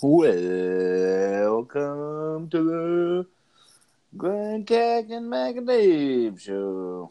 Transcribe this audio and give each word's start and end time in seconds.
Welcome 0.00 1.74
to 2.50 2.62
the 2.62 3.26
Glenn 4.16 4.64
Cack 4.64 5.06
and 5.10 5.28
Mac 5.28 5.56
and 5.56 5.66
Dave 5.66 6.40
show. 6.40 7.10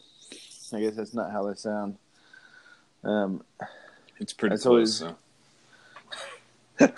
I 0.72 0.80
guess 0.80 0.96
that's 0.96 1.14
not 1.14 1.30
how 1.32 1.46
they 1.48 1.56
sound. 1.56 1.98
Um, 3.04 3.44
It's 4.22 4.32
pretty 4.32 4.54
That's 4.54 4.64
close. 4.64 5.02
always- 5.02 5.16
so. 6.80 6.90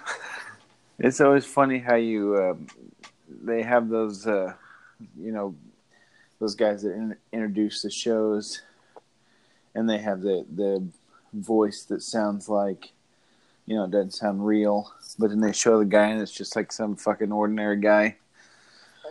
it's 1.00 1.22
always 1.22 1.46
funny 1.46 1.80
how 1.80 1.96
you 1.96 2.36
uh, 2.36 2.54
they 3.44 3.64
have 3.64 3.90
those 3.90 4.28
uh, 4.28 4.54
you 5.20 5.32
know 5.32 5.56
those 6.40 6.54
guys 6.54 6.84
that 6.84 6.94
in, 6.94 7.16
introduce 7.34 7.82
the 7.82 7.90
shows, 7.90 8.62
and 9.74 9.90
they 9.90 9.98
have 9.98 10.22
the 10.22 10.46
the 10.56 10.86
voice 11.34 11.84
that 11.86 12.04
sounds 12.04 12.48
like 12.48 12.92
you 13.70 13.76
know 13.76 13.84
it 13.84 13.92
doesn't 13.92 14.16
sound 14.16 14.44
real, 14.44 14.92
but 15.20 15.30
then 15.30 15.42
they 15.42 15.52
show 15.54 15.78
the 15.78 15.86
guy 15.86 16.08
and 16.08 16.20
it's 16.20 16.32
just 16.32 16.56
like 16.56 16.72
some 16.72 16.96
fucking 16.96 17.32
ordinary 17.32 17.80
guy. 17.80 18.18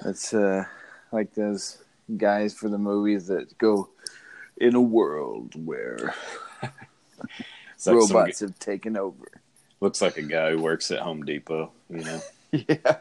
That's 0.03 0.35
uh, 0.35 0.65
like 1.13 1.33
those 1.35 1.79
guys 2.17 2.55
for 2.55 2.69
the 2.69 2.77
movies 2.77 3.29
that 3.29 3.57
go 3.57 3.89
in 4.57 4.75
a 4.75 4.81
world 4.81 5.55
where 5.65 6.13
like 6.61 6.73
robots 7.87 8.41
g- 8.41 8.47
have 8.47 8.59
taken 8.59 8.97
over. 8.97 9.29
looks 9.81 10.03
like 10.03 10.17
a 10.17 10.23
guy 10.23 10.51
who 10.51 10.61
works 10.61 10.91
at 10.91 10.99
Home 10.99 11.25
Depot. 11.25 11.71
You 11.89 12.05
know, 12.05 12.21
Yeah. 12.69 12.97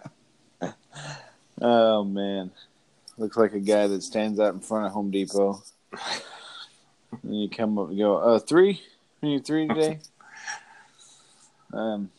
Oh 1.60 2.04
man, 2.04 2.52
looks 3.18 3.36
like 3.36 3.54
a 3.54 3.60
guy 3.60 3.88
that 3.88 4.04
stands 4.04 4.40
out 4.40 4.54
in 4.54 4.60
front 4.60 4.86
of 4.86 4.92
Home 4.92 5.10
Depot. 5.10 5.64
and 7.24 7.42
you 7.42 7.50
come 7.50 7.80
up 7.80 7.90
and 7.90 7.98
go, 7.98 8.18
"Uh, 8.18 8.38
three? 8.38 8.80
You 9.22 9.30
need 9.30 9.46
three 9.46 9.68
today?" 9.68 9.98
um. 11.74 12.12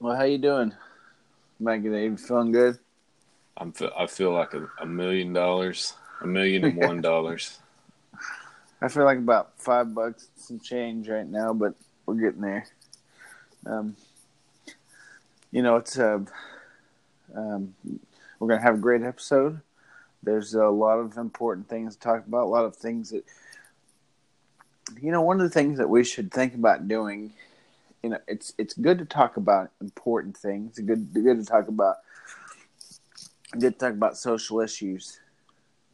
Well, 0.00 0.16
how 0.16 0.24
you 0.24 0.38
doing, 0.38 0.74
Maggie? 1.60 1.88
You 1.88 2.16
feeling 2.16 2.52
good? 2.52 2.78
I'm 3.56 3.72
fe- 3.72 3.92
I 3.96 4.06
feel 4.06 4.32
like 4.32 4.54
a, 4.54 4.68
a 4.80 4.86
million 4.86 5.32
dollars, 5.32 5.94
a 6.20 6.26
million 6.26 6.64
and 6.64 6.76
one 6.76 7.00
dollars. 7.02 7.58
I 8.80 8.88
feel 8.88 9.04
like 9.04 9.18
about 9.18 9.60
five 9.60 9.94
bucks 9.94 10.28
and 10.34 10.44
some 10.44 10.60
change 10.60 11.08
right 11.08 11.26
now, 11.26 11.52
but 11.52 11.74
we're 12.04 12.14
getting 12.14 12.40
there. 12.40 12.66
Um, 13.64 13.96
you 15.52 15.62
know, 15.62 15.76
it's 15.76 15.98
uh, 15.98 16.20
um, 17.36 17.74
we're 18.38 18.48
gonna 18.48 18.60
have 18.62 18.74
a 18.74 18.78
great 18.78 19.02
episode. 19.02 19.60
There's 20.22 20.54
a 20.54 20.66
lot 20.66 20.98
of 20.98 21.16
important 21.16 21.68
things 21.68 21.94
to 21.94 22.00
talk 22.00 22.26
about. 22.26 22.44
A 22.44 22.46
lot 22.46 22.64
of 22.64 22.76
things 22.76 23.10
that, 23.10 23.24
you 25.00 25.12
know, 25.12 25.20
one 25.20 25.40
of 25.40 25.48
the 25.48 25.54
things 25.54 25.78
that 25.78 25.88
we 25.88 26.04
should 26.04 26.32
think 26.32 26.54
about 26.54 26.88
doing. 26.88 27.32
You 28.02 28.10
know, 28.10 28.18
it's 28.26 28.54
it's 28.58 28.74
good 28.74 28.98
to 28.98 29.04
talk 29.04 29.36
about 29.36 29.70
important 29.80 30.36
things. 30.36 30.78
It's 30.78 30.86
good 30.86 31.12
good 31.12 31.38
to 31.38 31.44
talk 31.44 31.68
about 31.68 31.96
good 33.52 33.74
to 33.74 33.78
talk 33.78 33.92
about 33.92 34.16
social 34.16 34.60
issues, 34.60 35.20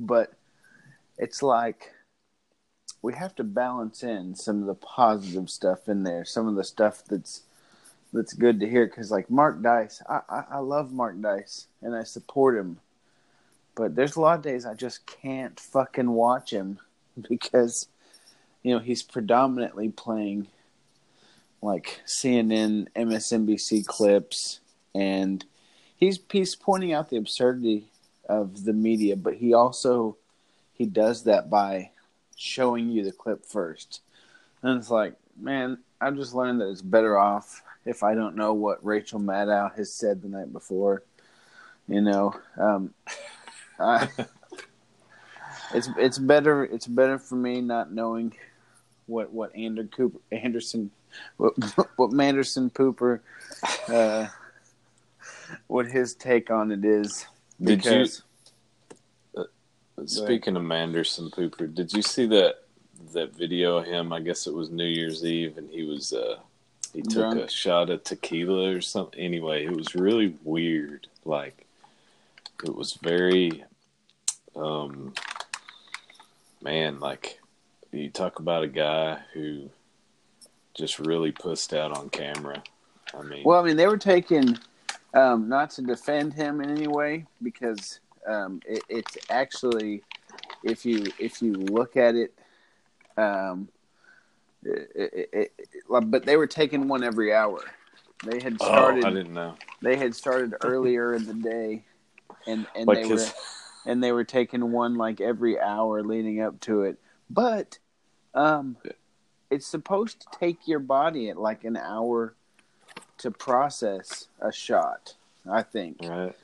but 0.01 0.33
it's 1.19 1.43
like 1.43 1.93
we 3.03 3.15
have 3.15 3.35
to 3.37 3.45
balance 3.45 4.03
in 4.03 4.35
some 4.35 4.61
of 4.61 4.67
the 4.67 4.75
positive 4.75 5.51
stuff 5.51 5.89
in 5.89 6.03
there, 6.03 6.25
some 6.25 6.49
of 6.49 6.55
the 6.55 6.65
stuff 6.65 7.03
that's 7.05 7.43
that's 8.13 8.33
good 8.33 8.61
to 8.61 8.69
hear. 8.69 8.87
Because 8.87 9.11
like 9.11 9.31
Mark 9.31 9.63
Dice, 9.63 10.03
I, 10.09 10.21
I 10.29 10.45
I 10.53 10.59
love 10.59 10.93
Mark 10.93 11.21
Dice 11.21 11.67
and 11.83 11.95
I 11.95 12.05
support 12.05 12.57
him, 12.57 12.79
but 13.75 13.95
there's 13.95 14.17
a 14.17 14.21
lot 14.21 14.39
of 14.39 14.45
days 14.45 14.67
I 14.67 14.75
just 14.75 15.07
can't 15.07 15.59
fucking 15.59 16.11
watch 16.11 16.53
him 16.53 16.79
because 17.29 17.89
you 18.63 18.75
know 18.75 18.81
he's 18.81 19.03
predominantly 19.03 19.91
playing 19.91 20.49
like 21.63 22.01
CNN, 22.07 22.89
MSNBC 22.95 23.87
clips, 23.87 24.61
and 24.95 25.45
he's 25.97 26.19
he's 26.31 26.55
pointing 26.55 26.93
out 26.93 27.11
the 27.11 27.17
absurdity 27.17 27.87
of 28.29 28.65
the 28.65 28.73
media, 28.73 29.17
but 29.17 29.35
he 29.35 29.55
also 29.55 30.17
he 30.73 30.87
does 30.87 31.25
that 31.25 31.51
by 31.51 31.91
showing 32.37 32.89
you 32.89 33.05
the 33.05 33.13
clip 33.13 33.45
first. 33.45 34.01
And 34.63 34.79
it's 34.79 34.91
like, 34.91 35.15
man, 35.41 35.79
I 36.01 36.11
just 36.11 36.35
learned 36.35 36.61
that 36.61 36.71
it's 36.71 36.83
better 36.83 37.19
off 37.19 37.63
if 37.85 38.03
I 38.03 38.15
don't 38.15 38.37
know 38.37 38.55
what 38.55 38.85
Rachel 38.85 39.19
Maddow 39.19 39.75
has 39.77 39.93
said 39.93 40.23
the 40.23 40.29
night 40.29 40.53
before. 40.53 41.03
You 41.89 42.03
know, 42.03 42.35
um, 42.57 42.95
I, 43.81 44.09
it's 45.75 45.89
it's 45.97 46.19
better 46.19 46.65
it's 46.65 46.87
better 46.87 47.19
for 47.19 47.37
me 47.37 47.61
not 47.61 47.93
knowing 47.93 48.35
what 49.09 49.33
what 49.33 49.55
Ander 49.57 49.85
Cooper 49.85 50.19
Anderson 50.31 50.91
what 51.37 51.55
what 51.97 52.11
Manderson 52.13 52.71
Pooper 52.71 53.21
uh, 53.89 54.27
what 55.67 55.87
his 55.87 56.15
take 56.15 56.51
on 56.51 56.71
it 56.71 56.85
is. 56.85 57.27
Did 57.61 57.85
you- 57.85 57.91
Because 57.91 58.23
Speaking 60.07 60.57
of 60.57 60.63
Manderson 60.63 61.29
Pooper, 61.31 61.75
did 61.75 61.93
you 61.93 62.03
see 62.03 62.27
that 62.27 62.63
that 63.13 63.35
video 63.35 63.79
of 63.79 63.87
him? 63.87 64.13
I 64.13 64.21
guess 64.21 64.47
it 64.47 64.55
was 64.55 64.71
New 64.71 64.85
Year's 64.87 65.25
Eve, 65.25 65.59
and 65.59 65.69
he 65.71 65.83
was 65.83 66.13
uh 66.13 66.37
he 66.95 67.03
took 67.03 67.33
Drunk? 67.33 67.41
a 67.41 67.51
shot 67.51 67.91
of 67.91 68.05
tequila 68.05 68.73
or 68.75 68.81
something. 68.81 69.19
Anyway, 69.19 69.65
it 69.65 69.75
was 69.77 69.97
really 69.97 70.37
weird. 70.45 71.09
Like 71.25 71.67
it 72.65 72.73
was 72.75 72.93
very, 72.95 73.65
um, 74.55 75.15
man, 76.63 77.01
like 77.01 77.41
you 77.93 78.11
talk 78.11 78.39
about 78.39 78.63
a 78.63 78.69
guy 78.69 79.19
who 79.33 79.71
just 80.75 80.99
really 80.99 81.33
pussed 81.33 81.75
out 81.75 81.97
on 81.97 82.09
camera. 82.11 82.63
I 83.15 83.23
mean, 83.23 83.43
Well, 83.45 83.61
I 83.61 83.65
mean, 83.65 83.77
they 83.77 83.87
were 83.87 83.99
taking, 83.99 84.59
um, 85.15 85.49
not 85.49 85.71
to 85.71 85.83
defend 85.83 86.35
him 86.35 86.61
in 86.61 86.71
any 86.71 86.87
way, 86.87 87.27
because 87.43 88.01
um, 88.27 88.61
it, 88.67 88.83
it's 88.89 89.17
actually, 89.31 90.03
if 90.63 90.85
you 90.85 91.07
if 91.19 91.41
you 91.41 91.53
look 91.53 91.97
at 91.97 92.15
it, 92.15 92.35
um, 93.17 93.69
it, 94.63 95.29
it, 95.33 95.53
but 95.89 96.27
they 96.27 96.37
were 96.37 96.47
taking 96.47 96.89
one 96.89 97.03
every 97.03 97.33
hour. 97.33 97.61
They 98.25 98.41
had 98.41 98.57
oh, 98.61 98.67
started. 98.67 99.05
I 99.05 99.11
didn't 99.11 99.33
know. 99.33 99.55
they 99.81 99.97
had 99.97 100.15
started 100.15 100.55
earlier 100.63 101.15
in 101.15 101.25
the 101.25 101.35
day, 101.35 101.85
and 102.47 102.67
and 102.75 102.87
Like 102.87 103.03
they 103.03 103.15
were 103.15 103.25
and 103.87 104.03
they 104.03 104.13
were 104.13 104.25
taking 104.25 104.73
one 104.73 104.97
like 104.97 105.21
every 105.21 105.59
hour 105.59 106.03
leading 106.03 106.41
up 106.41 106.61
to 106.61 106.83
it. 106.83 106.99
But 107.31 107.79
um, 108.35 108.77
it's 109.51 109.67
supposed 109.67 110.21
to 110.21 110.39
take 110.39 110.67
your 110.67 110.79
body 110.79 111.31
at 111.31 111.39
like 111.39 111.65
an 111.65 111.77
hour 111.77 112.35
to 113.19 113.31
process 113.31 114.29
a 114.41 114.53
shot. 114.53 115.15
I 115.51 115.63
think 115.63 115.99
right. 116.03 116.35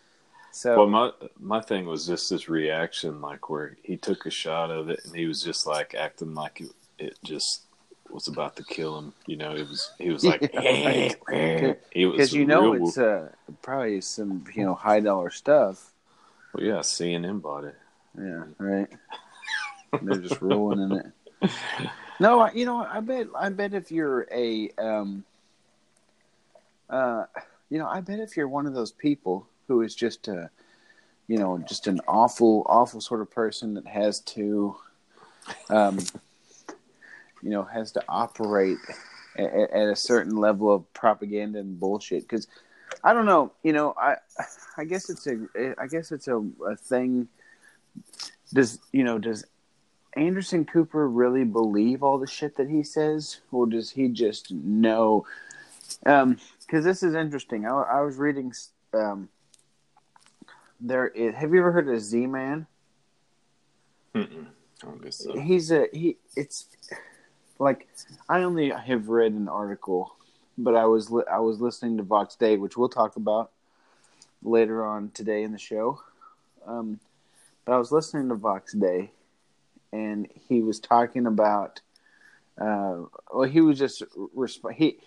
so. 0.50 0.76
Well, 0.76 0.86
my 0.86 1.10
my 1.38 1.60
thing 1.60 1.86
was 1.86 2.06
just 2.06 2.30
this 2.30 2.48
reaction, 2.48 3.20
like 3.20 3.50
where 3.50 3.76
he 3.82 3.96
took 3.96 4.26
a 4.26 4.30
shot 4.30 4.70
of 4.70 4.88
it, 4.88 5.00
and 5.04 5.14
he 5.14 5.26
was 5.26 5.42
just 5.42 5.66
like 5.66 5.94
acting 5.94 6.34
like 6.34 6.60
it, 6.60 6.70
it 6.98 7.18
just 7.24 7.62
was 8.10 8.28
about 8.28 8.56
to 8.56 8.64
kill 8.64 8.98
him. 8.98 9.12
You 9.26 9.36
know, 9.36 9.54
it 9.54 9.68
was 9.68 9.90
he 9.98 10.10
was 10.10 10.24
like, 10.24 10.50
Yeah, 10.54 11.74
he 11.90 12.06
was 12.06 12.16
because 12.16 12.32
you 12.32 12.46
know 12.46 12.72
real- 12.72 12.88
it's 12.88 12.98
uh, 12.98 13.30
probably 13.62 14.00
some 14.00 14.44
you 14.54 14.64
know 14.64 14.74
high 14.74 15.00
dollar 15.00 15.30
stuff. 15.30 15.92
well, 16.54 16.64
yeah, 16.64 16.78
CNN 16.78 17.42
bought 17.42 17.64
it. 17.64 17.76
Yeah, 18.16 18.44
right. 18.58 18.88
They're 20.02 20.20
just 20.20 20.40
in 20.42 20.92
it. 20.92 21.50
No, 22.20 22.40
I- 22.40 22.52
you 22.52 22.64
know, 22.64 22.78
I 22.78 23.00
bet, 23.00 23.26
I 23.36 23.48
bet 23.48 23.74
if 23.74 23.90
you're 23.90 24.26
a, 24.30 24.70
um, 24.78 25.24
uh, 26.88 27.24
you 27.70 27.78
know, 27.78 27.86
I 27.86 28.00
bet 28.00 28.20
if 28.20 28.36
you're 28.36 28.48
one 28.48 28.66
of 28.66 28.74
those 28.74 28.92
people 28.92 29.48
who 29.66 29.82
is 29.82 29.94
just 29.94 30.28
a, 30.28 30.50
you 31.26 31.38
know, 31.38 31.58
just 31.58 31.86
an 31.86 32.00
awful, 32.06 32.64
awful 32.66 33.00
sort 33.00 33.20
of 33.20 33.30
person 33.30 33.74
that 33.74 33.86
has 33.86 34.20
to, 34.20 34.76
um, 35.70 35.98
you 37.42 37.50
know, 37.50 37.64
has 37.64 37.92
to 37.92 38.02
operate 38.08 38.78
at, 39.36 39.52
at 39.52 39.88
a 39.88 39.96
certain 39.96 40.36
level 40.36 40.72
of 40.72 40.92
propaganda 40.92 41.58
and 41.58 41.80
bullshit. 41.80 42.22
Because 42.22 42.46
I 43.02 43.12
don't 43.12 43.26
know, 43.26 43.52
you 43.62 43.72
know, 43.72 43.94
I, 43.98 44.16
I 44.76 44.84
guess 44.84 45.10
it's 45.10 45.26
a, 45.26 45.74
I 45.78 45.86
guess 45.86 46.12
it's 46.12 46.28
a, 46.28 46.38
a 46.66 46.76
thing. 46.76 47.28
Does 48.52 48.78
you 48.92 49.02
know? 49.02 49.18
Does 49.18 49.44
Anderson 50.16 50.64
Cooper 50.64 51.08
really 51.08 51.44
believe 51.44 52.02
all 52.02 52.18
the 52.18 52.26
shit 52.26 52.56
that 52.56 52.68
he 52.68 52.82
says, 52.82 53.40
or 53.50 53.66
does 53.66 53.90
he 53.90 54.08
just 54.08 54.52
know? 54.52 55.26
Because 56.02 56.84
this 56.84 57.02
is 57.02 57.14
interesting. 57.14 57.66
I, 57.66 57.70
I 57.70 58.00
was 58.00 58.16
reading. 58.16 58.52
Um, 58.92 59.28
there, 60.80 61.08
is, 61.08 61.34
have 61.34 61.52
you 61.52 61.60
ever 61.60 61.72
heard 61.72 61.88
of 61.88 62.00
Z 62.00 62.26
Man? 62.26 62.66
Mm-mm. 64.14 64.46
I 64.82 64.86
don't 64.86 65.02
guess 65.02 65.16
so. 65.16 65.38
He's 65.38 65.70
a 65.72 65.86
he. 65.92 66.16
It's 66.36 66.66
like 67.58 67.88
I 68.28 68.42
only 68.42 68.70
have 68.70 69.08
read 69.08 69.32
an 69.32 69.48
article, 69.48 70.14
but 70.58 70.76
I 70.76 70.84
was 70.86 71.10
li- 71.10 71.24
I 71.30 71.40
was 71.40 71.60
listening 71.60 71.96
to 71.96 72.02
Vox 72.02 72.36
Day, 72.36 72.56
which 72.56 72.76
we'll 72.76 72.88
talk 72.88 73.16
about 73.16 73.50
later 74.42 74.84
on 74.84 75.10
today 75.10 75.42
in 75.42 75.52
the 75.52 75.58
show. 75.58 76.00
Um, 76.66 77.00
but 77.64 77.72
I 77.72 77.78
was 77.78 77.90
listening 77.90 78.28
to 78.28 78.34
Vox 78.34 78.72
Day, 78.72 79.10
and 79.94 80.28
he 80.48 80.60
was 80.60 80.80
talking 80.80 81.26
about. 81.26 81.80
Uh, 82.60 83.02
well, 83.32 83.48
he 83.48 83.60
was 83.60 83.78
just 83.78 84.02
resp- 84.36 84.72
he 84.72 84.98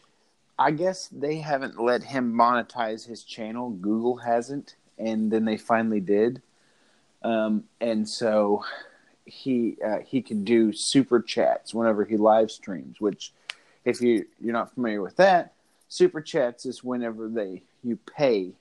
I 0.58 0.72
guess 0.72 1.08
they 1.10 1.38
haven't 1.38 1.80
let 1.80 2.04
him 2.04 2.34
monetize 2.34 3.06
his 3.06 3.24
channel. 3.24 3.70
Google 3.70 4.18
hasn't, 4.18 4.76
and 4.98 5.32
then 5.32 5.46
they 5.46 5.58
finally 5.58 6.00
did. 6.00 6.42
Um, 7.22 7.66
and 7.80 8.08
so 8.08 8.64
he 9.26 9.78
uh, 9.86 10.00
he 10.00 10.22
can 10.22 10.44
do 10.44 10.72
super 10.74 11.22
chats 11.22 11.74
whenever 11.74 12.06
he 12.06 12.18
live 12.18 12.50
streams. 12.50 13.00
Which, 13.00 13.34
if 13.86 14.02
you 14.02 14.26
you're 14.40 14.54
not 14.54 14.74
familiar 14.74 15.02
with 15.02 15.18
that, 15.18 15.54
super 15.90 16.22
chats 16.22 16.66
is 16.66 16.84
whenever 16.84 17.28
they 17.28 17.62
you 17.84 17.98
pay 17.98 18.54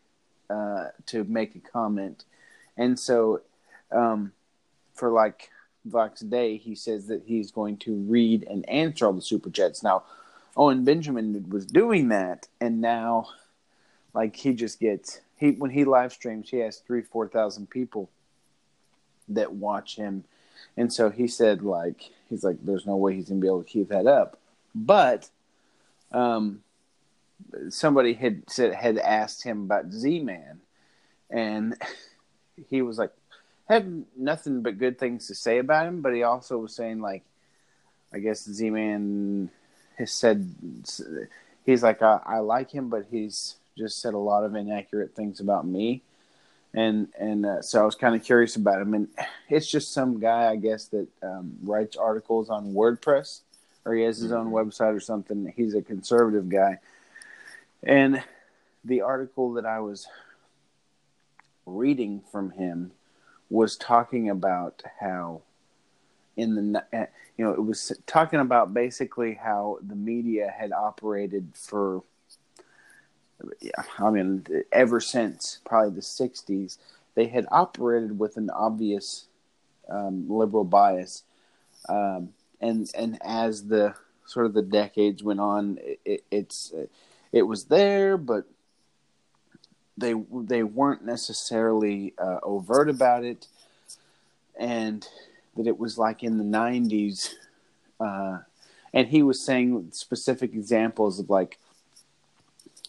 uh, 0.51 0.89
to 1.07 1.25
make 1.25 1.55
a 1.55 1.61
comment. 1.61 2.25
And 2.77 2.99
so, 2.99 3.41
um, 3.91 4.33
for 4.95 5.11
like 5.11 5.51
Vox 5.87 6.21
Day, 6.21 6.57
he 6.57 6.75
says 6.75 7.07
that 7.07 7.23
he's 7.27 7.51
going 7.51 7.77
to 7.79 7.95
read 7.95 8.47
and 8.49 8.69
answer 8.69 9.07
all 9.07 9.13
the 9.13 9.23
super 9.23 9.51
chats. 9.51 9.83
Now, 9.83 10.05
Owen 10.57 10.85
Benjamin 10.85 11.49
was 11.49 11.67
doing 11.67 12.09
that, 12.09 12.49
and 12.61 12.81
now, 12.81 13.29
like 14.15 14.37
he 14.37 14.55
just 14.55 14.81
gets 14.81 15.21
he 15.37 15.53
when 15.53 15.71
he 15.71 15.85
live 15.85 16.13
streams, 16.13 16.49
he 16.49 16.59
has 16.59 16.79
three 16.79 17.03
four 17.03 17.29
thousand 17.29 17.69
people 17.69 18.11
that 19.29 19.53
watch 19.53 19.97
him, 19.97 20.25
and 20.77 20.93
so 20.93 21.11
he 21.11 21.29
said 21.29 21.63
like 21.63 22.11
he's 22.31 22.43
like 22.43 22.57
there's 22.63 22.87
no 22.87 22.97
way 22.97 23.15
he's 23.15 23.29
gonna 23.29 23.41
be 23.41 23.47
able 23.47 23.63
to 23.63 23.69
keep 23.69 23.89
that 23.89 24.07
up, 24.07 24.39
but 24.75 25.29
um, 26.13 26.63
somebody 27.69 28.15
had 28.15 28.49
said 28.49 28.73
had 28.73 28.97
asked 28.99 29.43
him 29.43 29.63
about 29.65 29.93
Z 29.93 30.21
Man, 30.21 30.61
and 31.29 31.77
he 32.71 32.81
was 32.81 32.99
like 32.99 33.13
had 33.69 34.05
nothing 34.17 34.63
but 34.63 34.79
good 34.79 34.99
things 34.99 35.27
to 35.29 35.35
say 35.35 35.59
about 35.59 35.87
him, 35.87 36.01
but 36.03 36.15
he 36.15 36.23
also 36.23 36.59
was 36.59 36.75
saying 36.75 37.01
like, 37.01 37.25
I 38.13 38.19
guess 38.19 38.45
Z 38.45 38.71
Man 38.71 39.51
has 39.99 40.13
said 40.13 40.49
he's 41.65 41.83
like 41.83 42.03
I, 42.03 42.21
I 42.25 42.39
like 42.39 42.71
him, 42.71 42.89
but 42.89 43.07
he's 43.11 43.57
just 43.77 44.01
said 44.01 44.15
a 44.15 44.19
lot 44.19 44.45
of 44.45 44.55
inaccurate 44.55 45.15
things 45.15 45.41
about 45.41 45.67
me, 45.67 46.03
and 46.73 47.09
and 47.19 47.45
uh, 47.45 47.63
so 47.63 47.83
I 47.83 47.85
was 47.85 47.95
kind 47.97 48.15
of 48.15 48.23
curious 48.23 48.57
about 48.57 48.81
him, 48.81 48.95
and 48.95 49.09
it's 49.49 49.71
just 49.71 49.93
some 49.93 50.21
guy 50.21 50.49
I 50.51 50.57
guess 50.57 50.87
that 50.89 51.09
um, 51.23 51.57
writes 51.63 51.97
articles 51.97 52.49
on 52.51 52.73
WordPress, 52.73 53.41
or 53.85 53.95
he 53.95 54.03
has 54.05 54.19
his 54.19 54.33
own 54.33 54.47
Mm-hmm. 54.47 54.53
website 54.53 54.95
or 54.97 55.01
something. 55.01 55.53
He's 55.57 55.75
a 55.75 55.83
conservative 55.83 56.49
guy, 56.49 56.79
and 57.83 58.23
the 58.85 59.01
article 59.03 59.55
that 59.55 59.67
I 59.67 59.81
was 59.81 60.07
reading 61.67 62.23
from 62.31 62.51
him 62.51 62.93
was 63.51 63.77
talking 63.77 64.29
about 64.31 64.83
how 65.01 65.43
in 66.37 66.73
the 66.73 66.85
uh, 66.93 67.07
you 67.37 67.45
know 67.45 67.53
it 67.53 67.65
was 67.65 67.93
talking 68.07 68.41
about 68.41 68.75
basically 68.75 69.35
how 69.35 69.79
the 69.87 69.95
media 69.95 70.53
had 70.57 70.73
operated 70.73 71.53
for 71.55 72.03
I 73.99 74.11
mean 74.11 74.47
ever 74.73 75.01
since 75.01 75.61
probably 75.65 75.95
the 75.95 76.01
60s 76.01 76.79
they 77.15 77.27
had 77.27 77.47
operated 77.51 78.19
with 78.19 78.37
an 78.37 78.51
obvious 78.51 79.27
um, 79.89 80.29
liberal 80.29 80.65
bias 80.65 81.23
um, 81.89 82.31
and 82.61 82.91
and 82.95 83.19
as 83.23 83.67
the 83.67 83.95
sort 84.25 84.47
of 84.47 84.55
the 84.55 84.63
decades 84.63 85.23
went 85.23 85.41
on 85.41 85.79
it, 85.81 86.01
it, 86.05 86.25
it's 86.31 86.73
it 87.33 87.43
was 87.43 87.65
there 87.65 88.17
but 88.17 88.47
they 89.97 90.15
they 90.33 90.63
weren't 90.63 91.05
necessarily 91.05 92.15
uh, 92.19 92.39
overt 92.43 92.89
about 92.89 93.25
it, 93.25 93.47
and 94.59 95.07
that 95.57 95.67
it 95.67 95.79
was 95.79 95.99
like 95.99 96.23
in 96.23 96.39
the 96.39 96.45
'90s. 96.45 97.31
Uh, 97.99 98.39
and 98.93 99.09
he 99.09 99.23
was 99.23 99.41
saying 99.41 99.89
specific 99.93 100.55
examples 100.55 101.19
of 101.19 101.31
like 101.31 101.59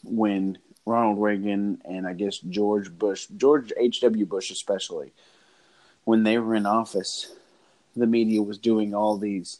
when 0.04 0.58
Ronald 0.86 1.22
Reagan 1.22 1.82
and 1.86 2.08
I 2.08 2.14
guess 2.14 2.40
George 2.40 2.92
Bush, 2.98 3.28
George 3.36 3.74
H. 3.78 4.02
W. 4.02 4.26
Bush 4.26 4.52
especially, 4.52 5.12
when 6.06 6.24
they 6.24 6.38
were 6.38 6.56
in 6.56 6.66
office, 6.66 7.34
the 7.96 8.08
media 8.08 8.42
was 8.42 8.58
doing 8.58 8.94
all 8.94 9.18
these 9.18 9.60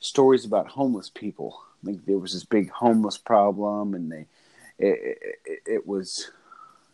stories 0.00 0.44
about 0.44 0.68
homeless 0.68 1.10
people. 1.10 1.60
Like 1.82 2.04
there 2.06 2.18
was 2.18 2.32
this 2.32 2.44
big 2.44 2.70
homeless 2.70 3.18
problem, 3.18 3.94
and 3.94 4.10
they 4.10 4.26
it, 4.78 5.18
it, 5.44 5.58
it 5.66 5.86
was 5.86 6.30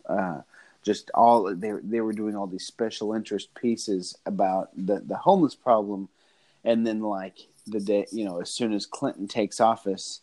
uh, 0.07 0.41
just 0.85 1.09
all 1.15 1.53
they 1.55 1.71
they 1.83 2.01
were 2.01 2.13
doing 2.13 2.35
all 2.35 2.47
these 2.47 2.65
special 2.65 3.13
interest 3.13 3.53
pieces 3.55 4.15
about 4.25 4.69
the 4.77 4.99
the 4.99 5.17
homeless 5.17 5.55
problem, 5.55 6.07
and 6.63 6.85
then 6.85 7.01
like 7.01 7.47
the 7.67 7.79
day 7.79 8.05
you 8.11 8.23
know 8.23 8.39
as 8.39 8.51
soon 8.51 8.71
as 8.71 8.85
Clinton 8.85 9.27
takes 9.27 9.59
office, 9.59 10.21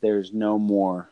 there's 0.00 0.32
no 0.32 0.58
more 0.58 1.10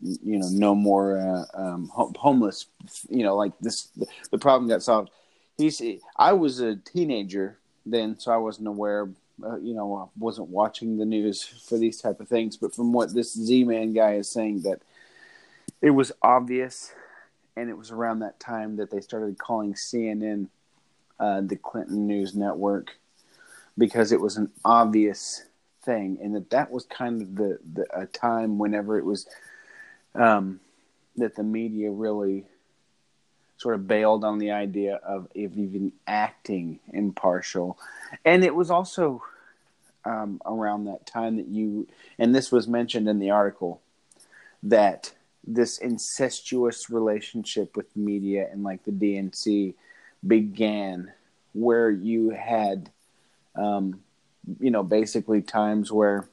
you 0.00 0.38
know 0.38 0.48
no 0.48 0.74
more 0.74 1.18
uh, 1.18 1.44
um, 1.60 1.90
ho- 1.92 2.12
homeless 2.18 2.66
you 3.10 3.22
know 3.22 3.36
like 3.36 3.52
this 3.60 3.88
the, 3.96 4.06
the 4.30 4.38
problem 4.38 4.68
got 4.68 4.82
solved. 4.82 5.10
He's 5.58 5.82
I 6.16 6.32
was 6.32 6.60
a 6.60 6.76
teenager 6.76 7.58
then, 7.84 8.18
so 8.18 8.32
I 8.32 8.38
wasn't 8.38 8.68
aware. 8.68 9.10
Uh, 9.42 9.56
you 9.56 9.72
know, 9.72 10.10
wasn't 10.18 10.48
watching 10.48 10.98
the 10.98 11.04
news 11.06 11.42
for 11.42 11.78
these 11.78 11.98
type 11.98 12.20
of 12.20 12.28
things. 12.28 12.58
But 12.58 12.74
from 12.74 12.92
what 12.92 13.14
this 13.14 13.32
Z 13.32 13.64
Man 13.64 13.94
guy 13.94 14.16
is 14.16 14.30
saying, 14.30 14.62
that 14.62 14.82
it 15.80 15.90
was 15.90 16.12
obvious 16.22 16.92
and 17.56 17.68
it 17.68 17.76
was 17.76 17.90
around 17.90 18.20
that 18.20 18.40
time 18.40 18.76
that 18.76 18.90
they 18.90 19.00
started 19.00 19.38
calling 19.38 19.74
CNN 19.74 20.48
uh, 21.18 21.40
the 21.42 21.56
Clinton 21.56 22.06
News 22.06 22.34
Network 22.34 22.96
because 23.76 24.12
it 24.12 24.20
was 24.20 24.36
an 24.36 24.50
obvious 24.64 25.44
thing, 25.82 26.18
and 26.22 26.34
that 26.34 26.50
that 26.50 26.70
was 26.70 26.84
kind 26.84 27.22
of 27.22 27.34
the, 27.34 27.58
the 27.72 27.86
a 27.98 28.06
time 28.06 28.58
whenever 28.58 28.98
it 28.98 29.04
was 29.04 29.26
um, 30.14 30.60
that 31.16 31.36
the 31.36 31.42
media 31.42 31.90
really 31.90 32.46
sort 33.56 33.74
of 33.74 33.86
bailed 33.86 34.24
on 34.24 34.38
the 34.38 34.50
idea 34.50 34.96
of, 34.96 35.28
even 35.34 35.92
acting 36.06 36.80
impartial, 36.92 37.78
and 38.24 38.44
it 38.44 38.54
was 38.54 38.70
also 38.70 39.22
um, 40.04 40.40
around 40.46 40.86
that 40.86 41.06
time 41.06 41.36
that 41.36 41.48
you 41.48 41.86
and 42.18 42.34
this 42.34 42.50
was 42.50 42.66
mentioned 42.66 43.08
in 43.08 43.18
the 43.18 43.30
article 43.30 43.80
that 44.62 45.12
this 45.46 45.78
incestuous 45.78 46.90
relationship 46.90 47.76
with 47.76 47.94
media 47.96 48.48
and 48.50 48.62
like 48.62 48.84
the 48.84 48.92
DNC 48.92 49.74
began 50.26 51.10
where 51.52 51.90
you 51.90 52.30
had 52.30 52.90
um, 53.56 54.00
you 54.58 54.70
know 54.70 54.82
basically 54.82 55.42
times 55.42 55.90
where 55.90 56.28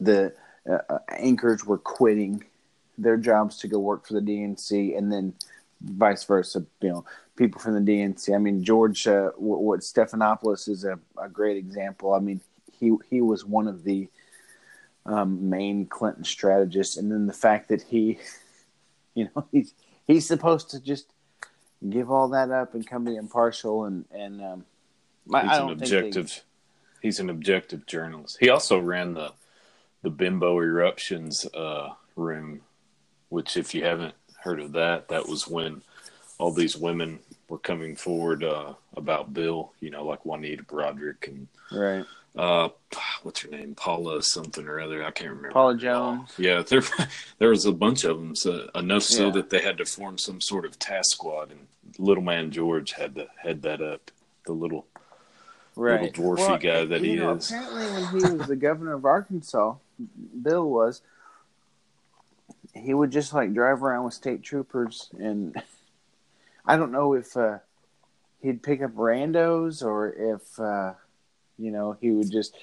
the 0.00 0.32
uh, 0.70 0.98
anchors 1.10 1.64
were 1.64 1.78
quitting 1.78 2.44
their 2.98 3.16
jobs 3.16 3.58
to 3.58 3.68
go 3.68 3.78
work 3.78 4.06
for 4.06 4.14
the 4.14 4.20
DNC 4.20 4.96
and 4.96 5.10
then 5.12 5.32
vice 5.82 6.24
versa 6.24 6.64
you 6.82 6.90
know 6.90 7.04
people 7.36 7.60
from 7.60 7.82
the 7.82 7.92
DNC 7.92 8.34
I 8.34 8.38
mean 8.38 8.62
George 8.62 9.06
uh, 9.06 9.30
what, 9.36 9.62
what 9.62 9.80
Stephanopoulos 9.80 10.68
is 10.68 10.84
a, 10.84 10.98
a 11.22 11.28
great 11.28 11.56
example. 11.56 12.14
I 12.14 12.18
mean 12.18 12.40
he 12.78 12.92
he 13.08 13.20
was 13.20 13.44
one 13.44 13.68
of 13.68 13.84
the 13.84 14.08
um, 15.10 15.50
main 15.50 15.86
Clinton 15.86 16.24
strategist, 16.24 16.96
and 16.96 17.10
then 17.10 17.26
the 17.26 17.32
fact 17.32 17.68
that 17.68 17.82
he, 17.82 18.18
you 19.14 19.28
know, 19.34 19.44
he's 19.50 19.74
he's 20.06 20.26
supposed 20.26 20.70
to 20.70 20.80
just 20.80 21.06
give 21.88 22.10
all 22.10 22.28
that 22.28 22.50
up 22.50 22.74
and 22.74 22.86
come 22.86 23.04
be 23.04 23.16
impartial, 23.16 23.84
and 23.84 24.04
and 24.12 24.40
um, 24.40 24.64
He's 25.26 25.36
an 25.42 25.68
think 25.68 25.78
they- 25.80 25.96
objective. 25.98 26.44
He's 27.02 27.18
an 27.18 27.30
objective 27.30 27.86
journalist. 27.86 28.36
He 28.40 28.50
also 28.50 28.78
ran 28.78 29.14
the 29.14 29.32
the 30.02 30.10
Bimbo 30.10 30.58
Eruptions 30.60 31.46
uh, 31.54 31.90
room, 32.16 32.60
which, 33.28 33.56
if 33.56 33.74
you 33.74 33.84
haven't 33.84 34.14
heard 34.42 34.60
of 34.60 34.72
that, 34.72 35.08
that 35.08 35.28
was 35.28 35.46
when 35.48 35.82
all 36.38 36.52
these 36.52 36.76
women 36.76 37.20
were 37.50 37.58
coming 37.58 37.96
forward 37.96 38.44
uh, 38.44 38.72
about 38.96 39.34
Bill. 39.34 39.72
You 39.80 39.90
know, 39.90 40.04
like 40.06 40.24
Juanita 40.24 40.62
Broaddrick 40.62 41.26
and 41.28 41.48
right, 41.72 42.04
uh, 42.36 42.68
what's 43.22 43.40
her 43.40 43.50
name, 43.50 43.74
Paula 43.74 44.22
something 44.22 44.66
or 44.66 44.80
other. 44.80 45.04
I 45.04 45.10
can't 45.10 45.30
remember. 45.30 45.50
Paula 45.50 45.74
her 45.76 45.88
at 45.88 45.94
all. 45.94 46.16
Jones. 46.16 46.32
Yeah, 46.38 46.62
there 46.62 46.82
there 47.38 47.50
was 47.50 47.66
a 47.66 47.72
bunch 47.72 48.04
of 48.04 48.16
them. 48.18 48.34
So 48.36 48.70
enough 48.74 49.02
so 49.02 49.26
Yeah. 49.26 49.32
that 49.32 49.50
they 49.50 49.60
had 49.60 49.76
to 49.78 49.84
form 49.84 50.16
some 50.16 50.40
sort 50.40 50.64
of 50.64 50.78
task 50.78 51.10
squad, 51.10 51.50
and 51.50 51.66
Little 51.98 52.22
Man 52.22 52.50
George 52.50 52.92
had 52.92 53.16
to 53.16 53.26
head 53.36 53.62
that 53.62 53.82
up. 53.82 54.10
The 54.46 54.52
little 54.52 54.86
right, 55.76 56.02
Little 56.02 56.36
dwarfy 56.36 56.60
guy 56.62 56.84
that 56.86 57.02
he 57.02 57.16
know, 57.16 57.34
is. 57.34 57.50
Apparently, 57.50 57.84
when 57.84 58.06
he 58.30 58.36
was 58.38 58.48
the 58.48 58.56
governor 58.56 58.94
of 58.94 59.04
Arkansas, 59.04 59.74
Bill 60.40 60.70
was. 60.70 61.02
He 62.72 62.94
would 62.94 63.10
just 63.10 63.32
like 63.34 63.52
drive 63.52 63.82
around 63.82 64.04
with 64.04 64.14
state 64.14 64.42
troopers, 64.44 65.10
and 65.18 65.60
I 66.66 66.76
don't 66.76 66.92
know 66.92 67.14
if 67.14 67.36
uh, 67.36 67.58
he'd 68.42 68.62
pick 68.62 68.82
up 68.82 68.94
randos 68.94 69.82
or 69.84 70.10
if 70.12 70.58
uh, 70.58 70.94
you 71.58 71.70
know 71.70 71.96
he 72.00 72.10
would 72.10 72.30
just. 72.30 72.54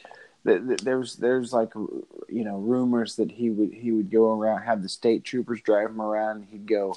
th- 0.45 0.61
th- 0.67 0.79
There's 0.81 1.15
there's 1.15 1.51
like 1.53 1.73
you 1.75 2.43
know 2.43 2.57
rumors 2.57 3.15
that 3.15 3.31
he 3.31 3.49
would 3.49 3.73
he 3.73 3.91
would 3.91 4.11
go 4.11 4.39
around 4.39 4.61
have 4.63 4.81
the 4.81 4.89
state 4.89 5.23
troopers 5.23 5.61
drive 5.61 5.89
him 5.89 6.01
around. 6.01 6.37
And 6.37 6.45
he'd 6.49 6.67
go 6.67 6.95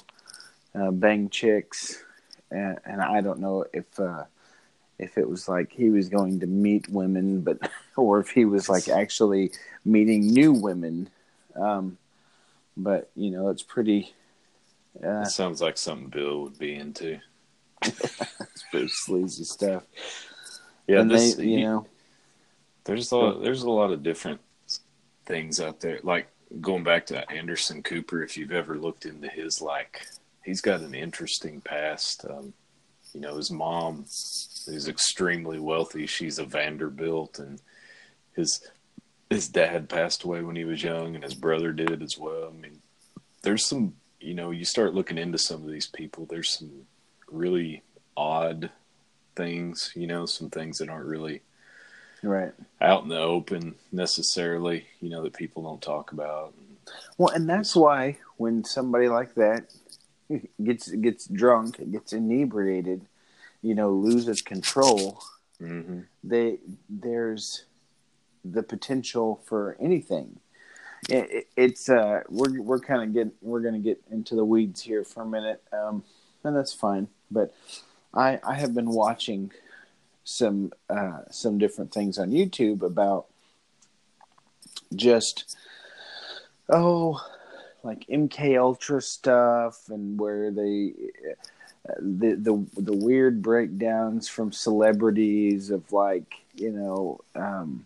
uh, 0.73 0.91
bang 0.91 1.29
chicks, 1.29 2.03
and, 2.49 2.79
and 2.85 3.01
I 3.01 3.21
don't 3.21 3.39
know 3.39 3.65
if 3.73 3.99
uh, 3.99 4.23
if 4.99 5.17
it 5.17 5.27
was 5.29 5.49
like 5.49 5.71
he 5.73 5.89
was 5.89 6.09
going 6.09 6.39
to 6.41 6.47
meet 6.47 6.87
women, 6.89 7.41
but 7.41 7.57
or 7.97 8.19
if 8.19 8.29
he 8.29 8.45
was 8.45 8.69
like 8.69 8.87
actually 8.87 9.51
meeting 9.83 10.27
new 10.27 10.53
women. 10.53 11.09
Um, 11.55 11.97
but 12.77 13.09
you 13.15 13.31
know 13.31 13.49
it's 13.49 13.63
pretty. 13.63 14.13
Uh, 15.03 15.21
It 15.21 15.27
sounds 15.27 15.61
like 15.61 15.77
something 15.77 16.09
Bill 16.09 16.41
would 16.43 16.57
be 16.59 16.75
into. 16.75 17.19
it's 17.81 18.63
pretty 18.69 18.87
sleazy 18.89 19.43
stuff. 19.43 19.83
Yeah, 20.87 21.01
and 21.01 21.11
this, 21.11 21.35
they, 21.35 21.43
you 21.43 21.57
he- 21.57 21.63
know, 21.63 21.87
there's 22.83 23.11
a 23.11 23.17
lot, 23.17 23.41
there's 23.43 23.63
a 23.63 23.69
lot 23.69 23.91
of 23.91 24.03
different 24.03 24.41
things 25.25 25.59
out 25.59 25.79
there. 25.79 25.99
Like 26.03 26.27
going 26.59 26.83
back 26.83 27.05
to 27.07 27.29
Anderson 27.31 27.81
Cooper, 27.83 28.23
if 28.23 28.37
you've 28.37 28.51
ever 28.51 28.77
looked 28.77 29.05
into 29.05 29.29
his 29.29 29.61
like, 29.61 30.05
he's 30.43 30.61
got 30.61 30.81
an 30.81 30.93
interesting 30.93 31.61
past. 31.61 32.25
Um, 32.29 32.53
you 33.13 33.21
know, 33.21 33.37
his 33.37 33.51
mom 33.51 34.03
is 34.05 34.87
extremely 34.87 35.59
wealthy. 35.59 36.05
She's 36.07 36.39
a 36.39 36.45
Vanderbilt, 36.45 37.39
and 37.39 37.61
his 38.35 38.61
his 39.29 39.47
dad 39.47 39.87
passed 39.89 40.23
away 40.23 40.41
when 40.41 40.55
he 40.55 40.65
was 40.65 40.83
young, 40.83 41.15
and 41.15 41.23
his 41.23 41.33
brother 41.35 41.71
did 41.71 42.01
as 42.01 42.17
well. 42.17 42.51
I 42.53 42.61
mean, 42.61 42.81
there's 43.43 43.65
some. 43.65 43.93
You 44.21 44.33
know, 44.33 44.51
you 44.51 44.65
start 44.65 44.93
looking 44.93 45.17
into 45.17 45.37
some 45.37 45.63
of 45.63 45.69
these 45.71 45.87
people. 45.87 46.25
There's 46.25 46.49
some 46.49 46.71
really 47.29 47.81
odd 48.15 48.69
things. 49.35 49.91
You 49.95 50.07
know, 50.07 50.25
some 50.25 50.49
things 50.49 50.77
that 50.77 50.89
aren't 50.89 51.07
really 51.07 51.41
right. 52.23 52.53
out 52.79 53.03
in 53.03 53.09
the 53.09 53.19
open 53.19 53.75
necessarily, 53.91 54.85
you 54.99 55.09
know, 55.09 55.23
that 55.23 55.33
people 55.33 55.63
don't 55.63 55.81
talk 55.81 56.11
about. 56.11 56.53
Well, 57.17 57.33
and 57.33 57.49
that's 57.49 57.75
why 57.75 58.17
when 58.37 58.63
somebody 58.63 59.07
like 59.07 59.35
that 59.35 59.73
gets 60.63 60.89
gets 60.89 61.27
drunk, 61.27 61.79
gets 61.91 62.13
inebriated, 62.13 63.05
you 63.61 63.75
know, 63.75 63.91
loses 63.91 64.41
control, 64.41 65.21
Mm-hmm. 65.61 65.99
they 66.23 66.57
there's 66.89 67.65
the 68.43 68.63
potential 68.63 69.41
for 69.45 69.77
anything. 69.79 70.39
It, 71.09 71.31
it, 71.31 71.47
it's 71.57 71.89
uh, 71.89 72.21
we're 72.29 72.61
we're 72.61 72.79
kind 72.79 73.03
of 73.03 73.13
getting 73.13 73.31
we're 73.41 73.61
going 73.61 73.73
to 73.73 73.79
get 73.79 74.01
into 74.11 74.35
the 74.35 74.45
weeds 74.45 74.81
here 74.81 75.03
for 75.03 75.23
a 75.23 75.27
minute, 75.27 75.63
um, 75.73 76.03
and 76.43 76.55
that's 76.55 76.73
fine. 76.73 77.07
But 77.29 77.53
I 78.13 78.39
I 78.43 78.55
have 78.55 78.73
been 78.73 78.89
watching 78.89 79.51
some 80.23 80.71
uh, 80.89 81.21
some 81.29 81.57
different 81.57 81.91
things 81.91 82.17
on 82.19 82.31
YouTube 82.31 82.83
about 82.83 83.27
just 84.95 85.57
oh 86.69 87.19
like 87.83 88.05
MK 88.07 88.59
Ultra 88.59 89.01
stuff 89.01 89.89
and 89.89 90.19
where 90.19 90.51
they 90.51 90.93
uh, 91.89 91.93
the 91.99 92.35
the 92.35 92.81
the 92.81 92.95
weird 92.95 93.41
breakdowns 93.41 94.27
from 94.27 94.51
celebrities 94.51 95.71
of 95.71 95.91
like 95.91 96.35
you 96.55 96.71
know 96.71 97.19
um, 97.35 97.85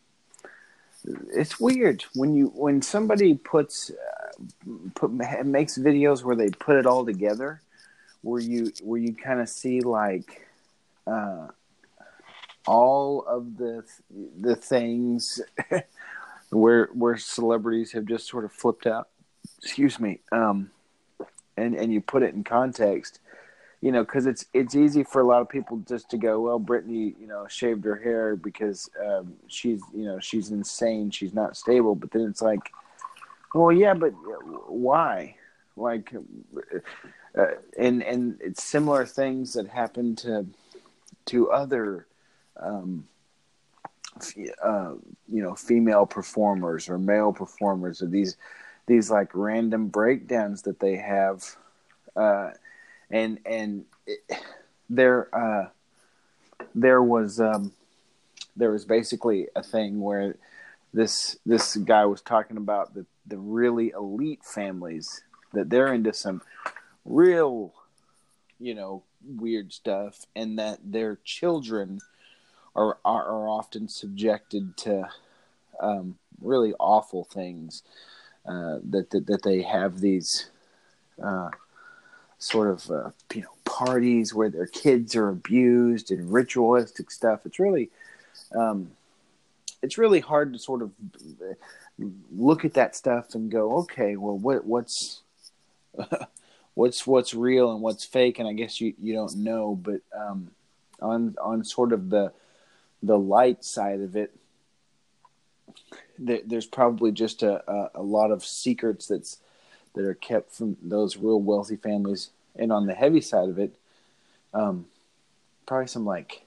it's 1.34 1.60
weird 1.60 2.04
when 2.14 2.36
you 2.36 2.48
when 2.56 2.82
somebody 2.82 3.36
puts 3.36 3.92
uh, 3.92 4.70
put 4.96 5.12
makes 5.46 5.78
videos 5.78 6.24
where 6.24 6.36
they 6.36 6.50
put 6.50 6.78
it 6.78 6.86
all 6.86 7.06
together 7.06 7.62
where 8.22 8.42
you 8.42 8.72
where 8.82 9.00
you 9.00 9.14
kind 9.14 9.40
of 9.40 9.48
see 9.48 9.82
like 9.82 10.48
uh, 11.08 11.48
all 12.66 13.24
of 13.28 13.58
the 13.58 13.84
the 14.40 14.56
things 14.56 15.42
where 16.50 16.90
where 16.94 17.18
celebrities 17.18 17.92
have 17.92 18.06
just 18.06 18.28
sort 18.28 18.46
of 18.46 18.52
flipped 18.52 18.88
out. 18.88 19.10
Excuse 19.60 20.00
me 20.00 20.20
um 20.32 20.72
and 21.58 21.76
and 21.76 21.94
you 21.94 22.02
put 22.02 22.24
it 22.24 22.34
in 22.34 22.44
context 22.44 23.20
you 23.86 23.92
know 23.92 24.04
because 24.04 24.26
it's 24.26 24.48
it's 24.52 24.76
easy 24.76 25.04
for 25.04 25.22
a 25.22 25.24
lot 25.24 25.44
of 25.44 25.48
people 25.48 25.78
just 25.88 26.10
to 26.10 26.18
go 26.18 26.40
well 26.40 26.58
brittany 26.58 27.14
you 27.22 27.28
know 27.28 27.46
shaved 27.48 27.86
her 27.86 27.96
hair 27.96 28.36
because 28.36 28.90
um 29.06 29.32
she's 29.48 29.80
you 29.94 30.06
know 30.06 30.20
she's 30.20 30.50
insane 30.50 31.12
she's 31.12 31.36
not 31.36 31.56
stable. 31.56 31.94
But 31.94 32.10
then 32.10 32.24
it's 32.24 32.42
like 32.42 32.72
well 33.54 33.72
yeah 33.72 33.94
but 33.94 34.10
why? 34.68 35.36
Like 35.78 36.16
uh, 37.38 37.46
and 37.78 38.02
and 38.02 38.40
it's 38.42 38.64
similar 38.64 39.06
things 39.06 39.54
that 39.54 39.68
happen 39.68 40.16
to 40.16 40.48
to 41.26 41.52
other 41.52 42.08
um 42.60 43.08
uh, 44.64 44.94
you 45.32 45.44
know 45.44 45.54
female 45.54 46.08
performers 46.08 46.90
or 46.90 46.98
male 46.98 47.34
performers 47.34 48.02
or 48.02 48.08
these 48.08 48.36
these 48.88 49.12
like 49.12 49.30
random 49.36 49.90
breakdowns 49.90 50.64
that 50.64 50.80
they 50.80 50.96
have 50.96 51.56
uh, 52.16 52.50
and 53.10 53.40
and 53.46 53.86
it, 54.06 54.20
there 54.90 55.34
uh, 55.36 55.70
there 56.74 57.02
was 57.02 57.40
um, 57.40 57.72
there 58.56 58.72
was 58.72 58.86
basically 58.86 59.48
a 59.56 59.64
thing 59.64 60.02
where 60.02 60.36
this 60.94 61.38
this 61.46 61.76
guy 61.76 62.06
was 62.06 62.22
talking 62.22 62.58
about 62.58 62.94
the 62.94 63.06
the 63.28 63.38
really 63.38 63.90
elite 63.90 64.44
families 64.44 65.22
that 65.54 65.70
they're 65.70 65.94
into 65.94 66.14
some 66.14 66.42
real 67.04 67.74
you 68.60 68.74
know 68.74 69.04
weird 69.26 69.74
stuff 69.74 70.26
and 70.36 70.60
that 70.60 70.80
their 70.84 71.18
children 71.24 72.00
are 72.76 72.98
are, 73.04 73.26
are 73.26 73.50
often 73.50 73.88
subjected 73.88 74.78
to 74.78 75.08
um, 75.82 76.18
really 76.42 76.74
awful 76.80 77.24
things 77.26 77.84
uh, 78.46 78.78
that, 78.84 79.10
that 79.10 79.28
that 79.28 79.44
they 79.44 79.62
have 79.62 80.00
these 80.00 80.50
uh, 81.24 81.50
sort 82.38 82.70
of 82.70 82.92
uh, 82.92 83.10
you 83.34 83.42
know 83.42 83.56
parties 83.66 84.34
where 84.34 84.50
their 84.50 84.68
kids 84.68 85.16
are 85.16 85.30
abused 85.30 86.12
and 86.12 86.32
ritualistic 86.32 87.12
stuff. 87.12 87.46
It's 87.46 87.60
really 87.60 87.90
um, 88.56 88.92
it's 89.82 89.98
really 89.98 90.20
hard 90.20 90.54
to 90.54 90.60
sort 90.60 90.82
of 90.82 90.92
look 92.36 92.66
at 92.66 92.74
that 92.74 92.96
stuff 92.96 93.36
and 93.36 93.52
go, 93.52 93.78
okay, 93.80 94.16
well, 94.16 94.38
what 94.38 94.66
what's 94.66 95.22
what's 96.74 97.08
what's 97.08 97.34
real 97.34 97.72
and 97.72 97.82
what's 97.82 98.06
fake, 98.06 98.40
and 98.40 98.48
I 98.48 98.54
guess 98.54 98.80
you 98.82 98.94
you 99.02 99.14
don't 99.14 99.38
know, 99.38 99.76
but 99.76 100.02
um, 100.16 100.52
on 101.02 101.36
on 101.42 101.64
sort 101.64 101.94
of 101.94 102.10
the 102.10 102.32
the 103.04 103.18
light 103.18 103.64
side 103.64 104.02
of 104.02 104.16
it, 104.16 104.36
there, 106.18 106.42
there's 106.46 106.66
probably 106.66 107.12
just 107.12 107.44
a, 107.44 107.70
a, 107.72 107.92
a 107.96 108.02
lot 108.02 108.32
of 108.32 108.44
secrets 108.44 109.08
that's 109.08 109.38
that 109.96 110.06
are 110.06 110.14
kept 110.14 110.54
from 110.54 110.78
those 110.82 111.18
real 111.18 111.42
wealthy 111.42 111.76
families, 111.76 112.30
and 112.56 112.72
on 112.72 112.86
the 112.86 112.94
heavy 112.94 113.22
side 113.22 113.50
of 113.50 113.58
it, 113.58 113.76
um, 114.54 114.86
probably 115.66 115.88
some 115.88 116.06
like 116.06 116.44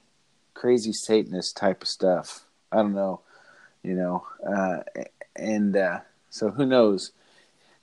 crazy 0.53 0.93
Satanist 0.93 1.57
type 1.57 1.81
of 1.81 1.87
stuff. 1.87 2.45
I 2.71 2.77
don't 2.77 2.93
know, 2.93 3.21
you 3.83 3.93
know, 3.93 4.25
uh, 4.47 4.79
and 5.35 5.75
uh, 5.75 5.99
so 6.29 6.49
who 6.51 6.65
knows? 6.65 7.11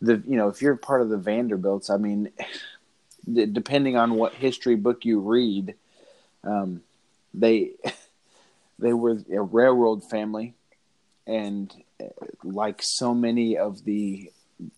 The 0.01 0.23
you 0.27 0.37
know 0.37 0.49
if 0.49 0.63
you're 0.63 0.77
part 0.77 1.03
of 1.03 1.09
the 1.09 1.17
Vanderbilts, 1.17 1.91
I 1.91 1.97
mean, 1.97 2.31
depending 3.33 3.97
on 3.97 4.15
what 4.15 4.35
history 4.35 4.77
book 4.77 5.05
you 5.05 5.21
read, 5.21 5.75
um, 6.45 6.83
they 7.35 7.73
they 8.79 8.93
were 8.93 9.19
a 9.33 9.41
railroad 9.41 10.09
family, 10.09 10.55
and 11.27 11.73
uh, 12.01 12.07
like 12.45 12.81
so 12.83 13.15
many 13.15 13.57
of 13.57 13.85
the 13.85 14.31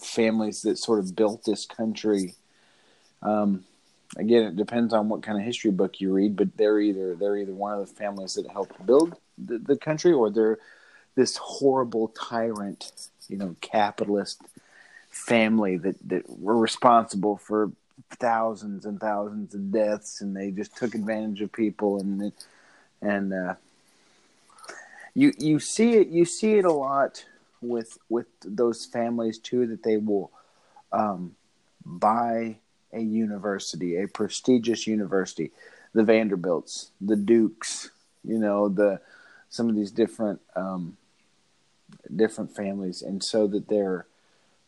families 0.03 0.63
that 0.63 0.79
sort 0.79 0.99
of 0.99 1.15
built 1.15 1.45
this 1.45 1.67
country. 1.67 2.35
Um, 3.23 3.65
again, 4.17 4.45
it 4.45 4.57
depends 4.57 4.93
on 4.93 5.09
what 5.09 5.23
kind 5.23 5.39
of 5.39 5.45
history 5.45 5.71
book 5.71 6.01
you 6.01 6.13
read, 6.13 6.37
but 6.37 6.57
they're 6.57 6.81
either 6.81 7.15
they're 7.15 7.37
either 7.37 7.53
one 7.53 7.79
of 7.79 7.81
the 7.81 7.95
families 7.95 8.35
that 8.35 8.51
helped 8.51 8.85
build 8.85 9.17
the, 9.37 9.59
the 9.59 9.77
country, 9.77 10.13
or 10.13 10.31
they're 10.31 10.59
this 11.15 11.37
horrible 11.37 12.09
tyrant, 12.09 12.93
you 13.29 13.37
know, 13.37 13.57
capitalist 13.61 14.41
family 15.11 15.77
that 15.77 15.97
that 16.09 16.29
were 16.39 16.57
responsible 16.57 17.37
for 17.37 17.73
thousands 18.11 18.87
and 18.87 19.01
thousands 19.01 19.55
of 19.55 19.73
deaths, 19.73 20.21
and 20.21 20.37
they 20.37 20.51
just 20.51 20.77
took 20.77 20.95
advantage 20.95 21.41
of 21.41 21.53
people, 21.53 21.99
and 21.99 22.33
and 23.03 23.33
uh, 23.33 23.55
you 25.15 25.33
you 25.39 25.59
see 25.59 25.95
it 25.95 26.09
you 26.09 26.25
see 26.25 26.55
it 26.55 26.65
a 26.65 26.73
lot 26.73 27.25
with 27.61 27.99
with 28.09 28.27
those 28.45 28.85
families 28.87 29.39
too 29.39 29.67
that 29.67 29.83
they 29.83 29.97
will 29.97 30.31
um, 30.93 31.37
buy 31.85 32.59
a 32.93 33.01
university, 33.01 33.97
a 33.97 34.09
prestigious 34.09 34.87
university, 34.87 35.53
the 35.95 36.05
Vanderbilts, 36.05 36.91
the 37.01 37.17
Dukes, 37.17 37.91
you 38.25 38.39
know, 38.39 38.69
the 38.69 39.01
some 39.51 39.69
of 39.69 39.77
these 39.77 39.91
different 39.91 40.41
um, 40.57 40.97
different 42.15 42.55
families, 42.55 43.03
and 43.03 43.23
so 43.23 43.47
that 43.49 43.69
they're 43.69 44.07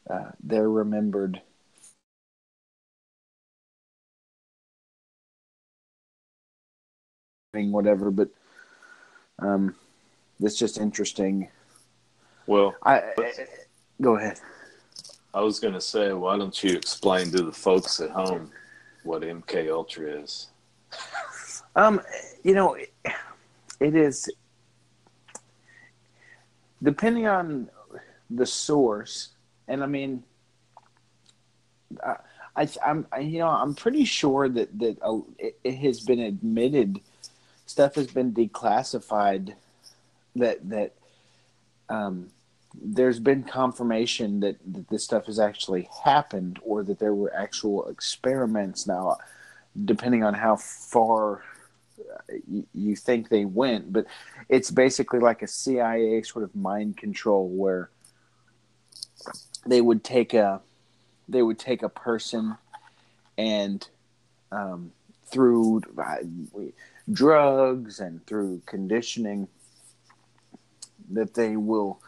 uh, 0.08 0.30
they're 0.42 0.70
remembered. 0.70 1.42
Whatever, 7.52 8.10
but 8.12 8.30
um, 9.40 9.74
just 10.56 10.78
interesting. 10.78 11.48
Well, 12.50 12.74
I, 12.82 12.98
I 13.16 13.32
go 14.00 14.16
ahead. 14.16 14.40
I 15.32 15.40
was 15.40 15.60
going 15.60 15.74
to 15.74 15.80
say, 15.80 16.12
why 16.12 16.36
don't 16.36 16.64
you 16.64 16.72
explain 16.72 17.30
to 17.30 17.44
the 17.44 17.52
folks 17.52 18.00
at 18.00 18.10
home 18.10 18.50
what 19.04 19.22
MK 19.22 19.70
Ultra 19.70 20.20
is? 20.22 20.48
Um, 21.76 22.00
you 22.42 22.54
know, 22.54 22.74
it, 22.74 22.92
it 23.78 23.94
is 23.94 24.28
depending 26.82 27.28
on 27.28 27.70
the 28.28 28.46
source, 28.46 29.28
and 29.68 29.84
I 29.84 29.86
mean, 29.86 30.24
I, 32.04 32.66
I'm, 32.84 33.06
I, 33.12 33.20
you 33.20 33.38
know, 33.38 33.48
I'm 33.48 33.76
pretty 33.76 34.04
sure 34.04 34.48
that 34.48 34.76
that 34.80 34.98
uh, 35.02 35.20
it, 35.38 35.56
it 35.62 35.76
has 35.76 36.00
been 36.00 36.18
admitted, 36.18 37.00
stuff 37.66 37.94
has 37.94 38.08
been 38.08 38.32
declassified, 38.32 39.54
that 40.34 40.68
that 40.68 40.94
um, 41.88 42.28
there's 42.74 43.18
been 43.18 43.42
confirmation 43.42 44.40
that, 44.40 44.56
that 44.72 44.88
this 44.88 45.04
stuff 45.04 45.26
has 45.26 45.38
actually 45.38 45.88
happened 46.04 46.58
or 46.62 46.82
that 46.84 46.98
there 46.98 47.14
were 47.14 47.34
actual 47.34 47.88
experiments. 47.88 48.86
Now, 48.86 49.16
depending 49.84 50.22
on 50.22 50.34
how 50.34 50.56
far 50.56 51.42
uh, 51.98 52.34
you, 52.72 52.96
think 52.96 53.28
they 53.28 53.44
went, 53.44 53.92
but 53.92 54.06
it's 54.48 54.70
basically 54.70 55.18
like 55.18 55.42
a 55.42 55.46
CIA 55.46 56.22
sort 56.22 56.44
of 56.44 56.54
mind 56.54 56.96
control 56.96 57.48
where 57.48 57.90
they 59.66 59.80
would 59.80 60.02
take 60.02 60.32
a 60.34 60.60
they 61.28 61.42
would 61.42 61.58
take 61.58 61.82
a 61.82 61.88
person 61.88 62.56
and 63.38 63.88
um, 64.50 64.90
through 65.26 65.82
uh, 65.96 66.16
drugs 67.12 68.00
and 68.00 68.26
through 68.26 68.62
conditioning 68.66 69.46
that 71.10 71.34
they 71.34 71.56
will 71.56 72.00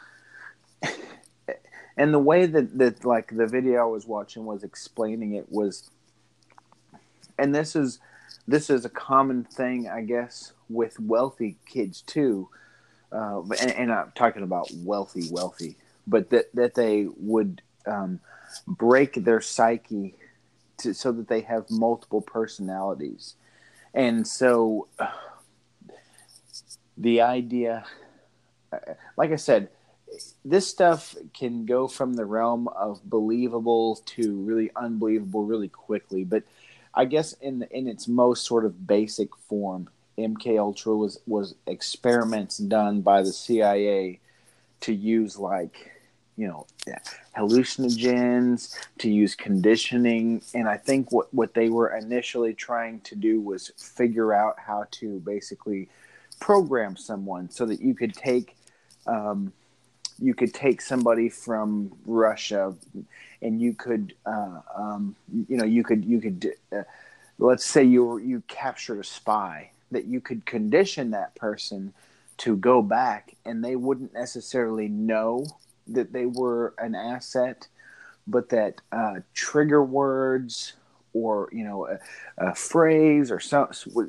and 1.97 2.13
the 2.13 2.19
way 2.19 2.47
that, 2.47 2.79
that 2.79 3.05
like 3.05 3.35
the 3.35 3.47
video 3.47 3.83
I 3.83 3.85
was 3.85 4.07
watching 4.07 4.45
was 4.45 4.63
explaining 4.63 5.35
it 5.35 5.51
was 5.51 5.91
and 7.39 7.55
this 7.55 7.75
is 7.77 7.99
this 8.47 8.71
is 8.71 8.85
a 8.85 8.91
common 8.91 9.45
thing 9.45 9.89
I 9.89 10.03
guess 10.03 10.53
with 10.69 10.99
wealthy 11.01 11.57
kids 11.67 12.03
too 12.03 12.49
uh, 13.13 13.43
and, 13.61 13.71
and, 13.73 13.93
I'm 13.93 14.11
talking 14.15 14.43
about 14.43 14.71
wealthy 14.73 15.29
wealthy 15.31 15.77
but 16.07 16.31
that 16.31 16.55
that 16.55 16.75
they 16.75 17.07
would 17.19 17.63
um, 17.87 18.21
break 18.67 19.15
their 19.15 19.41
psyche 19.41 20.15
to, 20.79 20.95
so 20.95 21.13
that 21.13 21.29
they 21.29 21.41
have 21.41 21.71
multiple 21.71 22.21
personalities. 22.21 23.35
And 23.95 24.27
so 24.27 24.89
uh, 24.99 25.09
the 26.97 27.21
idea 27.23 27.85
uh, 28.73 28.95
like 29.17 29.33
I 29.33 29.37
said 29.37 29.69
this 30.45 30.67
stuff 30.67 31.15
can 31.33 31.65
go 31.67 31.87
from 31.87 32.15
the 32.15 32.25
realm 32.25 32.69
of 32.69 33.03
believable 33.05 33.97
to 34.05 34.35
really 34.43 34.71
unbelievable 34.77 35.45
really 35.45 35.69
quickly 35.69 36.25
but 36.25 36.43
i 36.95 37.05
guess 37.05 37.33
in 37.35 37.67
in 37.71 37.87
its 37.87 38.09
most 38.09 38.45
sort 38.45 38.65
of 38.65 38.87
basic 38.87 39.35
form 39.49 39.89
mk 40.19 40.59
ultra 40.59 40.95
was 40.95 41.21
was 41.27 41.55
experiments 41.67 42.59
done 42.59 43.01
by 43.01 43.23
the 43.23 43.33
cia 43.33 44.19
to 44.81 44.93
use 44.93 45.39
like 45.39 45.93
you 46.37 46.49
know 46.49 46.67
hallucinogens 47.37 48.75
to 48.99 49.11
use 49.11 49.35
conditioning 49.35 50.43
and 50.55 50.69
i 50.69 50.77
think 50.77 51.13
what 51.13 51.33
what 51.33 51.55
they 51.55 51.69
were 51.69 51.95
initially 51.95 52.55
trying 52.55 53.01
to 53.01 53.15
do 53.15 53.41
was 53.41 53.71
figure 53.77 54.33
out 54.33 54.57
how 54.59 54.85
to 54.91 55.21
basically 55.21 55.89
program 56.41 56.97
someone 56.97 57.49
so 57.51 57.65
that 57.67 57.81
you 57.81 57.95
could 57.95 58.15
take 58.15 58.57
um, 59.07 59.53
you 60.19 60.35
could 60.35 60.53
take 60.55 60.81
somebody 60.81 61.29
from 61.29 61.93
Russia, 62.07 62.75
and 63.41 63.61
you 63.61 63.75
could, 63.75 64.15
uh, 64.27 64.61
um, 64.75 65.17
you 65.49 65.57
know, 65.57 65.65
you 65.65 65.83
could, 65.83 66.05
you 66.05 66.21
could, 66.21 66.53
uh, 66.73 66.83
let's 67.39 67.65
say 67.65 67.83
you 67.83 68.05
were, 68.05 68.21
you 68.21 68.43
captured 68.49 69.01
a 69.01 69.05
spy, 69.05 69.71
that 69.91 70.07
you 70.07 70.21
could 70.21 70.45
condition 70.47 71.11
that 71.11 71.35
person 71.35 71.93
to 72.39 72.57
go 72.57 72.83
back, 72.83 73.35
and 73.45 73.65
they 73.65 73.77
wouldn't 73.77 74.15
necessarily 74.15 74.89
know 74.89 75.47
that 75.87 76.13
they 76.13 76.27
were 76.27 76.75
an 76.79 76.95
asset, 76.95 77.67
but 78.27 78.49
that 78.51 78.81
uh, 78.93 79.17
trigger 79.35 79.83
words 79.83 80.75
or 81.13 81.49
you 81.53 81.65
know 81.65 81.87
a, 81.87 81.99
a 82.39 82.55
phrase 82.55 83.31
or 83.31 83.41
some, 83.41 83.69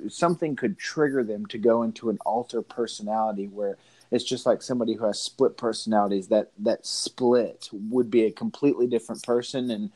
something 0.10 0.56
could 0.56 0.78
trigger 0.78 1.24
them 1.24 1.46
to 1.48 1.58
go 1.58 1.84
into 1.84 2.10
an 2.10 2.18
alter 2.26 2.62
personality 2.62 3.48
where 3.48 3.78
it's 4.12 4.24
just 4.24 4.46
like 4.46 4.62
somebody 4.62 4.94
who 4.94 5.06
has 5.06 5.20
split 5.20 5.58
personalities. 5.58 6.28
That 6.28 6.52
that 6.60 6.86
split 6.86 7.70
would 7.72 8.12
be 8.12 8.26
a 8.26 8.32
completely 8.32 8.88
different 8.88 9.24
person, 9.24 9.72
and 9.72 9.92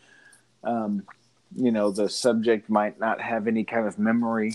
um, 0.63 1.03
you 1.55 1.71
know 1.71 1.91
the 1.91 2.09
subject 2.09 2.69
might 2.69 2.99
not 2.99 3.21
have 3.21 3.47
any 3.47 3.63
kind 3.63 3.87
of 3.87 3.99
memory 3.99 4.53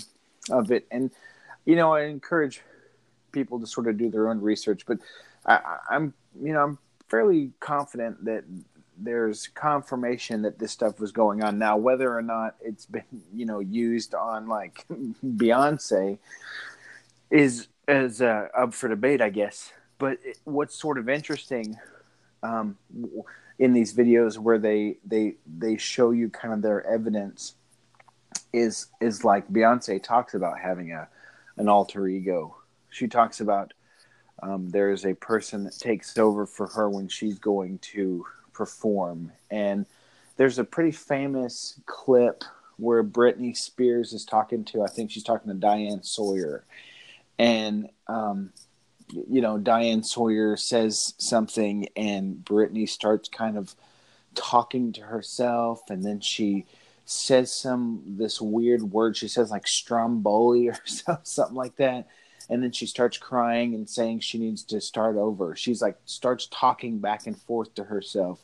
of 0.50 0.72
it. 0.72 0.86
And 0.90 1.10
you 1.64 1.76
know, 1.76 1.94
I 1.94 2.06
encourage 2.06 2.60
people 3.30 3.60
to 3.60 3.66
sort 3.66 3.86
of 3.86 3.96
do 3.96 4.10
their 4.10 4.28
own 4.28 4.40
research, 4.40 4.84
but 4.84 4.98
I, 5.46 5.76
I'm 5.88 6.12
you 6.40 6.52
know 6.52 6.62
I'm 6.64 6.78
fairly 7.08 7.52
confident 7.60 8.24
that 8.24 8.44
there's 8.98 9.48
confirmation 9.48 10.42
that 10.42 10.58
this 10.58 10.72
stuff 10.72 11.00
was 11.00 11.12
going 11.12 11.42
on. 11.42 11.58
Now, 11.58 11.76
whether 11.76 12.16
or 12.16 12.22
not 12.22 12.56
it's 12.60 12.86
been, 12.86 13.04
you 13.34 13.46
know, 13.46 13.60
used 13.60 14.14
on 14.14 14.48
like 14.48 14.84
Beyonce 15.24 16.18
is 17.30 17.68
is 17.88 18.22
uh, 18.22 18.48
up 18.56 18.74
for 18.74 18.88
debate, 18.88 19.20
I 19.20 19.30
guess. 19.30 19.72
But 19.98 20.18
it, 20.24 20.38
what's 20.44 20.74
sort 20.74 20.98
of 20.98 21.08
interesting 21.08 21.78
um, 22.42 22.76
in 23.58 23.72
these 23.72 23.94
videos 23.94 24.38
where 24.38 24.58
they 24.58 24.98
they 25.04 25.36
they 25.58 25.76
show 25.76 26.10
you 26.10 26.28
kind 26.28 26.54
of 26.54 26.62
their 26.62 26.86
evidence 26.86 27.54
is 28.52 28.86
is 29.00 29.24
like 29.24 29.48
Beyonce 29.48 30.02
talks 30.02 30.34
about 30.34 30.58
having 30.58 30.92
a 30.92 31.08
an 31.56 31.68
alter 31.68 32.06
ego. 32.08 32.56
She 32.90 33.08
talks 33.08 33.40
about 33.40 33.72
um, 34.42 34.68
there 34.70 34.90
is 34.90 35.06
a 35.06 35.14
person 35.14 35.64
that 35.64 35.78
takes 35.78 36.18
over 36.18 36.46
for 36.46 36.66
her 36.66 36.90
when 36.90 37.08
she's 37.08 37.38
going 37.38 37.78
to 37.78 38.26
perform, 38.52 39.32
and 39.50 39.86
there's 40.36 40.58
a 40.58 40.64
pretty 40.64 40.92
famous 40.92 41.80
clip 41.86 42.44
where 42.76 43.04
Britney 43.04 43.56
Spears 43.56 44.12
is 44.12 44.24
talking 44.24 44.64
to 44.66 44.82
I 44.82 44.88
think 44.88 45.10
she's 45.10 45.22
talking 45.22 45.52
to 45.52 45.58
Diane 45.58 46.02
Sawyer, 46.02 46.64
and 47.38 47.88
um, 48.06 48.52
you 49.10 49.40
know 49.40 49.58
Diane 49.58 50.02
Sawyer 50.02 50.56
says 50.56 51.14
something, 51.18 51.88
and 51.96 52.36
Britney 52.36 52.88
starts 52.88 53.28
kind 53.28 53.56
of 53.56 53.74
talking 54.34 54.92
to 54.92 55.02
herself, 55.02 55.82
and 55.90 56.04
then 56.04 56.20
she 56.20 56.66
says 57.04 57.52
some 57.52 58.02
this 58.06 58.40
weird 58.40 58.82
word. 58.82 59.16
She 59.16 59.28
says 59.28 59.50
like 59.50 59.66
stromboli 59.66 60.68
or 60.68 60.78
something 61.22 61.56
like 61.56 61.76
that, 61.76 62.06
and 62.48 62.62
then 62.62 62.72
she 62.72 62.86
starts 62.86 63.18
crying 63.18 63.74
and 63.74 63.88
saying 63.88 64.20
she 64.20 64.38
needs 64.38 64.62
to 64.64 64.80
start 64.80 65.16
over. 65.16 65.56
She's 65.56 65.82
like 65.82 65.96
starts 66.06 66.48
talking 66.50 66.98
back 66.98 67.26
and 67.26 67.40
forth 67.40 67.74
to 67.74 67.84
herself. 67.84 68.40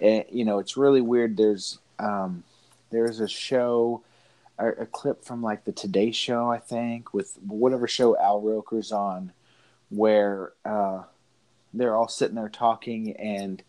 And, 0.00 0.24
you 0.30 0.44
know, 0.44 0.58
it's 0.58 0.76
really 0.76 1.00
weird. 1.00 1.36
There's 1.36 1.78
um, 1.98 2.44
there's 2.90 3.20
a 3.20 3.28
show 3.28 4.02
a, 4.58 4.68
a, 4.68 4.86
clip 4.86 5.24
from 5.24 5.42
like 5.42 5.64
the 5.64 5.72
Today 5.72 6.12
Show, 6.12 6.50
I 6.50 6.58
think, 6.58 7.12
with 7.12 7.36
whatever 7.46 7.88
show 7.88 8.16
Al 8.18 8.40
Roker's 8.40 8.92
on, 8.92 9.32
where 9.90 10.52
uh, 10.64 11.02
they're 11.72 11.96
all 11.96 12.08
sitting 12.08 12.36
there 12.36 12.48
talking, 12.48 13.16
and 13.16 13.62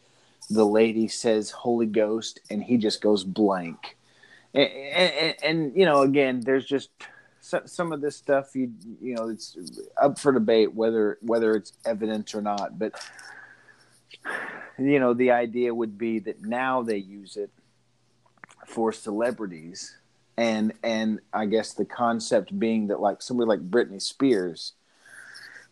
the 0.50 0.66
lady 0.66 1.08
says 1.08 1.52
"Holy 1.52 1.88
Ghost," 1.88 2.40
and 2.50 2.64
he 2.64 2.78
just 2.78 3.02
goes 3.02 3.24
blank. 3.24 3.98
And, 4.54 4.70
and, 4.70 5.36
and 5.44 5.76
you 5.76 5.86
know, 5.86 6.02
again, 6.02 6.42
there's 6.42 6.66
just 6.66 6.90
some 7.66 7.92
of 7.92 8.02
this 8.02 8.16
stuff 8.16 8.56
you 8.56 8.72
you 9.02 9.16
know 9.16 9.30
it's 9.30 9.58
up 10.02 10.18
for 10.18 10.32
debate 10.32 10.74
whether 10.74 11.18
whether 11.22 11.56
it's 11.56 11.74
evidence 11.86 12.34
or 12.34 12.42
not, 12.42 12.78
but 12.80 12.94
you 14.78 15.00
know 15.00 15.14
the 15.14 15.32
idea 15.32 15.74
would 15.74 15.98
be 15.98 16.20
that 16.20 16.44
now 16.44 16.82
they 16.82 16.98
use 16.98 17.38
it 17.38 17.52
for 18.68 18.92
celebrities 18.92 19.96
and 20.38 20.74
and 20.84 21.20
I 21.34 21.46
guess 21.46 21.74
the 21.74 21.86
concept 21.86 22.58
being 22.58 22.88
that 22.88 23.00
like 23.00 23.22
somebody 23.22 23.48
like 23.48 23.70
Britney 23.70 24.02
Spears, 24.02 24.74